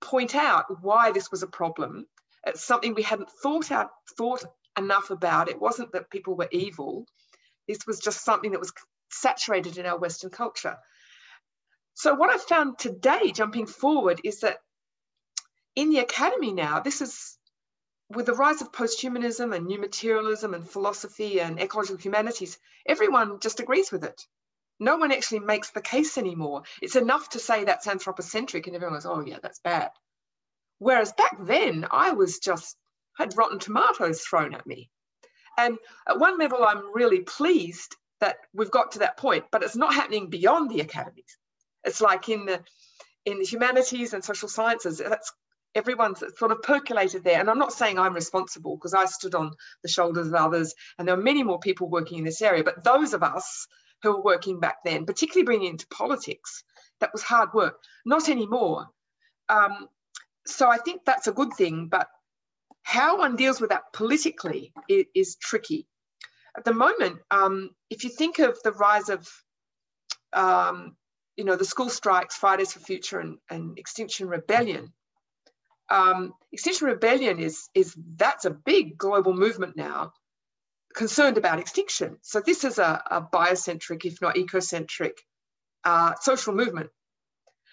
point 0.00 0.34
out 0.34 0.82
why 0.82 1.12
this 1.12 1.30
was 1.30 1.42
a 1.42 1.48
problem. 1.48 2.06
It's 2.46 2.62
something 2.62 2.94
we 2.94 3.02
hadn't 3.02 3.30
thought 3.42 3.72
out 3.72 3.90
thought 4.16 4.44
enough 4.76 5.10
about. 5.10 5.48
It 5.48 5.60
wasn't 5.60 5.92
that 5.92 6.10
people 6.10 6.36
were 6.36 6.48
evil. 6.52 7.06
This 7.68 7.86
was 7.86 8.00
just 8.00 8.24
something 8.24 8.52
that 8.52 8.60
was 8.60 8.72
saturated 9.10 9.78
in 9.78 9.86
our 9.86 9.98
Western 9.98 10.30
culture. 10.30 10.76
So 11.94 12.14
what 12.14 12.30
I've 12.30 12.42
found 12.42 12.78
today, 12.78 13.30
jumping 13.32 13.66
forward, 13.66 14.20
is 14.24 14.40
that 14.40 14.58
in 15.76 15.90
the 15.90 15.98
academy 15.98 16.52
now, 16.52 16.80
this 16.80 17.00
is 17.00 17.38
with 18.10 18.26
the 18.26 18.34
rise 18.34 18.62
of 18.62 18.72
posthumanism 18.72 19.54
and 19.54 19.66
new 19.66 19.78
materialism 19.78 20.54
and 20.54 20.68
philosophy 20.68 21.40
and 21.40 21.60
ecological 21.60 21.98
humanities, 21.98 22.58
everyone 22.86 23.38
just 23.40 23.60
agrees 23.60 23.92
with 23.92 24.04
it. 24.04 24.26
No 24.80 24.96
one 24.96 25.12
actually 25.12 25.40
makes 25.40 25.70
the 25.70 25.82
case 25.82 26.16
anymore. 26.16 26.62
It's 26.80 26.96
enough 26.96 27.28
to 27.30 27.38
say 27.38 27.64
that's 27.64 27.86
anthropocentric, 27.86 28.66
and 28.66 28.76
everyone 28.76 28.96
goes, 28.96 29.06
oh, 29.06 29.24
yeah, 29.26 29.38
that's 29.42 29.58
bad. 29.58 29.90
Whereas 30.78 31.12
back 31.12 31.36
then, 31.40 31.86
I 31.90 32.12
was 32.12 32.38
just, 32.38 32.76
had 33.16 33.36
rotten 33.36 33.58
tomatoes 33.58 34.22
thrown 34.22 34.54
at 34.54 34.66
me. 34.66 34.88
And 35.58 35.76
at 36.08 36.18
one 36.18 36.38
level, 36.38 36.64
I'm 36.64 36.94
really 36.94 37.20
pleased 37.20 37.96
that 38.20 38.36
we've 38.54 38.70
got 38.70 38.92
to 38.92 39.00
that 39.00 39.18
point, 39.18 39.44
but 39.50 39.62
it's 39.62 39.76
not 39.76 39.92
happening 39.92 40.30
beyond 40.30 40.70
the 40.70 40.80
academies. 40.80 41.36
It's 41.84 42.00
like 42.00 42.28
in 42.28 42.46
the 42.46 42.60
in 43.26 43.38
the 43.38 43.44
humanities 43.44 44.14
and 44.14 44.24
social 44.24 44.48
sciences, 44.48 44.98
that's 44.98 45.32
everyone's 45.74 46.22
sort 46.38 46.52
of 46.52 46.62
percolated 46.62 47.24
there. 47.24 47.40
And 47.40 47.50
I'm 47.50 47.58
not 47.58 47.72
saying 47.72 47.98
I'm 47.98 48.14
responsible 48.14 48.76
because 48.76 48.94
I 48.94 49.04
stood 49.04 49.34
on 49.34 49.50
the 49.82 49.88
shoulders 49.88 50.28
of 50.28 50.34
others 50.34 50.74
and 50.98 51.06
there 51.06 51.14
are 51.14 51.22
many 51.22 51.42
more 51.42 51.58
people 51.58 51.90
working 51.90 52.18
in 52.18 52.24
this 52.24 52.40
area. 52.40 52.64
But 52.64 52.84
those 52.84 53.12
of 53.12 53.22
us 53.22 53.66
who 54.02 54.12
were 54.12 54.22
working 54.22 54.60
back 54.60 54.76
then, 54.84 55.04
particularly 55.04 55.44
bringing 55.44 55.70
into 55.70 55.86
politics, 55.88 56.64
that 57.00 57.12
was 57.12 57.22
hard 57.22 57.50
work. 57.52 57.76
Not 58.06 58.28
anymore. 58.28 58.86
Um, 59.48 59.88
so 60.46 60.68
I 60.68 60.78
think 60.78 61.02
that's 61.04 61.26
a 61.26 61.32
good 61.32 61.52
thing. 61.52 61.88
But 61.88 62.08
how 62.88 63.18
one 63.18 63.36
deals 63.36 63.60
with 63.60 63.68
that 63.68 63.92
politically 63.92 64.72
is, 64.88 65.04
is 65.14 65.36
tricky. 65.36 65.86
At 66.56 66.64
the 66.64 66.72
moment, 66.72 67.18
um, 67.30 67.68
if 67.90 68.02
you 68.02 68.08
think 68.08 68.38
of 68.38 68.58
the 68.64 68.72
rise 68.72 69.10
of 69.10 69.28
um, 70.32 70.96
you 71.36 71.44
know, 71.44 71.56
the 71.56 71.66
school 71.66 71.90
strikes, 71.90 72.36
Fridays 72.36 72.72
for 72.72 72.80
Future, 72.80 73.20
and, 73.20 73.36
and 73.50 73.78
Extinction 73.78 74.26
Rebellion, 74.26 74.94
um, 75.90 76.32
Extinction 76.50 76.86
Rebellion 76.86 77.38
is, 77.38 77.68
is 77.74 77.94
that's 78.16 78.46
a 78.46 78.50
big 78.50 78.96
global 78.96 79.34
movement 79.34 79.76
now 79.76 80.14
concerned 80.94 81.36
about 81.36 81.58
extinction. 81.58 82.16
So 82.22 82.40
this 82.40 82.64
is 82.64 82.78
a, 82.78 83.02
a 83.10 83.20
biocentric, 83.20 84.06
if 84.06 84.22
not 84.22 84.36
ecocentric, 84.36 85.12
uh, 85.84 86.14
social 86.22 86.54
movement. 86.54 86.88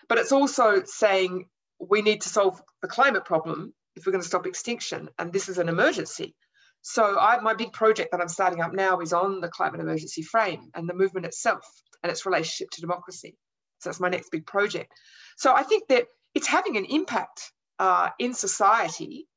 But 0.10 0.18
it's 0.18 0.34
also 0.34 0.84
saying 0.84 1.48
we 1.80 2.02
need 2.02 2.22
to 2.22 2.30
solve 2.30 2.62
the 2.82 2.90
climate 2.90 3.24
problem 3.24 3.74
if 3.96 4.06
we're 4.06 4.12
going 4.12 4.22
to 4.22 4.28
stop 4.28 4.46
extinction, 4.46 5.10
and 5.18 5.32
this 5.32 5.50
is 5.50 5.58
an 5.58 5.70
emergency. 5.70 6.36
So 6.82 7.18
I, 7.18 7.40
my 7.42 7.56
big 7.56 7.74
project 7.74 8.12
that 8.12 8.22
I'm 8.22 8.28
starting 8.28 8.62
up 8.62 8.74
now 8.74 9.00
is 9.00 9.12
on 9.12 9.42
the 9.42 9.50
climate 9.50 9.82
emergency 9.82 10.22
frame 10.22 10.70
and 10.76 10.88
the 10.88 10.94
movement 10.94 11.26
itself 11.26 11.66
and 12.04 12.12
its 12.12 12.26
relationship 12.26 12.70
to 12.72 12.82
democracy. 12.82 13.36
So 13.80 13.90
that's 13.90 14.00
my 14.00 14.10
next 14.10 14.30
big 14.30 14.46
project. 14.46 14.92
So 15.38 15.54
I 15.54 15.64
think 15.64 15.88
that 15.90 16.06
it's 16.36 16.48
having 16.48 16.78
an 16.78 16.86
impact 16.86 17.52
uh, 17.80 18.10
in 18.20 18.34
society, 18.34 19.28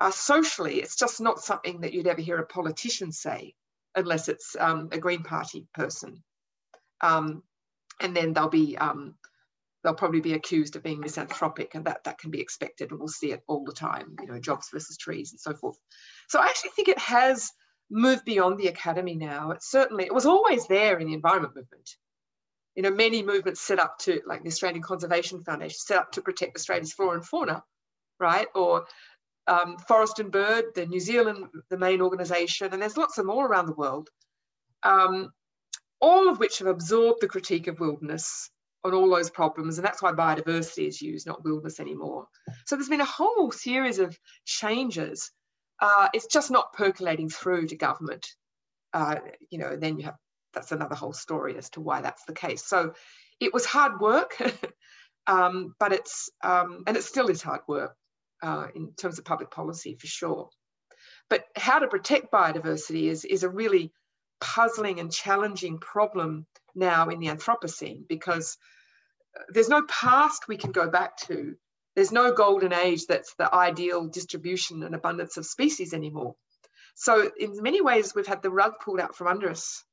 uh, 0.00 0.10
socially, 0.10 0.80
it's 0.80 0.96
just 0.96 1.20
not 1.20 1.40
something 1.40 1.80
that 1.80 1.94
you'd 1.94 2.06
ever 2.06 2.20
hear 2.20 2.38
a 2.38 2.46
politician 2.46 3.10
say, 3.12 3.54
unless 3.94 4.28
it's 4.28 4.56
um, 4.58 4.88
a 4.92 4.98
Green 4.98 5.22
Party 5.22 5.66
person. 5.72 6.22
Um, 7.00 7.42
and 8.00 8.14
then 8.14 8.32
they'll 8.32 8.48
be 8.48 8.76
um, 8.76 9.14
they'll 9.82 9.94
probably 9.94 10.20
be 10.20 10.34
accused 10.34 10.76
of 10.76 10.82
being 10.82 11.00
misanthropic, 11.00 11.74
and 11.74 11.84
that 11.86 12.04
that 12.04 12.18
can 12.18 12.30
be 12.30 12.40
expected, 12.40 12.90
and 12.90 12.98
we'll 12.98 13.08
see 13.08 13.32
it 13.32 13.42
all 13.46 13.64
the 13.64 13.72
time. 13.72 14.16
You 14.20 14.28
know, 14.28 14.40
jobs 14.40 14.68
versus 14.72 14.96
trees 14.96 15.32
and 15.32 15.40
so 15.40 15.54
forth. 15.54 15.76
So 16.28 16.40
I 16.40 16.46
actually 16.46 16.70
think 16.70 16.88
it 16.88 16.98
has 16.98 17.50
moved 17.90 18.24
beyond 18.24 18.58
the 18.58 18.68
academy 18.68 19.14
now. 19.14 19.50
It 19.50 19.62
certainly 19.62 20.04
it 20.04 20.14
was 20.14 20.26
always 20.26 20.66
there 20.66 20.98
in 20.98 21.06
the 21.06 21.14
environment 21.14 21.54
movement 21.56 21.90
you 22.74 22.82
know, 22.82 22.90
many 22.90 23.22
movements 23.22 23.60
set 23.60 23.78
up 23.78 23.98
to, 23.98 24.22
like 24.26 24.42
the 24.42 24.48
Australian 24.48 24.80
Conservation 24.80 25.42
Foundation, 25.42 25.76
set 25.78 25.98
up 25.98 26.12
to 26.12 26.22
protect 26.22 26.56
Australia's 26.56 26.94
flora 26.94 27.16
and 27.16 27.26
fauna 27.26 27.62
right? 28.22 28.46
Or 28.54 28.86
um, 29.46 29.76
Forest 29.88 30.20
and 30.20 30.30
Bird, 30.30 30.66
the 30.74 30.86
New 30.86 31.00
Zealand, 31.00 31.46
the 31.68 31.76
main 31.76 32.00
organisation, 32.00 32.72
and 32.72 32.80
there's 32.80 32.96
lots 32.96 33.18
of 33.18 33.26
more 33.26 33.46
around 33.46 33.66
the 33.66 33.74
world, 33.74 34.08
um, 34.84 35.30
all 36.00 36.28
of 36.28 36.38
which 36.38 36.58
have 36.58 36.68
absorbed 36.68 37.20
the 37.20 37.28
critique 37.28 37.66
of 37.66 37.80
wilderness 37.80 38.48
on 38.84 38.94
all 38.94 39.08
those 39.10 39.30
problems, 39.30 39.78
and 39.78 39.86
that's 39.86 40.02
why 40.02 40.12
biodiversity 40.12 40.88
is 40.88 41.00
used, 41.00 41.26
not 41.26 41.44
wilderness 41.44 41.80
anymore. 41.80 42.26
So 42.66 42.76
there's 42.76 42.88
been 42.88 43.00
a 43.00 43.04
whole 43.04 43.50
series 43.52 43.98
of 43.98 44.18
changes. 44.44 45.30
Uh, 45.80 46.08
it's 46.12 46.26
just 46.26 46.50
not 46.50 46.72
percolating 46.72 47.28
through 47.28 47.68
to 47.68 47.76
government, 47.76 48.26
uh, 48.92 49.16
you 49.50 49.58
know. 49.58 49.76
Then 49.76 49.98
you 49.98 50.04
have 50.04 50.16
that's 50.54 50.72
another 50.72 50.94
whole 50.94 51.12
story 51.12 51.56
as 51.56 51.70
to 51.70 51.80
why 51.80 52.02
that's 52.02 52.24
the 52.24 52.34
case. 52.34 52.64
So 52.64 52.94
it 53.40 53.54
was 53.54 53.64
hard 53.64 54.00
work, 54.00 54.36
um, 55.26 55.74
but 55.78 55.92
it's 55.92 56.30
um, 56.42 56.84
and 56.86 56.96
it 56.96 57.04
still 57.04 57.28
is 57.28 57.42
hard 57.42 57.62
work 57.68 57.94
uh, 58.42 58.66
in 58.74 58.92
terms 58.94 59.18
of 59.18 59.24
public 59.24 59.50
policy 59.50 59.96
for 59.98 60.06
sure. 60.06 60.48
But 61.30 61.44
how 61.56 61.78
to 61.78 61.88
protect 61.88 62.32
biodiversity 62.32 63.04
is, 63.04 63.24
is 63.24 63.42
a 63.42 63.48
really 63.48 63.92
puzzling 64.40 65.00
and 65.00 65.10
challenging 65.10 65.78
problem 65.78 66.46
now 66.74 67.08
in 67.08 67.20
the 67.20 67.28
Anthropocene 67.28 68.06
because 68.08 68.56
uh, 69.38 69.42
there's 69.48 69.68
no 69.68 69.82
past 69.88 70.48
we 70.48 70.56
can 70.56 70.72
go 70.72 70.88
back 70.88 71.16
to. 71.28 71.54
There's 71.94 72.12
no 72.12 72.32
golden 72.32 72.72
age 72.72 73.06
that's 73.06 73.34
the 73.34 73.54
ideal 73.54 74.08
distribution 74.08 74.82
and 74.82 74.94
abundance 74.94 75.36
of 75.36 75.44
species 75.44 75.92
anymore. 75.92 76.34
So 76.94 77.30
in 77.38 77.62
many 77.62 77.80
ways, 77.80 78.14
we've 78.14 78.26
had 78.26 78.42
the 78.42 78.50
rug 78.50 78.74
pulled 78.82 79.00
out 79.00 79.14
from 79.14 79.26
under 79.26 79.50
us. 79.50 79.84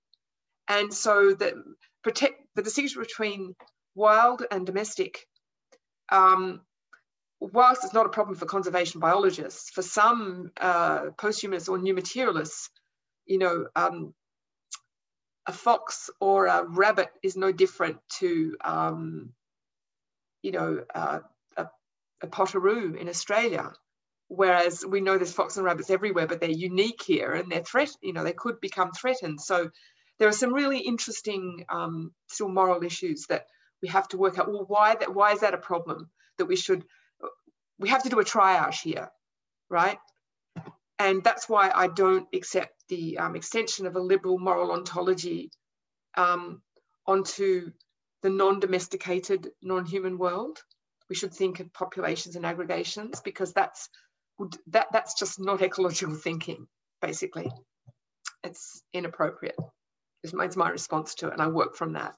And 0.68 0.94
so 0.94 1.34
the 1.34 1.64
protect 2.04 2.36
the 2.56 2.62
distinction 2.62 3.02
between 3.02 3.56
wild 3.96 4.46
and 4.52 4.66
domestic, 4.66 5.26
um, 6.10 6.62
whilst 7.40 7.84
it's 7.84 7.94
not 7.94 8.06
a 8.06 8.10
problem 8.10 8.36
for 8.36 8.46
conservation 8.46 9.00
biologists, 9.00 9.70
for 9.72 9.82
some 9.82 10.52
uh, 10.60 11.08
posthumous 11.18 11.68
or 11.68 11.78
new 11.78 11.94
materialists, 11.94 12.70
you 13.26 13.40
know, 13.40 13.68
um, 13.76 14.14
a 15.50 15.52
fox 15.52 16.12
or 16.22 16.46
a 16.46 16.64
rabbit 16.64 17.10
is 17.24 17.36
no 17.36 17.52
different 17.52 17.98
to, 18.20 18.56
um, 18.64 19.34
you 20.44 20.52
know, 20.52 20.84
uh, 20.94 21.20
a, 21.58 21.66
a 22.22 22.28
potoroo 22.28 22.96
in 22.96 23.10
Australia. 23.10 23.74
Whereas 24.28 24.86
we 24.86 25.02
know 25.02 25.18
there's 25.18 25.34
fox 25.34 25.58
and 25.58 25.66
rabbits 25.66 25.90
everywhere, 25.90 26.28
but 26.28 26.40
they're 26.40 26.52
unique 26.70 27.02
here 27.02 27.34
and 27.34 27.52
they're 27.52 27.64
threat, 27.64 27.90
you 28.04 28.14
know, 28.14 28.24
they 28.24 28.34
could 28.44 28.62
become 28.62 28.92
threatened. 28.92 29.42
So 29.42 29.72
there 30.20 30.28
are 30.28 30.40
some 30.42 30.54
really 30.54 30.82
interesting 30.82 31.66
um, 31.68 32.12
still 32.28 32.50
moral 32.50 32.84
issues 32.84 33.26
that 33.30 33.48
we 33.82 33.88
have 33.88 34.08
to 34.10 34.18
work 34.20 34.38
out. 34.38 34.48
Well, 34.52 34.66
why 34.68 34.96
that? 35.00 35.16
Why 35.16 35.32
is 35.32 35.40
that 35.40 35.56
a 35.56 35.66
problem 35.72 36.12
that 36.38 36.46
we 36.46 36.58
should? 36.58 36.84
We 37.80 37.90
have 37.90 38.04
to 38.04 38.10
do 38.10 38.20
a 38.20 38.26
triage 38.26 38.82
here, 38.84 39.10
right? 39.68 39.98
And 41.00 41.24
that's 41.24 41.48
why 41.48 41.72
I 41.74 41.88
don't 41.88 42.28
accept 42.34 42.74
the 42.90 43.18
um, 43.18 43.36
extension 43.36 43.88
of 43.88 43.96
a 43.96 44.02
liberal 44.02 44.38
moral 44.38 44.72
ontology 44.72 45.50
um, 46.16 46.62
onto 47.08 47.72
the 48.22 48.30
non-domesticated, 48.30 49.50
non-human 49.62 50.18
world. 50.18 50.60
We 51.10 51.16
should 51.16 51.34
think 51.34 51.62
of 51.62 51.74
populations 51.74 52.36
and 52.36 52.46
aggregations 52.46 53.22
because 53.22 53.54
that's 53.54 53.90
that 54.68 54.88
that's 54.92 55.18
just 55.18 55.40
not 55.40 55.62
ecological 55.62 56.16
thinking. 56.16 56.68
Basically, 57.02 57.50
it's 58.44 58.82
inappropriate. 58.94 59.56
It's 60.24 60.34
my, 60.34 60.46
it's 60.46 60.58
my 60.58 60.70
response 60.70 61.16
to 61.16 61.28
it, 61.28 61.34
and 61.34 61.42
I 61.42 61.48
work 61.48 61.76
from 61.76 61.94
that. 61.94 62.16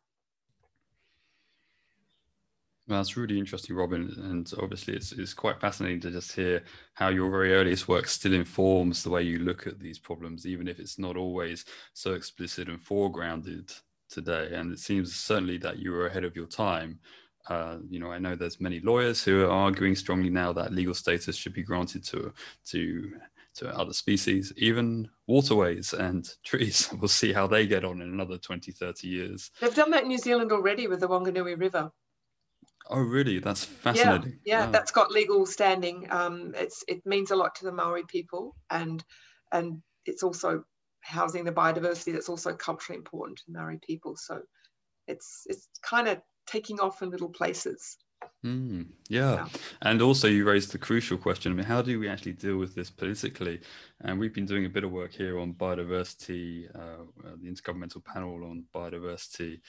That's 2.92 3.18
really 3.18 3.40
interesting, 3.40 3.76
Robin. 3.76 4.14
And 4.18 4.52
obviously, 4.62 4.96
it's, 4.96 5.12
it's 5.12 5.34
quite 5.34 5.60
fascinating 5.60 6.00
to 6.02 6.12
just 6.12 6.34
hear 6.34 6.64
how 6.94 7.10
your 7.10 7.30
very 7.30 7.54
earliest 7.54 7.88
work 7.88 8.08
still 8.08 8.34
informs 8.34 9.04
the 9.04 9.10
way 9.10 9.24
you 9.24 9.40
look 9.40 9.68
at 9.68 9.80
these 9.80 10.00
problems, 10.00 10.46
even 10.46 10.68
if 10.68 10.80
it's 10.80 11.00
not 11.00 11.18
always 11.18 11.66
so 11.94 12.14
explicit 12.14 12.68
and 12.68 12.80
foregrounded 12.80 13.74
today. 14.10 14.52
And 14.54 14.72
it 14.72 14.80
seems 14.80 15.16
certainly 15.16 15.58
that 15.60 15.80
you 15.80 15.92
were 15.92 16.08
ahead 16.08 16.24
of 16.24 16.36
your 16.36 16.48
time. 16.48 17.00
Uh, 17.48 17.78
you 17.90 18.00
know, 18.00 18.12
I 18.12 18.20
know 18.20 18.36
there's 18.36 18.62
many 18.62 18.80
lawyers 18.82 19.24
who 19.24 19.46
are 19.46 19.50
arguing 19.50 19.96
strongly 19.96 20.30
now 20.30 20.54
that 20.54 20.74
legal 20.74 20.94
status 20.94 21.36
should 21.36 21.54
be 21.54 21.64
granted 21.64 22.04
to 22.06 22.32
to 22.68 23.12
to 23.56 23.70
other 23.78 23.94
species, 23.94 24.54
even 24.58 25.10
waterways 25.28 25.94
and 25.94 26.30
trees. 26.44 26.90
We'll 27.00 27.08
see 27.08 27.34
how 27.34 27.48
they 27.48 27.68
get 27.68 27.84
on 27.84 28.02
in 28.02 28.10
another 28.10 28.38
20, 28.38 28.72
30 28.72 29.08
years. 29.08 29.52
They've 29.60 29.76
done 29.76 29.92
that 29.92 30.04
in 30.04 30.08
New 30.08 30.18
Zealand 30.18 30.52
already 30.52 30.88
with 30.88 31.02
the 31.02 31.10
Wanganui 31.10 31.60
River. 31.60 31.92
Oh, 32.90 33.00
really? 33.00 33.40
That's 33.40 33.64
fascinating. 33.64 34.40
Yeah, 34.44 34.60
yeah, 34.60 34.66
wow. 34.66 34.72
that's 34.72 34.92
got 34.92 35.12
legal 35.12 35.46
standing. 35.46 36.08
Um, 36.12 36.54
it's 36.56 36.84
it 36.88 37.06
means 37.06 37.32
a 37.32 37.36
lot 37.36 37.56
to 37.56 37.66
the 37.66 37.72
Maori 37.72 38.04
people, 38.08 38.56
and 38.70 39.04
and 39.52 39.82
it's 40.06 40.24
also 40.24 40.64
housing 41.02 41.44
the 41.44 41.52
biodiversity 41.52 42.14
that's 42.14 42.30
also 42.30 42.54
culturally 42.54 42.98
important 42.98 43.40
to 43.40 43.52
Maori 43.52 43.80
people. 43.86 44.16
So 44.18 44.42
it's 45.08 45.44
it's 45.48 45.68
kind 45.82 46.08
of 46.08 46.22
taking 46.48 46.80
off 46.80 47.02
in 47.02 47.10
little 47.10 47.30
places. 47.30 47.98
Mm, 48.46 48.88
yeah. 49.10 49.34
yeah. 49.34 49.48
And 49.82 50.02
also, 50.02 50.28
you 50.28 50.46
raised 50.46 50.72
the 50.72 50.78
crucial 50.78 51.18
question 51.18 51.52
I 51.52 51.56
mean, 51.56 51.66
how 51.66 51.82
do 51.82 52.00
we 52.00 52.08
actually 52.08 52.34
deal 52.34 52.58
with 52.58 52.76
this 52.76 52.90
politically? 52.90 53.62
And 54.02 54.20
we've 54.20 54.34
been 54.34 54.46
doing 54.46 54.66
a 54.66 54.70
bit 54.70 54.84
of 54.84 54.92
work 54.92 55.12
here 55.12 55.40
on 55.40 55.54
biodiversity, 55.54 56.68
uh, 56.76 57.04
uh 57.26 57.36
the 57.42 57.50
Intergovernmental 57.50 58.04
Panel 58.04 58.44
on 58.44 58.66
Biodiversity 58.74 59.60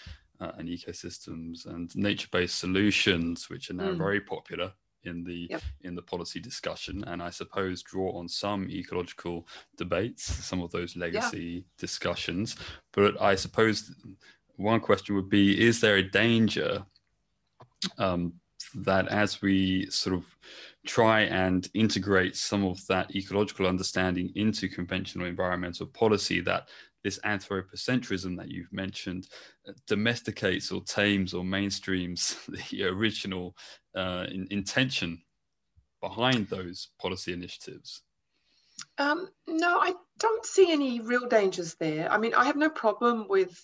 uh, 0.40 0.52
and 0.58 0.68
Ecosystems, 0.68 1.66
and 1.66 1.94
nature 1.96 2.28
based 2.30 2.58
solutions, 2.58 3.48
which 3.48 3.70
are 3.70 3.74
now 3.74 3.90
mm. 3.90 3.98
very 3.98 4.20
popular 4.20 4.72
in 5.04 5.24
the 5.24 5.48
yep. 5.50 5.62
in 5.80 5.96
the 5.96 6.02
policy 6.02 6.38
discussion 6.38 7.02
and 7.08 7.20
i 7.20 7.28
suppose 7.28 7.82
draw 7.82 8.16
on 8.16 8.28
some 8.28 8.70
ecological 8.70 9.44
debates 9.76 10.22
some 10.22 10.62
of 10.62 10.70
those 10.70 10.94
legacy 10.96 11.42
yeah. 11.42 11.60
discussions 11.76 12.54
but 12.92 13.20
i 13.20 13.34
suppose 13.34 13.96
one 14.54 14.78
question 14.78 15.16
would 15.16 15.28
be 15.28 15.60
is 15.60 15.80
there 15.80 15.96
a 15.96 16.08
danger 16.10 16.86
um, 17.98 18.32
that 18.74 19.08
as 19.08 19.42
we 19.42 19.86
sort 19.90 20.14
of 20.14 20.24
try 20.86 21.22
and 21.22 21.68
integrate 21.74 22.36
some 22.36 22.64
of 22.64 22.84
that 22.86 23.14
ecological 23.14 23.66
understanding 23.66 24.32
into 24.34 24.68
conventional 24.68 25.26
environmental 25.26 25.86
policy, 25.86 26.40
that 26.40 26.68
this 27.04 27.18
anthropocentrism 27.20 28.36
that 28.38 28.48
you've 28.48 28.72
mentioned 28.72 29.28
uh, 29.68 29.72
domesticates 29.86 30.70
or 30.70 30.82
tames 30.82 31.34
or 31.34 31.42
mainstreams 31.42 32.36
the 32.70 32.84
original 32.84 33.56
uh, 33.94 34.26
in, 34.30 34.46
intention 34.50 35.22
behind 36.00 36.48
those 36.48 36.88
policy 37.00 37.32
initiatives? 37.32 38.02
Um, 38.98 39.28
no, 39.46 39.78
I 39.78 39.94
don't 40.18 40.44
see 40.44 40.70
any 40.70 41.00
real 41.00 41.28
dangers 41.28 41.74
there. 41.74 42.10
I 42.10 42.18
mean, 42.18 42.34
I 42.34 42.46
have 42.46 42.56
no 42.56 42.70
problem 42.70 43.26
with 43.28 43.60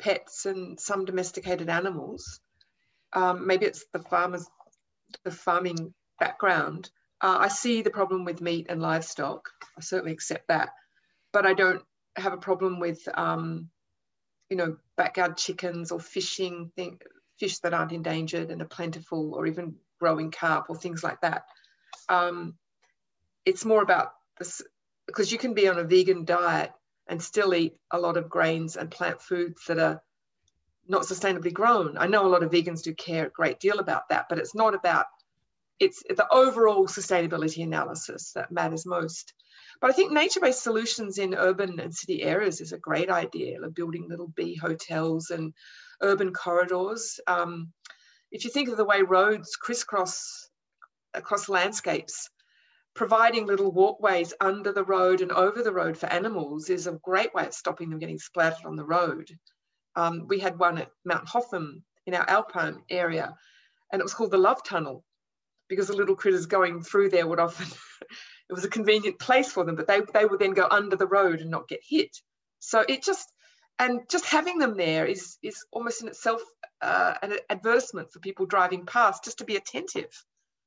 pets 0.00 0.46
and 0.46 0.78
some 0.80 1.04
domesticated 1.04 1.68
animals. 1.68 2.40
Um, 3.12 3.46
maybe 3.46 3.66
it's 3.66 3.84
the 3.92 4.00
farmers, 4.00 4.48
the 5.24 5.30
farming 5.30 5.94
background. 6.18 6.90
Uh, 7.20 7.38
I 7.40 7.48
see 7.48 7.82
the 7.82 7.90
problem 7.90 8.24
with 8.24 8.40
meat 8.40 8.66
and 8.68 8.80
livestock. 8.80 9.50
I 9.76 9.82
certainly 9.82 10.12
accept 10.12 10.48
that, 10.48 10.70
but 11.32 11.46
I 11.46 11.54
don't 11.54 11.82
have 12.16 12.32
a 12.32 12.38
problem 12.38 12.80
with, 12.80 13.06
um, 13.14 13.70
you 14.48 14.56
know, 14.56 14.76
backyard 14.96 15.36
chickens 15.36 15.92
or 15.92 16.00
fishing 16.00 16.70
thing, 16.76 17.00
fish 17.38 17.58
that 17.60 17.74
aren't 17.74 17.92
endangered 17.92 18.50
and 18.50 18.60
are 18.62 18.66
plentiful, 18.66 19.34
or 19.34 19.46
even 19.46 19.76
growing 19.98 20.30
carp 20.30 20.66
or 20.68 20.76
things 20.76 21.04
like 21.04 21.20
that. 21.20 21.44
Um, 22.08 22.54
it's 23.44 23.64
more 23.64 23.82
about 23.82 24.12
this 24.38 24.62
because 25.06 25.32
you 25.32 25.38
can 25.38 25.54
be 25.54 25.68
on 25.68 25.78
a 25.78 25.84
vegan 25.84 26.24
diet 26.24 26.72
and 27.06 27.22
still 27.22 27.54
eat 27.54 27.76
a 27.90 27.98
lot 27.98 28.16
of 28.16 28.28
grains 28.28 28.76
and 28.76 28.90
plant 28.90 29.20
foods 29.20 29.64
that 29.66 29.78
are 29.78 30.02
not 30.86 31.02
sustainably 31.02 31.52
grown. 31.52 31.96
I 31.98 32.06
know 32.06 32.26
a 32.26 32.28
lot 32.28 32.42
of 32.42 32.50
vegans 32.50 32.82
do 32.82 32.94
care 32.94 33.26
a 33.26 33.30
great 33.30 33.60
deal 33.60 33.78
about 33.78 34.08
that, 34.08 34.26
but 34.28 34.38
it's 34.38 34.54
not 34.54 34.74
about 34.74 35.06
it's 35.78 36.02
the 36.02 36.26
overall 36.30 36.86
sustainability 36.86 37.62
analysis 37.64 38.32
that 38.32 38.52
matters 38.52 38.84
most. 38.84 39.32
But 39.80 39.90
I 39.90 39.94
think 39.94 40.12
nature-based 40.12 40.62
solutions 40.62 41.18
in 41.18 41.34
urban 41.34 41.80
and 41.80 41.94
city 41.94 42.22
areas 42.22 42.60
is 42.60 42.72
a 42.72 42.78
great 42.78 43.10
idea, 43.10 43.60
like 43.60 43.74
building 43.74 44.06
little 44.08 44.28
bee 44.28 44.54
hotels 44.54 45.30
and 45.30 45.54
urban 46.02 46.32
corridors. 46.32 47.18
Um, 47.26 47.72
if 48.30 48.44
you 48.44 48.50
think 48.50 48.68
of 48.68 48.76
the 48.76 48.84
way 48.84 49.02
roads 49.02 49.56
crisscross 49.56 50.50
across 51.14 51.48
landscapes, 51.48 52.28
providing 52.94 53.46
little 53.46 53.72
walkways 53.72 54.34
under 54.40 54.72
the 54.72 54.84
road 54.84 55.20
and 55.20 55.32
over 55.32 55.62
the 55.62 55.72
road 55.72 55.96
for 55.96 56.06
animals 56.06 56.68
is 56.68 56.86
a 56.86 57.00
great 57.02 57.32
way 57.34 57.46
of 57.46 57.54
stopping 57.54 57.90
them 57.90 57.98
getting 57.98 58.18
splattered 58.18 58.66
on 58.66 58.76
the 58.76 58.84
road. 58.84 59.28
Um, 59.96 60.26
we 60.28 60.38
had 60.38 60.58
one 60.58 60.78
at 60.78 60.90
Mount 61.04 61.28
Hotham 61.28 61.84
in 62.06 62.14
our 62.14 62.28
Alpine 62.28 62.82
area, 62.90 63.34
and 63.92 64.00
it 64.00 64.02
was 64.02 64.14
called 64.14 64.30
the 64.30 64.38
Love 64.38 64.62
Tunnel 64.64 65.04
because 65.68 65.88
the 65.88 65.96
little 65.96 66.16
critters 66.16 66.46
going 66.46 66.82
through 66.82 67.10
there 67.10 67.26
would 67.26 67.40
often, 67.40 67.66
it 68.50 68.54
was 68.54 68.64
a 68.64 68.68
convenient 68.68 69.18
place 69.20 69.52
for 69.52 69.64
them, 69.64 69.76
but 69.76 69.86
they, 69.86 70.00
they 70.12 70.24
would 70.24 70.40
then 70.40 70.54
go 70.54 70.66
under 70.68 70.96
the 70.96 71.06
road 71.06 71.40
and 71.40 71.50
not 71.50 71.68
get 71.68 71.80
hit. 71.88 72.20
So 72.58 72.84
it 72.86 73.04
just, 73.04 73.32
and 73.78 74.00
just 74.10 74.26
having 74.26 74.58
them 74.58 74.76
there 74.76 75.06
is, 75.06 75.38
is 75.40 75.64
almost 75.70 76.02
in 76.02 76.08
itself 76.08 76.42
uh, 76.82 77.14
an 77.22 77.34
advertisement 77.48 78.12
for 78.12 78.18
people 78.18 78.46
driving 78.46 78.86
past 78.86 79.22
just 79.22 79.38
to 79.38 79.44
be 79.44 79.54
attentive. 79.54 80.10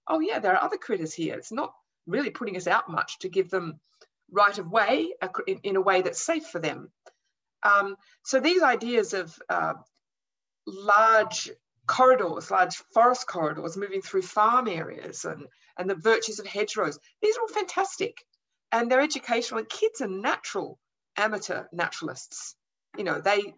Oh 0.07 0.21
yeah, 0.21 0.39
there 0.39 0.53
are 0.53 0.63
other 0.63 0.77
critters 0.77 1.13
here. 1.13 1.35
It's 1.35 1.51
not 1.51 1.73
really 2.07 2.29
putting 2.29 2.55
us 2.55 2.67
out 2.67 2.89
much 2.89 3.19
to 3.19 3.29
give 3.29 3.49
them 3.49 3.81
right 4.31 4.57
of 4.57 4.71
way 4.71 5.09
in, 5.45 5.59
in 5.63 5.75
a 5.75 5.81
way 5.81 6.01
that's 6.01 6.25
safe 6.25 6.45
for 6.45 6.59
them. 6.59 6.89
Um, 7.63 7.97
so 8.23 8.39
these 8.39 8.63
ideas 8.63 9.13
of 9.13 9.37
uh, 9.49 9.73
large 10.65 11.51
corridors, 11.85 12.49
large 12.49 12.77
forest 12.93 13.27
corridors 13.27 13.75
moving 13.75 14.01
through 14.01 14.21
farm 14.21 14.69
areas 14.69 15.25
and, 15.25 15.47
and 15.77 15.89
the 15.89 15.95
virtues 15.95 16.39
of 16.39 16.45
hedgerows, 16.45 16.99
these 17.21 17.37
are 17.37 17.41
all 17.41 17.47
fantastic. 17.47 18.17
And 18.71 18.89
they're 18.89 19.01
educational 19.01 19.59
and 19.59 19.69
kids 19.69 20.01
are 20.01 20.07
natural 20.07 20.79
amateur 21.17 21.65
naturalists. 21.71 22.55
You 22.97 23.03
know, 23.03 23.21
they, 23.21 23.53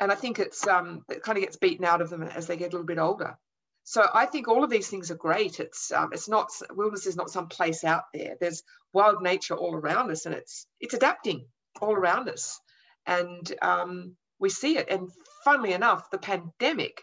and 0.00 0.10
I 0.10 0.14
think 0.14 0.38
it's, 0.38 0.66
um, 0.66 1.04
it 1.08 1.22
kind 1.22 1.38
of 1.38 1.44
gets 1.44 1.56
beaten 1.56 1.84
out 1.84 2.02
of 2.02 2.10
them 2.10 2.22
as 2.22 2.46
they 2.46 2.56
get 2.56 2.68
a 2.68 2.76
little 2.76 2.86
bit 2.86 2.98
older. 2.98 3.36
So 3.84 4.06
I 4.12 4.26
think 4.26 4.48
all 4.48 4.64
of 4.64 4.70
these 4.70 4.88
things 4.88 5.10
are 5.10 5.16
great. 5.16 5.60
It's 5.60 5.92
um, 5.92 6.08
it's 6.12 6.28
not 6.28 6.48
wilderness 6.70 7.06
is 7.06 7.16
not 7.16 7.30
some 7.30 7.48
place 7.48 7.84
out 7.84 8.04
there. 8.14 8.34
There's 8.40 8.62
wild 8.94 9.22
nature 9.22 9.54
all 9.54 9.74
around 9.74 10.10
us, 10.10 10.24
and 10.24 10.34
it's 10.34 10.66
it's 10.80 10.94
adapting 10.94 11.46
all 11.82 11.92
around 11.92 12.30
us. 12.30 12.58
And 13.06 13.52
um, 13.60 14.16
we 14.38 14.48
see 14.48 14.78
it. 14.78 14.88
And 14.88 15.10
funnily 15.44 15.74
enough, 15.74 16.10
the 16.10 16.18
pandemic 16.18 17.02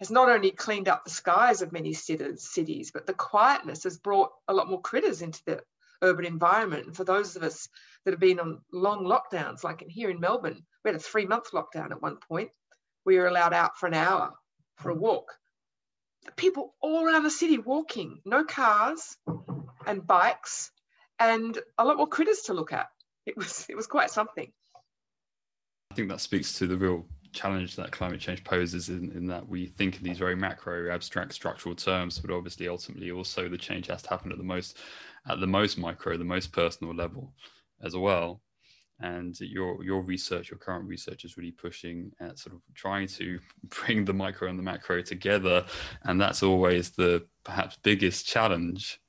has 0.00 0.10
not 0.10 0.30
only 0.30 0.50
cleaned 0.50 0.88
up 0.88 1.04
the 1.04 1.10
skies 1.10 1.62
of 1.62 1.72
many 1.72 1.92
cities, 1.92 2.90
but 2.92 3.06
the 3.06 3.12
quietness 3.12 3.84
has 3.84 3.98
brought 3.98 4.32
a 4.48 4.54
lot 4.54 4.68
more 4.68 4.80
critters 4.80 5.22
into 5.22 5.42
the 5.44 5.62
urban 6.02 6.24
environment. 6.24 6.86
And 6.86 6.96
for 6.96 7.04
those 7.04 7.36
of 7.36 7.42
us 7.42 7.68
that 8.04 8.12
have 8.12 8.20
been 8.20 8.40
on 8.40 8.62
long 8.72 9.04
lockdowns, 9.04 9.62
like 9.62 9.82
in 9.82 9.90
here 9.90 10.10
in 10.10 10.18
Melbourne, 10.18 10.64
we 10.82 10.88
had 10.88 10.96
a 10.96 11.02
three 11.02 11.26
month 11.26 11.50
lockdown 11.52 11.90
at 11.90 12.00
one 12.00 12.16
point. 12.16 12.50
We 13.04 13.18
were 13.18 13.26
allowed 13.26 13.52
out 13.52 13.76
for 13.76 13.86
an 13.86 13.94
hour 13.94 14.32
for 14.76 14.90
a 14.90 14.94
walk. 14.94 15.34
People 16.36 16.74
all 16.80 17.04
around 17.04 17.24
the 17.24 17.30
city 17.30 17.58
walking, 17.58 18.20
no 18.24 18.44
cars 18.44 19.16
and 19.86 20.06
bikes, 20.06 20.70
and 21.18 21.58
a 21.76 21.84
lot 21.84 21.98
more 21.98 22.06
critters 22.06 22.42
to 22.42 22.54
look 22.54 22.72
at. 22.72 22.88
It 23.26 23.36
was 23.36 23.66
it 23.68 23.76
was 23.76 23.86
quite 23.86 24.10
something. 24.10 24.50
I 25.90 25.94
think 25.94 26.08
that 26.08 26.20
speaks 26.20 26.58
to 26.58 26.66
the 26.66 26.76
real 26.76 27.06
challenge 27.32 27.76
that 27.76 27.92
climate 27.92 28.20
change 28.20 28.42
poses 28.44 28.88
in, 28.88 29.12
in 29.12 29.26
that 29.26 29.46
we 29.48 29.66
think 29.66 29.96
in 29.96 30.02
these 30.02 30.18
very 30.18 30.34
macro 30.34 30.92
abstract 30.92 31.32
structural 31.32 31.74
terms 31.74 32.18
but 32.18 32.30
obviously 32.30 32.68
ultimately 32.68 33.10
also 33.10 33.48
the 33.48 33.56
change 33.56 33.86
has 33.86 34.02
to 34.02 34.10
happen 34.10 34.32
at 34.32 34.38
the 34.38 34.44
most 34.44 34.78
at 35.28 35.40
the 35.40 35.46
most 35.46 35.78
micro 35.78 36.16
the 36.16 36.24
most 36.24 36.52
personal 36.52 36.94
level 36.94 37.32
as 37.82 37.96
well. 37.96 38.40
And 39.02 39.38
your 39.40 39.82
your 39.82 40.02
research 40.02 40.50
your 40.50 40.58
current 40.58 40.86
research 40.86 41.24
is 41.24 41.36
really 41.36 41.52
pushing 41.52 42.12
at 42.20 42.38
sort 42.38 42.54
of 42.54 42.60
trying 42.74 43.08
to 43.08 43.38
bring 43.64 44.04
the 44.04 44.12
micro 44.12 44.48
and 44.48 44.58
the 44.58 44.62
macro 44.62 45.00
together. 45.00 45.64
And 46.04 46.20
that's 46.20 46.42
always 46.42 46.90
the 46.90 47.26
perhaps 47.44 47.78
biggest 47.82 48.26
challenge. 48.26 49.00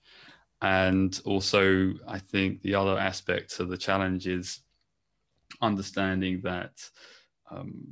And 0.61 1.19
also 1.25 1.93
i 2.07 2.19
think 2.19 2.61
the 2.61 2.75
other 2.75 2.97
aspect 2.97 3.59
of 3.59 3.67
the 3.67 3.77
challenge 3.77 4.27
is 4.27 4.59
understanding 5.61 6.41
that 6.43 6.71
um, 7.49 7.87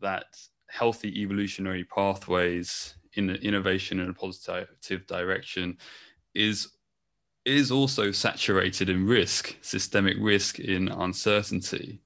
that 0.00 0.26
healthy 0.68 1.22
evolutionary 1.22 1.84
pathways 1.84 2.94
in 3.14 3.30
innovation 3.30 4.00
in 4.00 4.10
a 4.10 4.14
positive 4.14 5.06
direction 5.06 5.76
is 6.34 6.76
is 7.46 7.70
also 7.70 8.10
saturated 8.10 8.90
in 8.90 9.06
risk, 9.06 9.56
systemic 9.62 10.16
risk 10.20 10.58
in 10.58 10.88
uncertainty. 10.88 12.00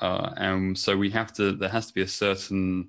Uh, 0.00 0.30
and 0.36 0.76
so 0.76 0.96
we 0.96 1.08
have 1.08 1.32
to, 1.32 1.52
there 1.52 1.68
has 1.68 1.86
to 1.86 1.94
be 1.94 2.02
a 2.02 2.08
certain 2.08 2.88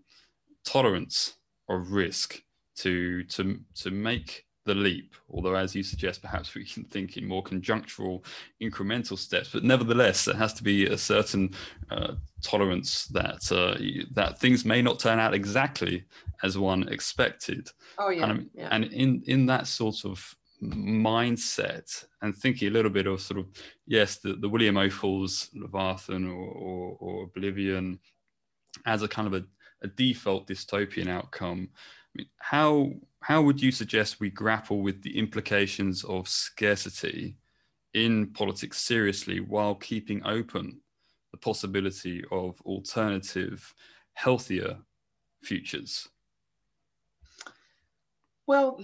tolerance 0.66 1.36
of 1.70 1.92
risk 1.92 2.42
to, 2.78 3.24
to, 3.26 3.60
to 3.76 3.92
make 3.92 4.45
the 4.66 4.76
leap. 4.76 5.16
Although, 5.30 5.56
as 5.56 5.76
you 5.76 5.84
suggest, 5.84 6.22
perhaps 6.22 6.54
we 6.56 6.66
can 6.66 6.84
think 6.84 7.18
in 7.18 7.28
more 7.28 7.44
conjunctural, 7.44 8.24
incremental 8.62 9.18
steps. 9.18 9.50
But 9.54 9.64
nevertheless, 9.64 10.26
there 10.26 10.36
has 10.36 10.54
to 10.56 10.64
be 10.64 10.88
a 10.88 10.98
certain 10.98 11.54
uh, 11.90 12.14
tolerance 12.42 13.06
that 13.08 13.52
uh, 13.52 13.78
that 14.14 14.40
things 14.40 14.66
may 14.66 14.82
not 14.82 15.00
turn 15.00 15.20
out 15.20 15.34
exactly 15.34 16.04
as 16.44 16.58
one 16.58 16.88
expected. 16.90 17.70
Oh 17.98 18.10
yeah. 18.10 18.30
And, 18.30 18.50
yeah. 18.54 18.68
and 18.72 18.86
in 18.86 19.24
in 19.28 19.46
that 19.46 19.68
sort 19.68 20.04
of 20.06 20.36
mindset 20.62 22.06
and 22.22 22.36
thinking 22.36 22.70
a 22.70 22.72
little 22.72 22.90
bit 22.90 23.08
of 23.08 23.22
sort 23.22 23.40
of 23.40 23.46
yes 23.86 24.18
the, 24.18 24.34
the 24.34 24.50
William 24.50 24.76
Ophuls 24.76 25.50
leviathan 25.54 26.28
or, 26.28 26.46
or, 26.46 26.98
or, 27.00 27.24
oblivion 27.26 28.00
as 28.86 29.04
a 29.04 29.08
kind 29.08 29.28
of 29.28 29.34
a, 29.34 29.46
a 29.84 29.88
default 29.88 30.48
dystopian 30.48 31.10
outcome 31.10 31.70
how 32.38 32.92
how 33.22 33.42
would 33.42 33.62
you 33.62 33.72
suggest 33.72 34.20
we 34.20 34.30
grapple 34.30 34.82
with 34.82 35.02
the 35.02 35.18
implications 35.18 36.04
of 36.04 36.28
scarcity 36.28 37.38
in 37.94 38.28
politics 38.34 38.80
seriously 38.82 39.40
while 39.40 39.76
keeping 39.76 40.26
open 40.26 40.80
the 41.32 41.38
possibility 41.38 42.24
of 42.32 42.60
alternative 42.62 43.74
healthier 44.14 44.78
futures 45.42 46.08
well 48.48 48.80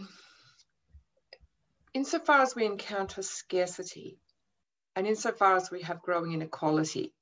insofar 1.94 2.42
as 2.42 2.56
we 2.56 2.66
encounter 2.66 3.22
scarcity 3.22 4.18
and 4.96 5.08
insofar 5.08 5.56
as 5.56 5.72
we 5.72 5.82
have 5.84 6.02
growing 6.02 6.34
inequality, 6.34 7.14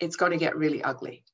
it's 0.00 0.16
going 0.16 0.32
to 0.32 0.38
get 0.38 0.56
really 0.56 0.82
ugly. 0.82 1.24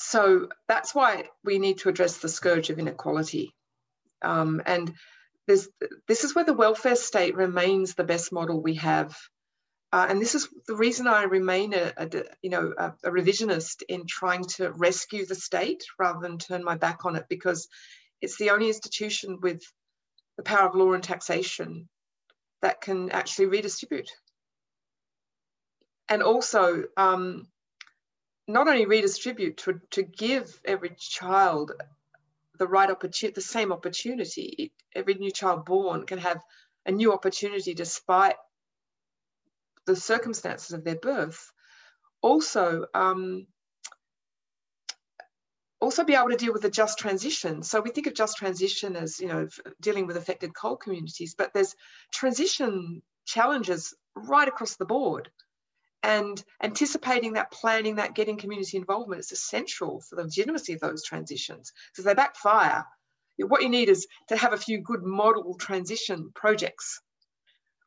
So 0.00 0.48
that's 0.68 0.94
why 0.94 1.24
we 1.42 1.58
need 1.58 1.78
to 1.78 1.88
address 1.88 2.18
the 2.18 2.28
scourge 2.28 2.70
of 2.70 2.78
inequality. 2.78 3.52
Um, 4.22 4.62
and 4.64 4.94
this 5.48 5.68
is 6.08 6.36
where 6.36 6.44
the 6.44 6.54
welfare 6.54 6.94
state 6.94 7.34
remains 7.34 7.94
the 7.94 8.04
best 8.04 8.30
model 8.30 8.62
we 8.62 8.76
have. 8.76 9.18
Uh, 9.92 10.06
and 10.08 10.22
this 10.22 10.36
is 10.36 10.48
the 10.68 10.76
reason 10.76 11.08
I 11.08 11.24
remain 11.24 11.74
a, 11.74 11.92
a 11.96 12.08
you 12.42 12.50
know 12.50 12.72
a, 12.78 12.92
a 13.02 13.10
revisionist 13.10 13.82
in 13.88 14.06
trying 14.06 14.44
to 14.56 14.70
rescue 14.70 15.26
the 15.26 15.34
state 15.34 15.82
rather 15.98 16.20
than 16.20 16.38
turn 16.38 16.62
my 16.62 16.76
back 16.76 17.04
on 17.04 17.16
it 17.16 17.26
because 17.28 17.66
it's 18.20 18.38
the 18.38 18.50
only 18.50 18.68
institution 18.68 19.40
with 19.40 19.64
the 20.36 20.44
power 20.44 20.68
of 20.68 20.76
law 20.76 20.92
and 20.92 21.02
taxation 21.02 21.88
that 22.62 22.80
can 22.80 23.10
actually 23.10 23.46
redistribute. 23.46 24.12
And 26.08 26.22
also, 26.22 26.84
um, 26.96 27.48
not 28.48 28.66
only 28.66 28.86
redistribute, 28.86 29.58
to, 29.58 29.80
to 29.90 30.02
give 30.02 30.60
every 30.64 30.90
child 30.98 31.72
the 32.58 32.66
right 32.66 32.90
opportunity, 32.90 33.34
the 33.34 33.40
same 33.42 33.72
opportunity. 33.72 34.72
Every 34.94 35.14
new 35.14 35.30
child 35.30 35.66
born 35.66 36.06
can 36.06 36.18
have 36.18 36.42
a 36.86 36.90
new 36.90 37.12
opportunity 37.12 37.74
despite 37.74 38.36
the 39.86 39.94
circumstances 39.94 40.72
of 40.72 40.82
their 40.82 40.96
birth. 40.96 41.52
Also, 42.22 42.86
um, 42.94 43.46
also 45.80 46.04
be 46.04 46.14
able 46.14 46.30
to 46.30 46.36
deal 46.36 46.52
with 46.52 46.62
the 46.62 46.70
just 46.70 46.98
transition. 46.98 47.62
So 47.62 47.80
we 47.80 47.90
think 47.90 48.06
of 48.06 48.14
just 48.14 48.38
transition 48.38 48.96
as, 48.96 49.20
you 49.20 49.28
know, 49.28 49.48
dealing 49.80 50.06
with 50.06 50.16
affected 50.16 50.54
coal 50.54 50.76
communities, 50.76 51.34
but 51.36 51.52
there's 51.52 51.76
transition 52.12 53.02
challenges 53.26 53.94
right 54.16 54.48
across 54.48 54.76
the 54.76 54.86
board. 54.86 55.30
And 56.02 56.42
anticipating 56.62 57.32
that, 57.32 57.50
planning 57.50 57.96
that, 57.96 58.14
getting 58.14 58.36
community 58.36 58.76
involvement 58.76 59.20
is 59.20 59.32
essential 59.32 60.00
for 60.00 60.16
the 60.16 60.22
legitimacy 60.22 60.74
of 60.74 60.80
those 60.80 61.02
transitions. 61.02 61.72
Because 61.90 62.04
they 62.04 62.14
backfire, 62.14 62.84
what 63.38 63.62
you 63.62 63.68
need 63.68 63.88
is 63.88 64.06
to 64.28 64.36
have 64.36 64.52
a 64.52 64.58
few 64.58 64.78
good 64.78 65.02
model 65.02 65.54
transition 65.54 66.30
projects 66.34 67.00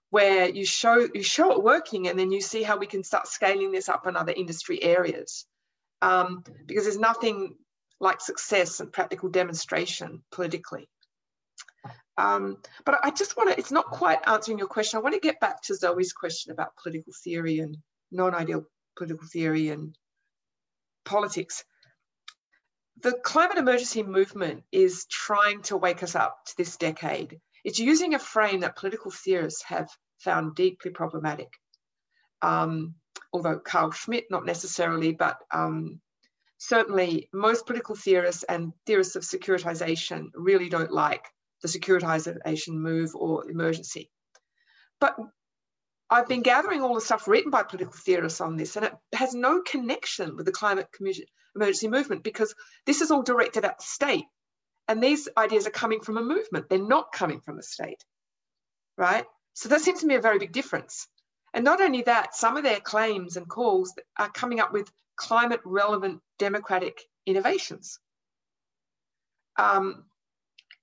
where 0.09 0.49
you 0.49 0.65
show 0.65 1.07
you 1.13 1.23
show 1.23 1.53
it 1.53 1.63
working 1.63 2.09
and 2.09 2.19
then 2.19 2.31
you 2.31 2.41
see 2.41 2.63
how 2.63 2.77
we 2.77 2.85
can 2.85 3.03
start 3.03 3.27
scaling 3.27 3.71
this 3.71 3.87
up 3.87 4.05
in 4.07 4.17
other 4.17 4.33
industry 4.33 4.81
areas. 4.83 5.45
Um, 6.01 6.43
because 6.65 6.83
there's 6.83 6.97
nothing 6.97 7.55
like 7.99 8.19
success 8.19 8.79
and 8.79 8.91
practical 8.91 9.29
demonstration 9.29 10.23
politically. 10.31 10.89
Um, 12.17 12.57
but 12.83 12.99
I 13.03 13.11
just 13.11 13.37
want 13.37 13.51
to, 13.51 13.57
it's 13.57 13.71
not 13.71 13.85
quite 13.85 14.19
answering 14.27 14.57
your 14.57 14.67
question. 14.67 14.97
I 14.97 15.01
want 15.01 15.15
to 15.15 15.21
get 15.21 15.39
back 15.39 15.61
to 15.63 15.75
Zoe's 15.75 16.11
question 16.11 16.51
about 16.51 16.75
political 16.81 17.13
theory 17.23 17.59
and 17.59 17.77
non 18.11 18.35
ideal 18.35 18.65
political 18.97 19.27
theory 19.27 19.69
and 19.69 19.95
politics. 21.05 21.63
The 23.01 23.13
climate 23.13 23.57
emergency 23.57 24.03
movement 24.03 24.63
is 24.71 25.05
trying 25.09 25.63
to 25.63 25.77
wake 25.77 26.03
us 26.03 26.15
up 26.15 26.45
to 26.45 26.57
this 26.57 26.77
decade. 26.77 27.39
It's 27.63 27.79
using 27.79 28.13
a 28.13 28.19
frame 28.19 28.59
that 28.61 28.75
political 28.75 29.11
theorists 29.11 29.63
have 29.63 29.89
found 30.19 30.55
deeply 30.55 30.91
problematic. 30.91 31.49
Um, 32.41 32.95
although 33.33 33.59
Carl 33.59 33.91
Schmitt, 33.91 34.25
not 34.29 34.45
necessarily, 34.45 35.13
but 35.13 35.37
um, 35.51 35.99
certainly 36.57 37.29
most 37.33 37.65
political 37.65 37.95
theorists 37.95 38.43
and 38.43 38.73
theorists 38.85 39.15
of 39.15 39.23
securitization 39.23 40.29
really 40.35 40.69
don't 40.69 40.91
like 40.91 41.25
the 41.61 41.67
securitization 41.67 42.73
move 42.73 43.15
or 43.15 43.49
emergency. 43.49 44.11
But 44.99 45.15
I've 46.13 46.27
been 46.27 46.41
gathering 46.41 46.81
all 46.81 46.93
the 46.93 47.01
stuff 47.01 47.25
written 47.25 47.51
by 47.51 47.63
political 47.63 47.93
theorists 47.93 48.41
on 48.41 48.57
this, 48.57 48.75
and 48.75 48.85
it 48.85 48.93
has 49.13 49.33
no 49.33 49.61
connection 49.61 50.35
with 50.35 50.45
the 50.45 50.51
climate 50.51 50.89
emergency 51.55 51.87
movement 51.87 52.21
because 52.21 52.53
this 52.85 52.99
is 52.99 53.11
all 53.11 53.23
directed 53.23 53.63
at 53.63 53.77
the 53.77 53.83
state. 53.83 54.25
And 54.89 55.01
these 55.01 55.29
ideas 55.37 55.67
are 55.67 55.71
coming 55.71 56.01
from 56.01 56.17
a 56.17 56.21
movement, 56.23 56.67
they're 56.67 56.79
not 56.79 57.13
coming 57.13 57.39
from 57.39 57.55
the 57.55 57.63
state, 57.63 58.03
right? 58.97 59.25
So 59.53 59.69
that 59.69 59.79
seems 59.79 60.01
to 60.01 60.05
me 60.05 60.15
a 60.15 60.21
very 60.21 60.37
big 60.37 60.51
difference. 60.51 61.07
And 61.53 61.63
not 61.63 61.79
only 61.79 62.01
that, 62.01 62.35
some 62.35 62.57
of 62.57 62.63
their 62.63 62.81
claims 62.81 63.37
and 63.37 63.47
calls 63.47 63.93
are 64.17 64.29
coming 64.29 64.59
up 64.59 64.73
with 64.73 64.91
climate 65.15 65.61
relevant 65.63 66.21
democratic 66.39 66.99
innovations, 67.25 67.99
um, 69.57 70.03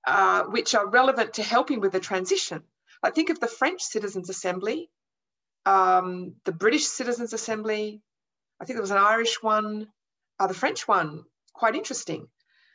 uh, 0.07 0.45
which 0.45 0.73
are 0.73 0.87
relevant 0.87 1.35
to 1.35 1.43
helping 1.43 1.81
with 1.81 1.91
the 1.91 1.99
transition. 1.99 2.63
I 3.03 3.11
think 3.11 3.29
of 3.29 3.39
the 3.39 3.47
French 3.47 3.81
Citizens 3.83 4.29
Assembly, 4.29 4.89
um, 5.65 6.35
the 6.45 6.51
British 6.51 6.85
Citizens 6.85 7.33
Assembly, 7.33 8.01
I 8.59 8.65
think 8.65 8.75
there 8.75 8.81
was 8.81 8.91
an 8.91 8.97
Irish 8.97 9.41
one, 9.41 9.87
uh, 10.39 10.47
the 10.47 10.53
French 10.53 10.87
one, 10.87 11.23
quite 11.53 11.75
interesting. 11.75 12.27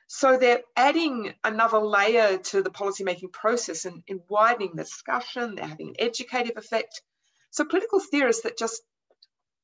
So 0.06 0.36
they're 0.36 0.62
adding 0.76 1.34
another 1.42 1.78
layer 1.78 2.38
to 2.38 2.62
the 2.62 2.70
policymaking 2.70 3.32
process 3.32 3.84
and, 3.84 4.02
and 4.08 4.20
widening 4.28 4.72
the 4.74 4.84
discussion. 4.84 5.54
They're 5.54 5.66
having 5.66 5.88
an 5.88 5.94
educative 5.98 6.56
effect. 6.56 7.02
So 7.50 7.64
political 7.64 8.00
theorists 8.00 8.42
that 8.42 8.58
just 8.58 8.82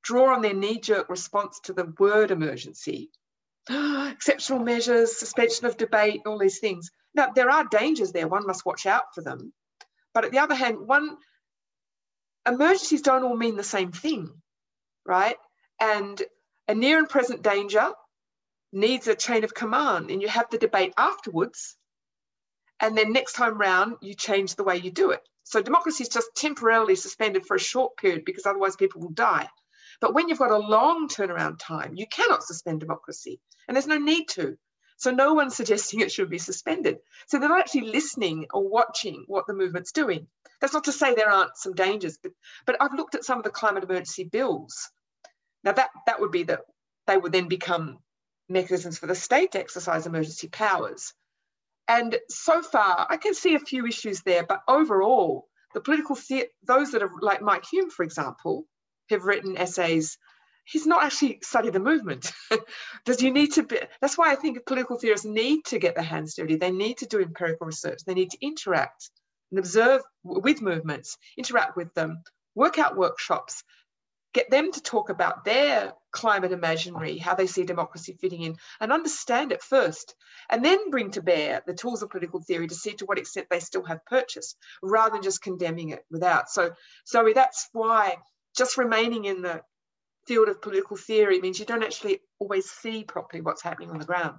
draw 0.03 0.35
on 0.35 0.43
their 0.43 0.55
knee-jerk 0.55 1.11
response 1.11 1.61
to 1.65 1.73
the 1.73 1.93
word 1.99 2.31
emergency. 2.31 3.11
Exceptional 3.69 4.61
measures, 4.61 5.19
suspension 5.19 5.67
of 5.67 5.77
debate, 5.77 6.23
all 6.27 6.39
these 6.39 6.59
things. 6.59 6.91
Now, 7.15 7.31
there 7.35 7.51
are 7.51 7.65
dangers 7.65 8.13
there. 8.13 8.29
One 8.29 8.47
must 8.47 8.65
watch 8.65 8.87
out 8.87 9.15
for 9.15 9.23
them. 9.23 9.53
But 10.15 10.25
at 10.25 10.33
the 10.33 10.39
other 10.39 10.55
hand, 10.55 10.87
one 10.87 11.19
emergencies 12.47 13.03
don't 13.03 13.25
all 13.25 13.37
mean 13.37 13.57
the 13.57 13.63
same 13.63 13.93
thing, 13.93 14.31
right? 15.05 15.37
And 15.81 16.21
a 16.69 16.75
near 16.75 16.99
and 16.99 17.09
present 17.09 17.43
danger 17.43 17.93
needs 18.73 19.09
a 19.09 19.15
chain 19.15 19.45
of 19.45 19.55
command, 19.55 20.11
and 20.11 20.23
you 20.23 20.29
have 20.29 20.49
the 20.51 20.59
debate 20.59 20.95
afterwards. 20.97 21.77
And 22.81 22.97
then 22.97 23.13
next 23.13 23.35
time 23.35 23.59
round, 23.59 23.97
you 24.01 24.15
change 24.15 24.55
the 24.55 24.65
way 24.65 24.77
you 24.77 24.91
do 24.91 25.11
it. 25.11 25.21
So 25.45 25.61
democracy 25.61 26.03
is 26.03 26.09
just 26.09 26.35
temporarily 26.37 26.95
suspended 26.95 27.45
for 27.45 27.57
a 27.57 27.61
short 27.61 27.97
period 27.97 28.25
because 28.25 28.47
otherwise 28.47 28.77
people 28.77 29.01
will 29.01 29.11
die. 29.11 29.49
But 30.01 30.15
when 30.15 30.29
you've 30.29 30.39
got 30.39 30.51
a 30.51 30.59
long 30.59 31.09
turnaround 31.09 31.59
time, 31.59 31.95
you 31.97 32.07
cannot 32.07 32.45
suspend 32.45 32.81
democracy, 32.81 33.41
and 33.67 33.77
there's 33.77 33.87
no 33.87 33.99
need 33.99 34.29
to. 34.31 34.57
So 35.01 35.11
no 35.11 35.33
one's 35.33 35.57
suggesting 35.57 36.01
it 36.01 36.13
should 36.13 36.29
be 36.29 36.37
suspended. 36.37 36.99
So 37.27 37.39
they're 37.39 37.49
not 37.49 37.61
actually 37.61 37.91
listening 37.91 38.47
or 38.53 38.69
watching 38.69 39.25
what 39.29 39.47
the 39.47 39.55
movement's 39.55 39.93
doing. 39.93 40.27
That's 40.61 40.75
not 40.75 40.85
to 40.85 40.93
say 40.93 41.15
there 41.15 41.31
aren't 41.31 41.57
some 41.57 41.73
dangers, 41.73 42.19
but, 42.23 42.33
but 42.67 42.77
I've 42.83 42.93
looked 42.93 43.15
at 43.15 43.25
some 43.25 43.39
of 43.39 43.45
the 43.45 43.51
climate 43.51 43.83
emergency 43.83 44.25
bills. 44.25 44.91
Now 45.65 45.73
that, 45.73 45.89
that 46.07 46.21
would 46.21 46.31
be 46.31 46.43
that 46.43 46.61
they 47.07 47.17
would 47.17 47.33
then 47.33 47.49
become 47.49 48.01
mechanisms 48.51 48.99
for 48.99 49.07
the 49.07 49.15
state 49.15 49.53
to 49.53 49.59
exercise 49.59 50.07
emergency 50.07 50.49
powers. 50.49 51.15
And 51.89 52.19
so 52.29 52.61
far, 52.61 53.07
I 53.09 53.17
can 53.17 53.33
see 53.33 53.55
a 53.55 53.59
few 53.59 53.87
issues 53.87 54.21
there, 54.21 54.45
but 54.47 54.61
overall, 54.69 55.49
the 55.73 55.81
political 55.81 56.15
those 56.67 56.91
that 56.91 57.03
are 57.03 57.11
like 57.23 57.41
Mike 57.41 57.65
Hulme, 57.65 57.91
for 57.91 58.03
example, 58.03 58.67
have 59.09 59.25
written 59.25 59.57
essays. 59.57 60.19
He's 60.71 60.87
not 60.87 61.03
actually 61.03 61.41
studied 61.43 61.73
the 61.73 61.81
movement. 61.81 62.33
Does 63.05 63.23
you 63.23 63.33
need 63.33 63.55
to 63.55 63.65
be? 63.65 63.79
That's 64.01 64.17
why 64.17 64.31
I 64.31 64.37
think 64.37 64.65
political 64.67 64.99
theorists 64.99 65.27
need 65.27 65.65
to 65.67 65.81
get 65.81 65.97
their 65.97 66.05
hands 66.05 66.35
dirty. 66.35 66.57
They 66.57 66.71
need 66.71 66.99
to 66.99 67.07
do 67.07 67.21
empirical 67.21 67.67
research. 67.67 68.01
They 68.07 68.15
need 68.15 68.31
to 68.31 68.39
interact 68.41 69.11
and 69.51 69.59
observe 69.59 70.03
with 70.23 70.63
movements, 70.63 71.19
interact 71.37 71.77
with 71.77 71.93
them, 71.95 72.23
work 72.55 72.79
out 72.79 72.97
workshops, 72.97 73.65
get 74.33 74.49
them 74.49 74.71
to 74.71 74.81
talk 74.81 75.11
about 75.11 75.45
their 75.45 75.93
climate 76.13 76.53
imaginary, 76.53 77.19
how 77.19 77.35
they 77.35 77.49
see 77.49 77.65
democracy 77.65 78.17
fitting 78.21 78.43
in, 78.43 78.57
and 78.81 78.93
understand 78.93 79.51
it 79.51 79.63
first, 79.63 80.15
and 80.49 80.65
then 80.65 80.91
bring 80.91 81.11
to 81.11 81.23
bear 81.23 81.63
the 81.67 81.75
tools 81.75 82.03
of 82.03 82.11
political 82.11 82.41
theory 82.41 82.69
to 82.69 82.75
see 82.75 82.93
to 82.93 83.07
what 83.07 83.19
extent 83.19 83.49
they 83.51 83.61
still 83.61 83.85
have 83.85 84.05
purchase, 84.07 84.55
rather 84.83 85.15
than 85.15 85.23
just 85.23 85.43
condemning 85.43 85.91
it 85.91 86.05
without. 86.11 86.49
So, 86.49 86.71
Zoe, 87.09 87.33
that's 87.33 87.69
why 87.73 88.17
just 88.57 88.79
remaining 88.79 89.25
in 89.25 89.43
the 89.43 89.63
field 90.31 90.49
of 90.49 90.63
political 90.63 90.97
theory 90.97 91.41
means 91.41 91.59
you 91.59 91.67
don't 91.67 91.83
actually 91.83 92.21
always 92.39 92.71
see 92.71 93.03
properly 93.03 93.41
what's 93.43 93.65
happening 93.65 93.91
on 93.91 93.99
the 93.99 94.05
ground. 94.05 94.37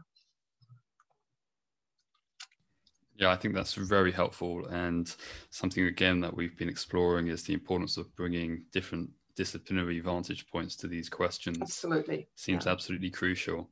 Yeah, 3.18 3.30
I 3.30 3.36
think 3.36 3.54
that's 3.54 3.74
very 3.74 4.14
helpful. 4.14 4.66
And 4.68 5.14
something, 5.50 5.88
again, 5.88 6.22
that 6.22 6.34
we've 6.34 6.58
been 6.58 6.70
exploring 6.70 7.28
is 7.28 7.44
the 7.44 7.54
importance 7.54 7.98
of 7.98 8.16
bringing 8.16 8.64
different 8.72 9.10
disciplinary 9.36 10.00
vantage 10.00 10.48
points 10.48 10.78
to 10.78 10.88
these 10.88 11.10
questions. 11.10 11.58
Absolutely. 11.62 12.30
Seems 12.38 12.66
yeah. 12.66 12.72
absolutely 12.72 13.10
crucial. 13.10 13.70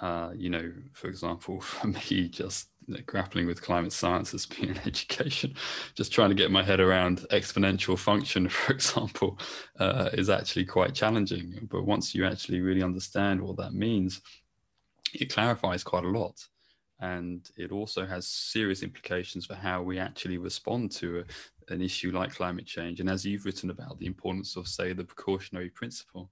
Uh, 0.00 0.30
you 0.34 0.48
know, 0.48 0.72
for 0.92 1.08
example, 1.08 1.60
for 1.60 1.88
me, 1.88 2.28
just 2.28 2.68
you 2.86 2.94
know, 2.94 3.00
grappling 3.06 3.46
with 3.46 3.62
climate 3.62 3.92
science 3.92 4.32
as 4.34 4.46
being 4.46 4.70
an 4.70 4.80
education. 4.86 5.54
Just 5.94 6.12
trying 6.12 6.30
to 6.30 6.34
get 6.34 6.50
my 6.50 6.62
head 6.62 6.80
around 6.80 7.26
exponential 7.30 7.98
function, 7.98 8.48
for 8.48 8.72
example, 8.72 9.38
uh, 9.78 10.10
is 10.12 10.30
actually 10.30 10.64
quite 10.64 10.94
challenging. 10.94 11.68
But 11.70 11.84
once 11.84 12.14
you 12.14 12.24
actually 12.24 12.60
really 12.60 12.82
understand 12.82 13.40
what 13.40 13.56
that 13.56 13.74
means, 13.74 14.20
it 15.14 15.32
clarifies 15.32 15.82
quite 15.82 16.04
a 16.04 16.08
lot 16.08 16.38
and 17.00 17.50
it 17.56 17.70
also 17.70 18.04
has 18.04 18.26
serious 18.26 18.82
implications 18.82 19.46
for 19.46 19.54
how 19.54 19.82
we 19.82 19.98
actually 19.98 20.38
respond 20.38 20.90
to 20.90 21.20
a, 21.20 21.72
an 21.72 21.80
issue 21.80 22.10
like 22.10 22.34
climate 22.34 22.66
change. 22.66 23.00
And 23.00 23.08
as 23.08 23.24
you've 23.24 23.44
written 23.44 23.70
about 23.70 23.98
the 23.98 24.06
importance 24.06 24.56
of, 24.56 24.66
say, 24.66 24.92
the 24.92 25.04
precautionary 25.04 25.70
principle 25.70 26.30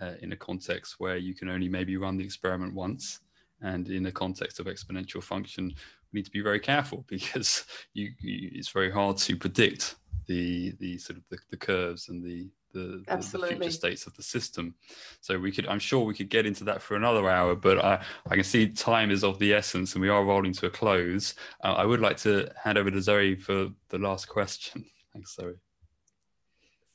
uh, 0.00 0.14
in 0.20 0.32
a 0.32 0.36
context 0.36 0.96
where 0.98 1.16
you 1.16 1.34
can 1.34 1.48
only 1.48 1.68
maybe 1.68 1.96
run 1.96 2.16
the 2.16 2.24
experiment 2.24 2.74
once, 2.74 3.20
and 3.62 3.88
in 3.88 4.06
a 4.06 4.12
context 4.12 4.60
of 4.60 4.66
exponential 4.66 5.22
function, 5.22 5.72
we 6.12 6.18
need 6.18 6.24
to 6.24 6.30
be 6.30 6.40
very 6.40 6.60
careful 6.60 7.04
because 7.08 7.64
you, 7.94 8.10
you, 8.20 8.50
it's 8.52 8.68
very 8.68 8.90
hard 8.90 9.16
to 9.18 9.36
predict 9.36 9.96
the 10.26 10.74
the 10.78 10.98
sort 10.98 11.18
of 11.18 11.24
the, 11.30 11.38
the 11.50 11.56
curves 11.56 12.08
and 12.08 12.22
the 12.22 12.48
the, 12.72 13.02
the, 13.08 13.22
future 13.22 13.70
states 13.70 14.06
of 14.06 14.14
the 14.14 14.22
system. 14.22 14.74
So 15.20 15.38
we 15.38 15.50
could, 15.52 15.66
I'm 15.66 15.78
sure 15.78 16.04
we 16.04 16.14
could 16.14 16.28
get 16.28 16.46
into 16.46 16.64
that 16.64 16.82
for 16.82 16.96
another 16.96 17.28
hour, 17.28 17.54
but 17.54 17.82
I, 17.82 18.04
I 18.28 18.34
can 18.34 18.44
see 18.44 18.68
time 18.68 19.10
is 19.10 19.24
of 19.24 19.38
the 19.38 19.54
essence 19.54 19.94
and 19.94 20.02
we 20.02 20.08
are 20.08 20.24
rolling 20.24 20.52
to 20.54 20.66
a 20.66 20.70
close. 20.70 21.34
Uh, 21.64 21.74
I 21.74 21.84
would 21.84 22.00
like 22.00 22.18
to 22.18 22.50
hand 22.62 22.78
over 22.78 22.90
to 22.90 23.00
Zoe 23.00 23.36
for 23.36 23.68
the 23.88 23.98
last 23.98 24.28
question. 24.28 24.84
Thanks, 25.12 25.34
Zoe. 25.34 25.54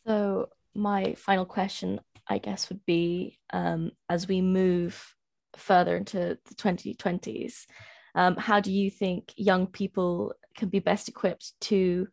So 0.06 0.50
my 0.76 1.14
final 1.16 1.46
question, 1.46 2.00
I 2.34 2.40
guess, 2.40 2.70
would 2.70 2.86
be 2.86 3.40
um, 3.52 3.92
as 4.10 4.28
we 4.28 4.42
move 4.42 5.02
further 5.56 5.96
into 5.96 6.38
the 6.46 6.56
2020s, 6.56 7.66
um, 8.16 8.36
how 8.36 8.60
do 8.60 8.72
you 8.72 8.90
think 8.90 9.34
young 9.38 9.68
people 9.68 10.34
can 10.58 10.70
be 10.70 10.80
best 10.80 11.08
equipped 11.08 11.54
to 11.62 12.08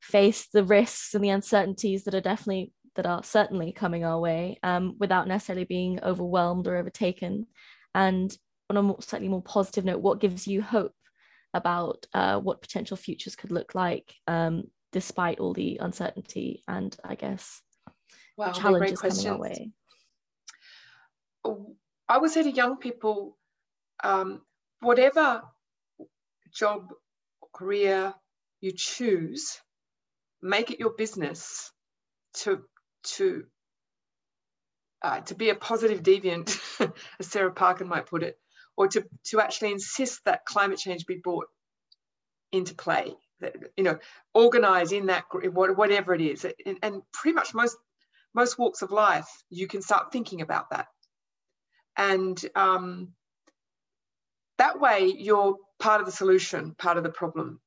face 0.00 0.48
the 0.52 0.64
risks 0.64 1.14
and 1.14 1.24
the 1.24 1.30
uncertainties 1.30 2.04
that 2.04 2.14
are 2.14 2.20
definitely 2.20 2.72
that 2.96 3.06
are 3.06 3.22
certainly 3.22 3.72
coming 3.72 4.04
our 4.04 4.18
way 4.18 4.58
um, 4.62 4.96
without 4.98 5.28
necessarily 5.28 5.64
being 5.64 6.00
overwhelmed 6.02 6.66
or 6.66 6.76
overtaken? 6.76 7.46
And 7.94 8.36
on 8.68 8.76
a 8.76 8.82
more, 8.82 9.00
slightly 9.00 9.28
more 9.28 9.42
positive 9.42 9.84
note 9.84 10.00
what 10.00 10.20
gives 10.20 10.46
you 10.46 10.62
hope 10.62 10.94
about 11.54 12.06
uh, 12.14 12.38
what 12.38 12.62
potential 12.62 12.96
futures 12.96 13.36
could 13.36 13.50
look 13.50 13.74
like 13.74 14.14
um, 14.26 14.64
despite 14.92 15.40
all 15.40 15.52
the 15.52 15.78
uncertainty 15.80 16.62
and 16.68 16.96
i 17.04 17.14
guess 17.14 17.62
wow, 18.40 18.52
challenges 18.52 19.00
coming 19.00 19.28
our 19.28 19.38
way 19.38 19.70
i 22.08 22.18
would 22.18 22.30
say 22.30 22.42
to 22.42 22.50
young 22.50 22.76
people 22.76 23.36
um, 24.02 24.40
whatever 24.80 25.42
job 26.54 26.88
career 27.52 28.14
you 28.60 28.72
choose 28.74 29.58
make 30.42 30.70
it 30.70 30.80
your 30.80 30.90
business 30.90 31.70
to 32.34 32.62
to 33.02 33.44
uh, 35.02 35.20
to 35.20 35.34
be 35.34 35.50
a 35.50 35.54
positive 35.54 36.02
deviant, 36.02 36.58
as 37.18 37.26
Sara 37.26 37.52
Parkin 37.52 37.88
might 37.88 38.06
put 38.06 38.22
it, 38.22 38.38
or 38.76 38.88
to 38.88 39.04
to 39.26 39.40
actually 39.40 39.72
insist 39.72 40.20
that 40.24 40.44
climate 40.44 40.78
change 40.78 41.06
be 41.06 41.20
brought 41.22 41.46
into 42.52 42.74
play. 42.74 43.14
That, 43.40 43.54
you 43.76 43.84
know, 43.84 43.98
organize 44.34 44.92
in 44.92 45.06
that 45.06 45.24
whatever 45.32 46.14
it 46.14 46.20
is, 46.20 46.44
and, 46.44 46.76
and 46.82 47.02
pretty 47.12 47.34
much 47.34 47.54
most 47.54 47.76
most 48.34 48.58
walks 48.58 48.82
of 48.82 48.90
life, 48.90 49.28
you 49.50 49.66
can 49.66 49.82
start 49.82 50.12
thinking 50.12 50.40
about 50.40 50.70
that, 50.70 50.86
and 51.96 52.40
um, 52.54 53.14
that 54.58 54.80
way 54.80 55.12
you're 55.18 55.56
part 55.78 56.00
of 56.00 56.06
the 56.06 56.12
solution, 56.12 56.74
part 56.74 56.96
of 56.96 57.02
the 57.02 57.10
problem. 57.10 57.60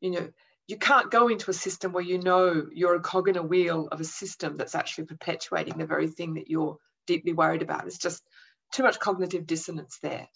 You 0.00 0.10
know, 0.10 0.28
you 0.68 0.76
can't 0.76 1.10
go 1.10 1.28
into 1.28 1.50
a 1.50 1.54
system 1.54 1.92
where 1.92 2.04
you 2.04 2.18
know 2.18 2.66
you're 2.72 2.94
a 2.94 3.00
cog 3.00 3.28
in 3.28 3.36
a 3.36 3.42
wheel 3.42 3.88
of 3.90 4.00
a 4.00 4.04
system 4.04 4.56
that's 4.56 4.74
actually 4.74 5.04
perpetuating 5.04 5.78
the 5.78 5.86
very 5.86 6.08
thing 6.08 6.34
that 6.34 6.48
you're 6.48 6.76
deeply 7.06 7.32
worried 7.32 7.62
about. 7.62 7.86
It's 7.86 7.98
just 7.98 8.22
too 8.72 8.82
much 8.82 8.98
cognitive 8.98 9.46
dissonance 9.46 9.98
there. 10.02 10.28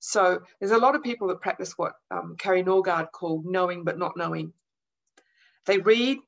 So 0.00 0.40
there's 0.60 0.72
a 0.72 0.78
lot 0.78 0.94
of 0.94 1.02
people 1.02 1.28
that 1.28 1.40
practice 1.40 1.78
what 1.78 1.94
um, 2.10 2.36
Kari 2.38 2.64
Norgaard 2.64 3.12
called 3.12 3.46
knowing 3.46 3.84
but 3.84 3.98
not 3.98 4.16
knowing. 4.16 4.52
They 5.66 5.78
read 5.78 6.18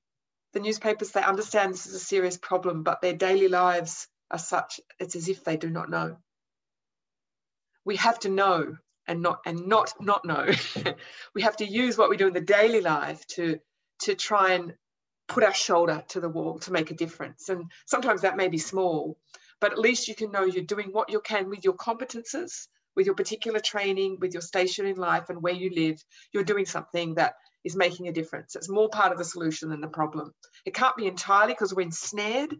the 0.54 0.60
newspapers, 0.60 1.10
they 1.10 1.22
understand 1.22 1.74
this 1.74 1.86
is 1.86 1.94
a 1.94 2.00
serious 2.00 2.38
problem, 2.38 2.82
but 2.82 3.02
their 3.02 3.12
daily 3.12 3.48
lives 3.48 4.08
are 4.30 4.38
such, 4.38 4.80
it's 4.98 5.16
as 5.16 5.28
if 5.28 5.44
they 5.44 5.56
do 5.56 5.68
not 5.68 5.90
know. 5.90 6.16
We 7.84 7.96
have 7.96 8.18
to 8.20 8.30
know 8.30 8.76
and 9.06 9.20
not 9.20 9.40
and 9.44 9.66
not 9.66 9.92
not 10.00 10.24
know. 10.24 10.50
We 11.34 11.42
have 11.42 11.58
to 11.58 11.66
use 11.66 11.98
what 11.98 12.08
we 12.08 12.16
do 12.16 12.28
in 12.28 12.32
the 12.32 12.40
daily 12.40 12.80
life 12.80 13.26
to 13.36 13.58
to 14.04 14.14
try 14.14 14.52
and 14.52 14.74
put 15.28 15.44
our 15.44 15.52
shoulder 15.52 16.02
to 16.08 16.20
the 16.20 16.28
wall 16.30 16.58
to 16.60 16.72
make 16.72 16.90
a 16.90 16.94
difference. 16.94 17.50
And 17.50 17.70
sometimes 17.84 18.22
that 18.22 18.38
may 18.38 18.48
be 18.48 18.58
small 18.58 19.18
but 19.60 19.72
at 19.72 19.78
least 19.78 20.08
you 20.08 20.14
can 20.14 20.30
know 20.30 20.44
you're 20.44 20.64
doing 20.64 20.88
what 20.92 21.10
you 21.10 21.20
can 21.20 21.48
with 21.48 21.64
your 21.64 21.74
competences 21.74 22.68
with 22.96 23.06
your 23.06 23.14
particular 23.14 23.60
training 23.60 24.18
with 24.20 24.32
your 24.32 24.42
station 24.42 24.86
in 24.86 24.96
life 24.96 25.30
and 25.30 25.42
where 25.42 25.52
you 25.52 25.70
live. 25.70 26.02
You're 26.32 26.44
doing 26.44 26.66
something 26.66 27.14
that 27.14 27.34
is 27.64 27.76
making 27.76 28.08
a 28.08 28.12
difference 28.12 28.56
it's 28.56 28.68
more 28.68 28.88
part 28.88 29.12
of 29.12 29.18
the 29.18 29.24
solution 29.24 29.68
than 29.70 29.80
the 29.80 29.88
problem 29.88 30.32
it 30.64 30.74
can't 30.74 30.96
be 30.96 31.06
entirely 31.06 31.52
because 31.52 31.74
we're 31.74 31.82
ensnared 31.82 32.54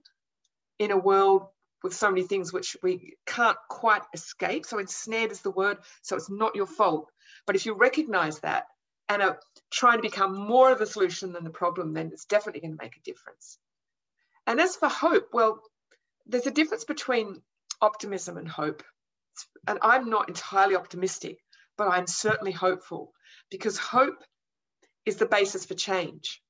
in 0.78 0.90
a 0.90 0.96
world 0.96 1.46
with 1.84 1.94
so 1.94 2.11
many 2.11 2.26
things 2.26 2.52
which 2.52 2.76
we 2.82 3.14
can't 3.26 3.59
quite 3.68 4.02
escape. 4.14 4.64
So 4.64 4.78
ensnared 4.78 5.30
is 5.30 5.42
the 5.42 5.50
word. 5.50 5.76
So 6.00 6.16
it's 6.16 6.30
not 6.30 6.57
your 6.57 6.66
fault. 6.66 7.11
But 7.46 7.57
if 7.57 7.66
you 7.66 7.74
recognize 7.74 8.40
that 8.40 8.64
and 9.09 9.22
are 9.22 9.38
trying 9.70 9.98
to 9.98 10.02
become 10.02 10.34
more 10.34 10.72
of 10.72 10.78
the 10.78 10.86
solution 10.86 11.34
than 11.34 11.44
the 11.44 11.50
problem, 11.50 11.92
then 11.92 12.11
it's 12.12 12.24
definitely 12.24 12.62
going 12.62 12.76
to 12.76 12.82
make 12.82 12.96
a 12.96 13.02
difference. 13.02 13.59
And 14.46 14.59
as 14.61 14.76
for 14.76 14.88
hope, 14.88 15.28
well, 15.34 15.61
there's 16.26 16.46
a 16.46 16.50
difference 16.50 16.84
between 16.84 17.42
optimism 17.82 18.38
and 18.38 18.48
hope. 18.48 18.82
And 19.66 19.78
I'm 19.82 20.09
not 20.09 20.28
entirely 20.28 20.76
optimistic, 20.76 21.38
but 21.76 21.88
I'm 21.88 22.07
certainly 22.07 22.52
hopeful 22.52 23.12
because 23.50 23.76
hope 23.76 24.24
is 25.07 25.16
the 25.16 25.26
basis 25.26 25.64
for 25.64 25.74
change. 25.74 26.40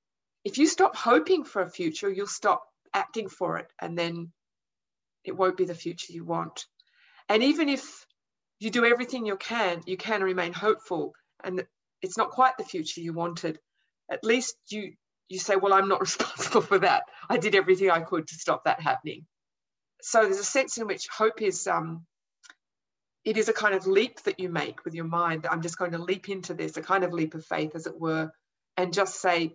If 0.44 0.58
you 0.58 0.66
stop 0.66 0.96
hoping 0.96 1.44
for 1.44 1.62
a 1.62 1.70
future, 1.70 2.10
you'll 2.10 2.26
stop 2.26 2.64
acting 2.92 3.28
for 3.28 3.58
it, 3.58 3.66
and 3.80 3.98
then 3.98 4.32
it 5.24 5.36
won't 5.36 5.56
be 5.56 5.64
the 5.64 5.74
future 5.74 6.12
you 6.12 6.24
want. 6.24 6.66
And 7.28 7.42
even 7.42 7.68
if 7.68 8.06
you 8.60 8.70
do 8.70 8.84
everything 8.84 9.26
you 9.26 9.36
can, 9.36 9.82
you 9.86 9.96
can 9.96 10.22
remain 10.22 10.52
hopeful, 10.52 11.14
and 11.42 11.64
it's 12.02 12.18
not 12.18 12.30
quite 12.30 12.56
the 12.58 12.64
future 12.64 13.00
you 13.00 13.12
wanted. 13.12 13.58
At 14.10 14.24
least 14.24 14.56
you 14.68 14.92
you 15.28 15.38
say, 15.38 15.56
well, 15.56 15.72
I'm 15.72 15.88
not 15.88 16.00
responsible 16.08 16.60
for 16.60 16.78
that. 16.80 17.04
I 17.28 17.38
did 17.38 17.54
everything 17.54 17.90
I 17.90 18.00
could 18.00 18.26
to 18.28 18.34
stop 18.34 18.64
that 18.64 18.80
happening. 18.80 19.26
So 20.02 20.22
there's 20.22 20.38
a 20.38 20.44
sense 20.44 20.76
in 20.76 20.86
which 20.86 21.08
hope 21.08 21.40
is 21.40 21.66
um, 21.66 22.04
it 23.24 23.38
is 23.38 23.48
a 23.48 23.54
kind 23.54 23.74
of 23.74 23.86
leap 23.86 24.22
that 24.24 24.38
you 24.38 24.50
make 24.50 24.84
with 24.84 24.94
your 24.94 25.06
mind. 25.06 25.46
I'm 25.50 25.62
just 25.62 25.78
going 25.78 25.92
to 25.92 25.98
leap 25.98 26.28
into 26.28 26.52
this, 26.52 26.76
a 26.76 26.82
kind 26.82 27.04
of 27.04 27.12
leap 27.12 27.34
of 27.34 27.44
faith, 27.46 27.72
as 27.74 27.86
it 27.86 27.98
were, 27.98 28.30
and 28.76 28.92
just 28.92 29.20
say, 29.20 29.54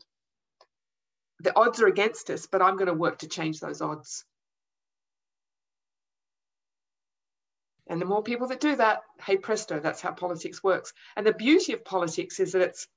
the 1.39 1.57
odds 1.57 1.81
are 1.81 1.87
against 1.87 2.29
us, 2.29 2.47
but 2.47 2.61
I'm 2.61 2.75
going 2.75 2.87
to 2.87 2.93
work 2.93 3.19
to 3.19 3.27
change 3.27 3.59
those 3.59 3.81
odds. 3.81 4.25
And 7.87 7.99
the 7.99 8.05
more 8.05 8.21
people 8.21 8.47
that 8.47 8.59
do 8.59 8.75
that, 8.75 9.01
hey 9.23 9.37
presto, 9.37 9.79
that's 9.79 10.01
how 10.01 10.11
politics 10.11 10.63
works. 10.63 10.93
And 11.15 11.25
the 11.25 11.33
beauty 11.33 11.73
of 11.73 11.83
politics 11.83 12.39
is 12.39 12.51
that 12.51 12.61
it's, 12.61 12.87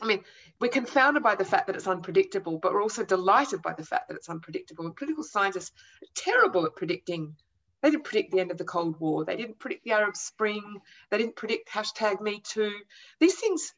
I 0.00 0.06
mean, 0.06 0.24
we're 0.60 0.68
confounded 0.68 1.22
by 1.22 1.36
the 1.36 1.44
fact 1.44 1.68
that 1.68 1.76
it's 1.76 1.86
unpredictable, 1.86 2.58
but 2.58 2.72
we're 2.72 2.82
also 2.82 3.04
delighted 3.04 3.62
by 3.62 3.74
the 3.74 3.84
fact 3.84 4.08
that 4.08 4.16
it's 4.16 4.28
unpredictable. 4.28 4.86
And 4.86 4.96
political 4.96 5.22
scientists 5.22 5.70
are 6.02 6.08
terrible 6.16 6.66
at 6.66 6.74
predicting. 6.74 7.36
They 7.82 7.90
didn't 7.90 8.04
predict 8.04 8.32
the 8.32 8.40
end 8.40 8.50
of 8.50 8.58
the 8.58 8.64
Cold 8.64 8.98
War. 8.98 9.24
They 9.24 9.36
didn't 9.36 9.60
predict 9.60 9.84
the 9.84 9.92
Arab 9.92 10.16
Spring. 10.16 10.80
They 11.10 11.18
didn't 11.18 11.36
predict 11.36 11.68
hashtag 11.68 12.20
Me 12.20 12.40
Too. 12.44 12.72
These 13.20 13.34
things, 13.34 13.74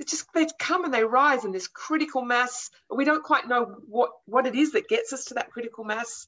they 0.00 0.04
just 0.04 0.26
they 0.32 0.46
come 0.58 0.84
and 0.84 0.92
they 0.92 1.04
rise 1.04 1.44
in 1.44 1.52
this 1.52 1.68
critical 1.68 2.22
mass. 2.22 2.70
We 2.90 3.04
don't 3.04 3.22
quite 3.22 3.46
know 3.46 3.76
what 3.86 4.10
what 4.24 4.46
it 4.46 4.56
is 4.56 4.72
that 4.72 4.88
gets 4.88 5.12
us 5.12 5.26
to 5.26 5.34
that 5.34 5.52
critical 5.52 5.84
mass 5.84 6.26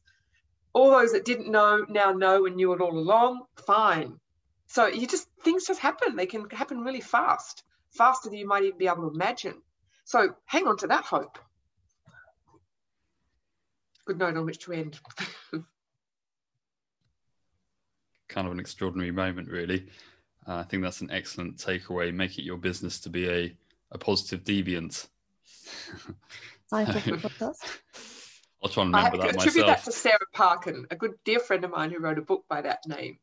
all 0.73 0.91
those 0.91 1.13
that 1.13 1.25
didn't 1.25 1.51
know 1.51 1.85
now 1.89 2.13
know 2.13 2.47
and 2.47 2.57
knew 2.57 2.73
it 2.73 2.81
all 2.81 2.97
along, 2.97 3.43
fine. 3.67 4.19
So 4.67 4.87
you 4.87 5.07
just 5.07 5.29
things 5.43 5.67
just 5.67 5.81
happen. 5.81 6.17
They 6.17 6.27
can 6.27 6.49
happen 6.51 6.81
really 6.81 7.01
fast, 7.01 7.63
faster 7.91 8.31
than 8.31 8.39
you 8.39 8.47
might 8.47 8.65
even 8.65 8.79
be 8.79 8.87
able 8.87 9.09
to 9.09 9.15
imagine. 9.15 9.61
So 10.05 10.35
hang 10.47 10.67
on 10.67 10.79
to 10.79 10.87
that 10.89 11.05
hope. 11.05 11.39
Good 14.07 14.19
note 14.19 14.37
on 14.37 14.47
which 14.47 14.59
to 14.61 14.73
end. 14.73 14.99
kind 18.29 18.47
of 18.47 18.53
an 18.53 18.61
extraordinary 18.61 19.13
moment, 19.13 19.49
really. 19.49 19.87
Uh, 20.47 20.57
I 20.57 20.63
think 20.65 20.83
that's 20.83 21.03
an 21.03 21.11
excellent 21.13 21.59
takeaway. 21.59 22.13
Make 22.13 22.39
it 22.39 22.43
your 22.43 22.57
business 22.57 22.99
to 23.01 23.11
be 23.11 23.29
a, 23.29 23.57
a 23.93 23.99
positive 23.99 24.43
deviant. 24.45 25.07
Scientific 26.69 27.15
podcast. 27.21 27.79
I'll 28.63 28.69
try 28.71 28.85
and 28.85 28.95
remember 28.95 29.17
I 29.23 29.27
that 29.27 29.37
attribute 29.37 29.67
myself. 29.67 29.85
that 29.85 29.91
to 29.91 29.93
Sara 29.93 30.19
Parkin, 30.33 30.87
a 30.91 30.97
good 30.97 31.13
dear 31.25 31.39
friend 31.41 31.65
of 31.65 31.71
mine 31.71 31.91
who 31.91 31.99
wrote 31.99 32.19
a 32.19 32.23
book 32.23 32.45
by 32.49 32.61
that 32.63 32.81
name. 32.87 33.19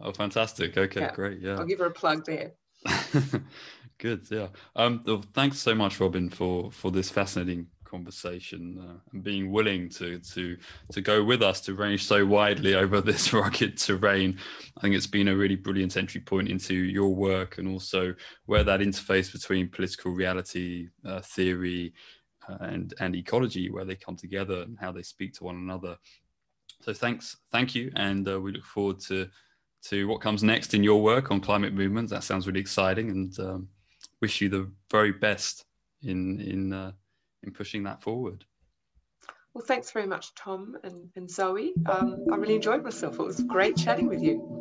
Oh, 0.00 0.12
fantastic. 0.12 0.76
Okay, 0.76 1.00
Yeah. 1.00 1.12
great. 1.14 1.40
Yeah. 1.40 1.56
I'll 1.58 1.64
give 1.66 1.78
her 1.78 1.86
a 1.86 1.90
plug 1.90 2.24
there. 2.26 2.52
Good. 3.98 4.26
Yeah. 4.30 4.48
Um, 4.74 5.02
well, 5.06 5.24
thanks 5.32 5.58
so 5.58 5.74
much, 5.74 5.98
Robin, 6.00 6.28
for 6.28 6.70
for 6.70 6.90
this 6.90 7.08
fascinating 7.10 7.68
conversation 7.96 8.62
uh, 8.78 8.98
and 9.12 9.22
being 9.22 9.50
willing 9.50 9.88
to 9.88 10.18
to 10.18 10.56
to 10.92 11.00
go 11.00 11.24
with 11.24 11.42
us 11.42 11.60
to 11.62 11.74
range 11.74 12.04
so 12.04 12.26
widely 12.26 12.74
over 12.82 13.00
this 13.00 13.32
rugged 13.32 13.78
terrain. 13.78 14.38
I 14.76 14.80
think 14.80 14.94
it's 14.94 15.06
been 15.18 15.28
a 15.28 15.36
really 15.36 15.56
brilliant 15.56 15.96
entry 15.96 16.20
point 16.20 16.48
into 16.48 16.74
your 16.74 17.14
work 17.14 17.58
and 17.58 17.66
also 17.68 18.14
where 18.44 18.64
that 18.64 18.80
interface 18.80 19.32
between 19.32 19.68
political 19.68 20.10
reality, 20.12 20.88
uh, 21.04 21.20
theory, 21.20 21.94
uh, 22.48 22.58
and 22.60 22.94
and 23.00 23.16
ecology, 23.16 23.70
where 23.70 23.86
they 23.86 23.96
come 23.96 24.16
together 24.16 24.62
and 24.62 24.78
how 24.78 24.92
they 24.92 25.02
speak 25.02 25.32
to 25.34 25.44
one 25.44 25.56
another. 25.56 25.96
So 26.82 26.92
thanks, 26.92 27.36
thank 27.50 27.74
you, 27.74 27.90
and 27.96 28.28
uh, 28.28 28.40
we 28.40 28.52
look 28.52 28.64
forward 28.64 29.00
to 29.08 29.28
to 29.88 30.06
what 30.08 30.20
comes 30.20 30.42
next 30.42 30.74
in 30.74 30.84
your 30.84 31.00
work 31.02 31.30
on 31.30 31.40
climate 31.40 31.72
movements. 31.72 32.12
That 32.12 32.24
sounds 32.24 32.46
really 32.46 32.60
exciting, 32.60 33.10
and 33.10 33.40
um, 33.40 33.68
wish 34.20 34.40
you 34.40 34.48
the 34.48 34.70
very 34.90 35.12
best 35.12 35.64
in 36.02 36.40
in 36.40 36.72
uh, 36.72 36.92
in 37.46 37.52
pushing 37.52 37.84
that 37.84 38.02
forward. 38.02 38.44
Well, 39.54 39.64
thanks 39.64 39.90
very 39.90 40.06
much, 40.06 40.34
Tom 40.34 40.76
and, 40.84 41.08
and 41.16 41.30
Zoe. 41.30 41.72
Um, 41.86 42.26
I 42.30 42.36
really 42.36 42.56
enjoyed 42.56 42.82
myself. 42.84 43.18
It 43.18 43.22
was 43.22 43.40
great 43.40 43.76
chatting 43.76 44.06
with 44.06 44.22
you. 44.22 44.52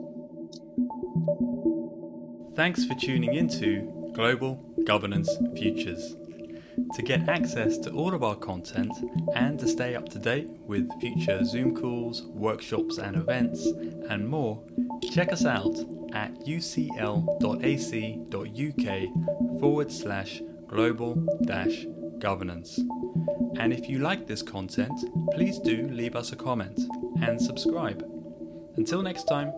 Thanks 2.55 2.85
for 2.85 2.95
tuning 2.95 3.33
into 3.33 4.11
Global 4.13 4.55
Governance 4.85 5.29
Futures. 5.57 6.15
To 6.93 7.01
get 7.01 7.27
access 7.27 7.77
to 7.79 7.91
all 7.91 8.13
of 8.13 8.23
our 8.23 8.37
content 8.37 8.93
and 9.35 9.59
to 9.59 9.67
stay 9.67 9.95
up 9.95 10.07
to 10.09 10.19
date 10.19 10.47
with 10.65 10.89
future 11.01 11.43
Zoom 11.43 11.75
calls, 11.75 12.21
workshops, 12.27 12.97
and 12.97 13.17
events, 13.17 13.65
and 14.09 14.25
more, 14.29 14.63
check 15.11 15.33
us 15.33 15.45
out 15.45 15.77
at 16.13 16.33
ucl.ac.uk 16.45 17.19
forward 19.59 19.91
slash 19.91 20.41
global 20.67 21.15
dash 21.43 21.85
governance. 22.19 22.79
And 23.59 23.73
if 23.73 23.89
you 23.89 23.99
like 23.99 24.27
this 24.27 24.41
content, 24.41 24.93
please 25.33 25.59
do 25.59 25.87
leave 25.89 26.15
us 26.15 26.31
a 26.31 26.35
comment 26.35 26.79
and 27.21 27.41
subscribe. 27.41 28.03
Until 28.77 29.01
next 29.01 29.23
time. 29.25 29.53